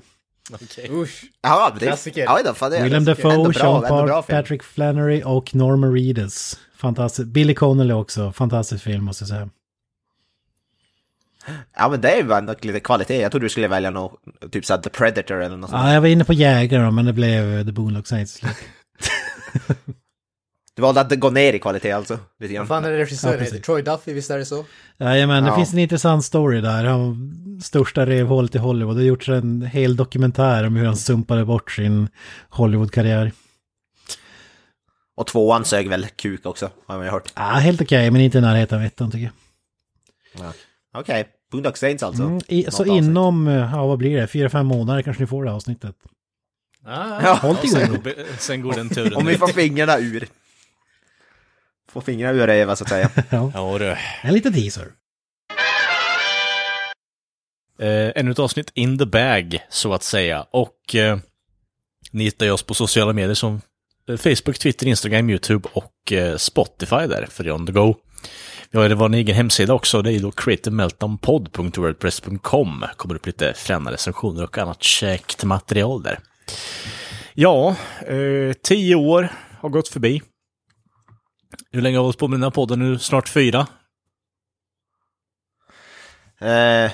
[0.53, 0.90] Okej.
[0.91, 1.23] Usch.
[1.41, 2.23] Ja, det Klassiker.
[2.23, 4.27] Ja, då, fan, det är Willem ändå Dafoe, Sean Park.
[4.27, 6.60] Patrick Flannery och Norman Reedus.
[6.80, 7.27] Fantastiskt.
[7.27, 8.31] Billy Connolly också.
[8.31, 9.49] Fantastisk film måste jag säga.
[11.77, 13.22] Ja, men det är ju ändå lite kvalitet.
[13.22, 15.84] Jag trodde du skulle välja något, typ såhär The Predator eller något sånt.
[15.84, 18.41] Ja, jag var inne på Jägare men det blev eh, The Boondock Saints.
[20.76, 22.19] Du valde att gå ner i kvalitet alltså?
[22.39, 22.61] Lite grann.
[22.61, 23.60] Vad fan är det Ja, regissören heter?
[23.60, 24.65] Troy Duffy, visst är det så?
[24.97, 25.56] Jajamän, det Ja.
[25.56, 26.85] finns en intressant story där.
[26.85, 27.31] Han
[27.64, 28.95] största rövhålet i Hollywood.
[28.95, 32.07] Det har gjorts en hel dokumentär om hur han sumpade bort sin
[32.49, 33.31] Hollywood-karriär.
[35.20, 37.32] Och tvåan sög väl kuk också, har man ju hört.
[37.36, 39.32] Ja, helt okej, men inte i närheten av ettan tycker
[40.32, 40.54] jag.
[40.94, 42.24] Okej, Boondock Saints alltså.
[42.24, 42.88] Mm, i, så avsnitt.
[42.88, 45.96] inom, eh, ja vad blir det, fyra, fem månader kanske ni får det avsnittet.
[46.86, 50.28] Ah, Ja, Håll till Sen, går- sen går den turen om vi får fingrarna ur.
[51.91, 53.10] Får fingrarna ur röva så att säga.
[53.30, 53.96] Ja, Ja, du.
[54.22, 54.88] en liten teaser.
[57.80, 60.46] Eh, ännu ett avsnitt in the bag, så att säga.
[60.52, 61.18] Och eh,
[62.12, 63.62] ni hittar ju oss på sociala medier som
[64.18, 67.95] Facebook, Twitter, Instagram, YouTube och eh, Spotify där för on the go.
[68.72, 72.86] Vi har vår egen hemsida också, det är då creativemeltdownpod.wordpress.com.
[72.98, 76.19] kommer upp lite fräna recensioner och annat käckt material där.
[77.34, 77.76] Ja,
[78.07, 79.30] eh, tio år
[79.60, 80.22] har gått förbi.
[81.72, 82.99] Hur länge har vi hållit på med den här podden nu?
[82.99, 83.68] Snart fyra?
[86.41, 86.91] Eh,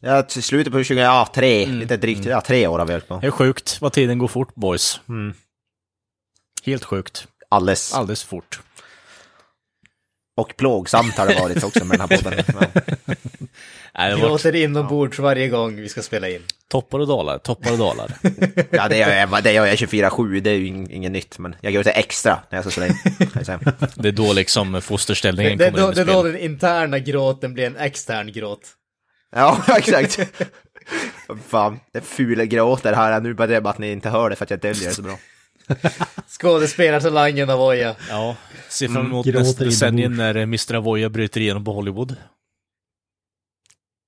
[0.00, 3.08] ja, till slutet på 20, ja tre, lite drygt, ja tre år har vi hållit
[3.08, 3.18] på.
[3.20, 5.00] Det är sjukt vad tiden går fort, boys.
[6.66, 7.26] Helt sjukt.
[7.48, 7.94] Alldeles.
[7.94, 8.60] Alldeles fort.
[10.36, 12.44] Och plågsamt har det varit också med den här podden.
[13.98, 16.42] Nej, det har varit Gråter inombords varje gång vi ska spela in.
[16.68, 18.12] toppar och dalar, toppar och dalar.
[18.70, 21.56] Ja, det gör jag, det gör jag 24-7, det är ju ing- inget nytt, men
[21.60, 22.96] jag gör det extra när jag ska spela in.
[23.94, 27.54] Det är då liksom fosterställningen Det, kommer det, in det är då den interna gråten
[27.54, 28.68] blir en extern gråt.
[29.36, 30.18] Ja, exakt.
[31.48, 34.50] Fan, det fula gråter här nu, bara det att ni inte hör det för att
[34.50, 35.18] jag döljer det så bra.
[36.28, 37.96] Skådespelartalangen av Oja.
[38.10, 38.36] Ja,
[38.68, 40.74] ser fram emot Gråter nästa decennium när eh, Mr.
[40.74, 42.16] Avoya bryter igenom på Hollywood.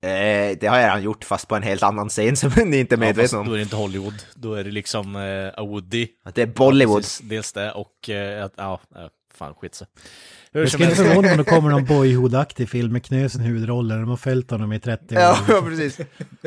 [0.03, 2.95] Eh, det har jag redan gjort, fast på en helt annan scen som ni inte
[2.95, 3.53] är Ja, fast medvetna då är om.
[3.53, 6.07] det inte Hollywood, då är det liksom eh, a Woody.
[6.33, 7.01] Det är Bollywood.
[7.01, 9.01] Precis, dels det och eh, att, ja, eh,
[9.33, 9.85] fan skit så.
[10.51, 13.99] Hur som skulle förvåna mig om det kommer någon Boyhood-aktig film med Knösen i huvudrollen.
[13.99, 15.21] De har följt honom i 30 år.
[15.21, 15.99] Ja, precis.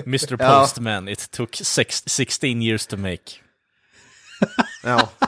[0.07, 0.37] Mr.
[0.39, 0.61] Ja.
[0.61, 3.23] Postman, it took sex, 16 years to make.
[4.83, 5.09] Ja.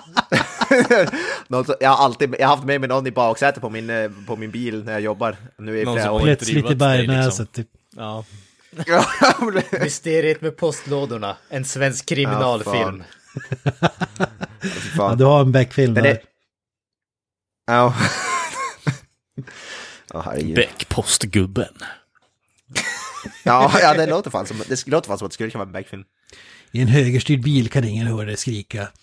[1.80, 4.36] Jag, har alltid, jag har haft med mig någon i baksätet på min, eh, på
[4.36, 5.36] min bil när jag jobbar.
[5.58, 6.22] Nu i Någon som.
[6.22, 6.78] Plötsligt i dig, liksom.
[6.78, 7.52] Bergnäset.
[7.52, 7.68] Typ.
[7.96, 8.24] Ja,
[8.86, 9.06] Ja,
[9.80, 11.36] Mysteriet med postlådorna.
[11.48, 13.04] En svensk kriminalfilm.
[13.34, 13.88] Ja,
[14.62, 15.18] Ja, fan.
[15.18, 16.02] du har en Beck-film där.
[16.02, 16.20] det...
[17.66, 17.94] Ja.
[20.14, 20.56] Åh herregud.
[20.56, 21.74] Beck-postgubben.
[23.44, 25.68] Ja, ja, det låter fan som, det låter fan som att det skulle kunna vara
[25.68, 26.04] en Beck-film.
[26.74, 28.88] I en högerstyrd bil kan ingen höra dig skrika.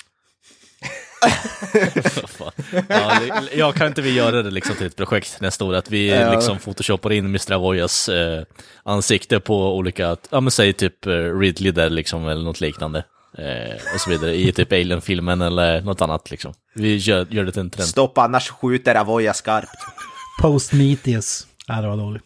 [2.89, 5.73] Ja, det- ja, kan inte vi göra det liksom till ett projekt nästa år?
[5.73, 6.31] Att vi Ja.
[6.35, 7.51] liksom photoshoppar in Mr.
[7.51, 8.43] Avoyas eh,
[8.83, 13.03] ansikte på olika, ja men säg typ eh, Ridley där liksom, eller något liknande.
[13.37, 16.53] Eh, och så vidare, i typ Alien-filmen eller något annat liksom.
[16.75, 17.89] Vi gör, gör det till en trend.
[17.89, 19.69] Stopp annars skjuter Avoya skarpt.
[20.41, 21.47] Post-Meteus.
[21.67, 22.23] Ja, det var dåligt.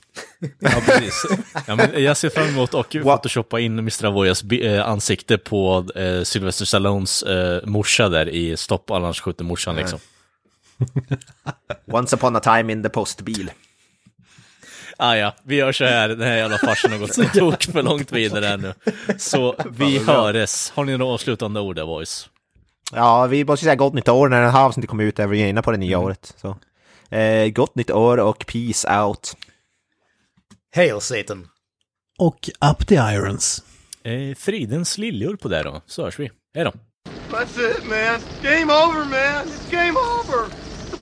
[0.60, 1.26] Ja, precis.
[1.68, 4.06] Ja, men jag ser fram emot att photoshoppa in Mr.
[4.06, 9.76] Avoyas eh, ansikte på eh, Sylvester Stallones eh, morsa där i Stopp annars skjuter morsan
[9.76, 10.00] liksom.
[11.92, 13.52] Once upon a time in the postbil.
[14.98, 16.10] Ah, ja, vi gör så här.
[16.10, 18.74] Den här jävla farsen har gått så tok för långt vidare här nu.
[19.18, 20.72] Så vi höres.
[20.76, 22.30] Har ni några avslutande ord där, boys?
[22.94, 25.20] Ja, vi måste säga gott nytt år när den här avsnittet kommer ut.
[25.20, 26.34] Är vi inne på det nya året.
[26.42, 26.58] Så.
[27.16, 29.38] Eh, gott nytt år och peace out.
[30.76, 31.48] Hail Satan.
[32.18, 33.64] Och Up the Irons.
[34.04, 36.32] Eh, fridens liljor på det då, så hörs vi.
[36.56, 36.72] Hej då.
[37.32, 38.20] That's it, man.
[38.44, 39.48] Game over, man.
[39.48, 40.65] It's game over.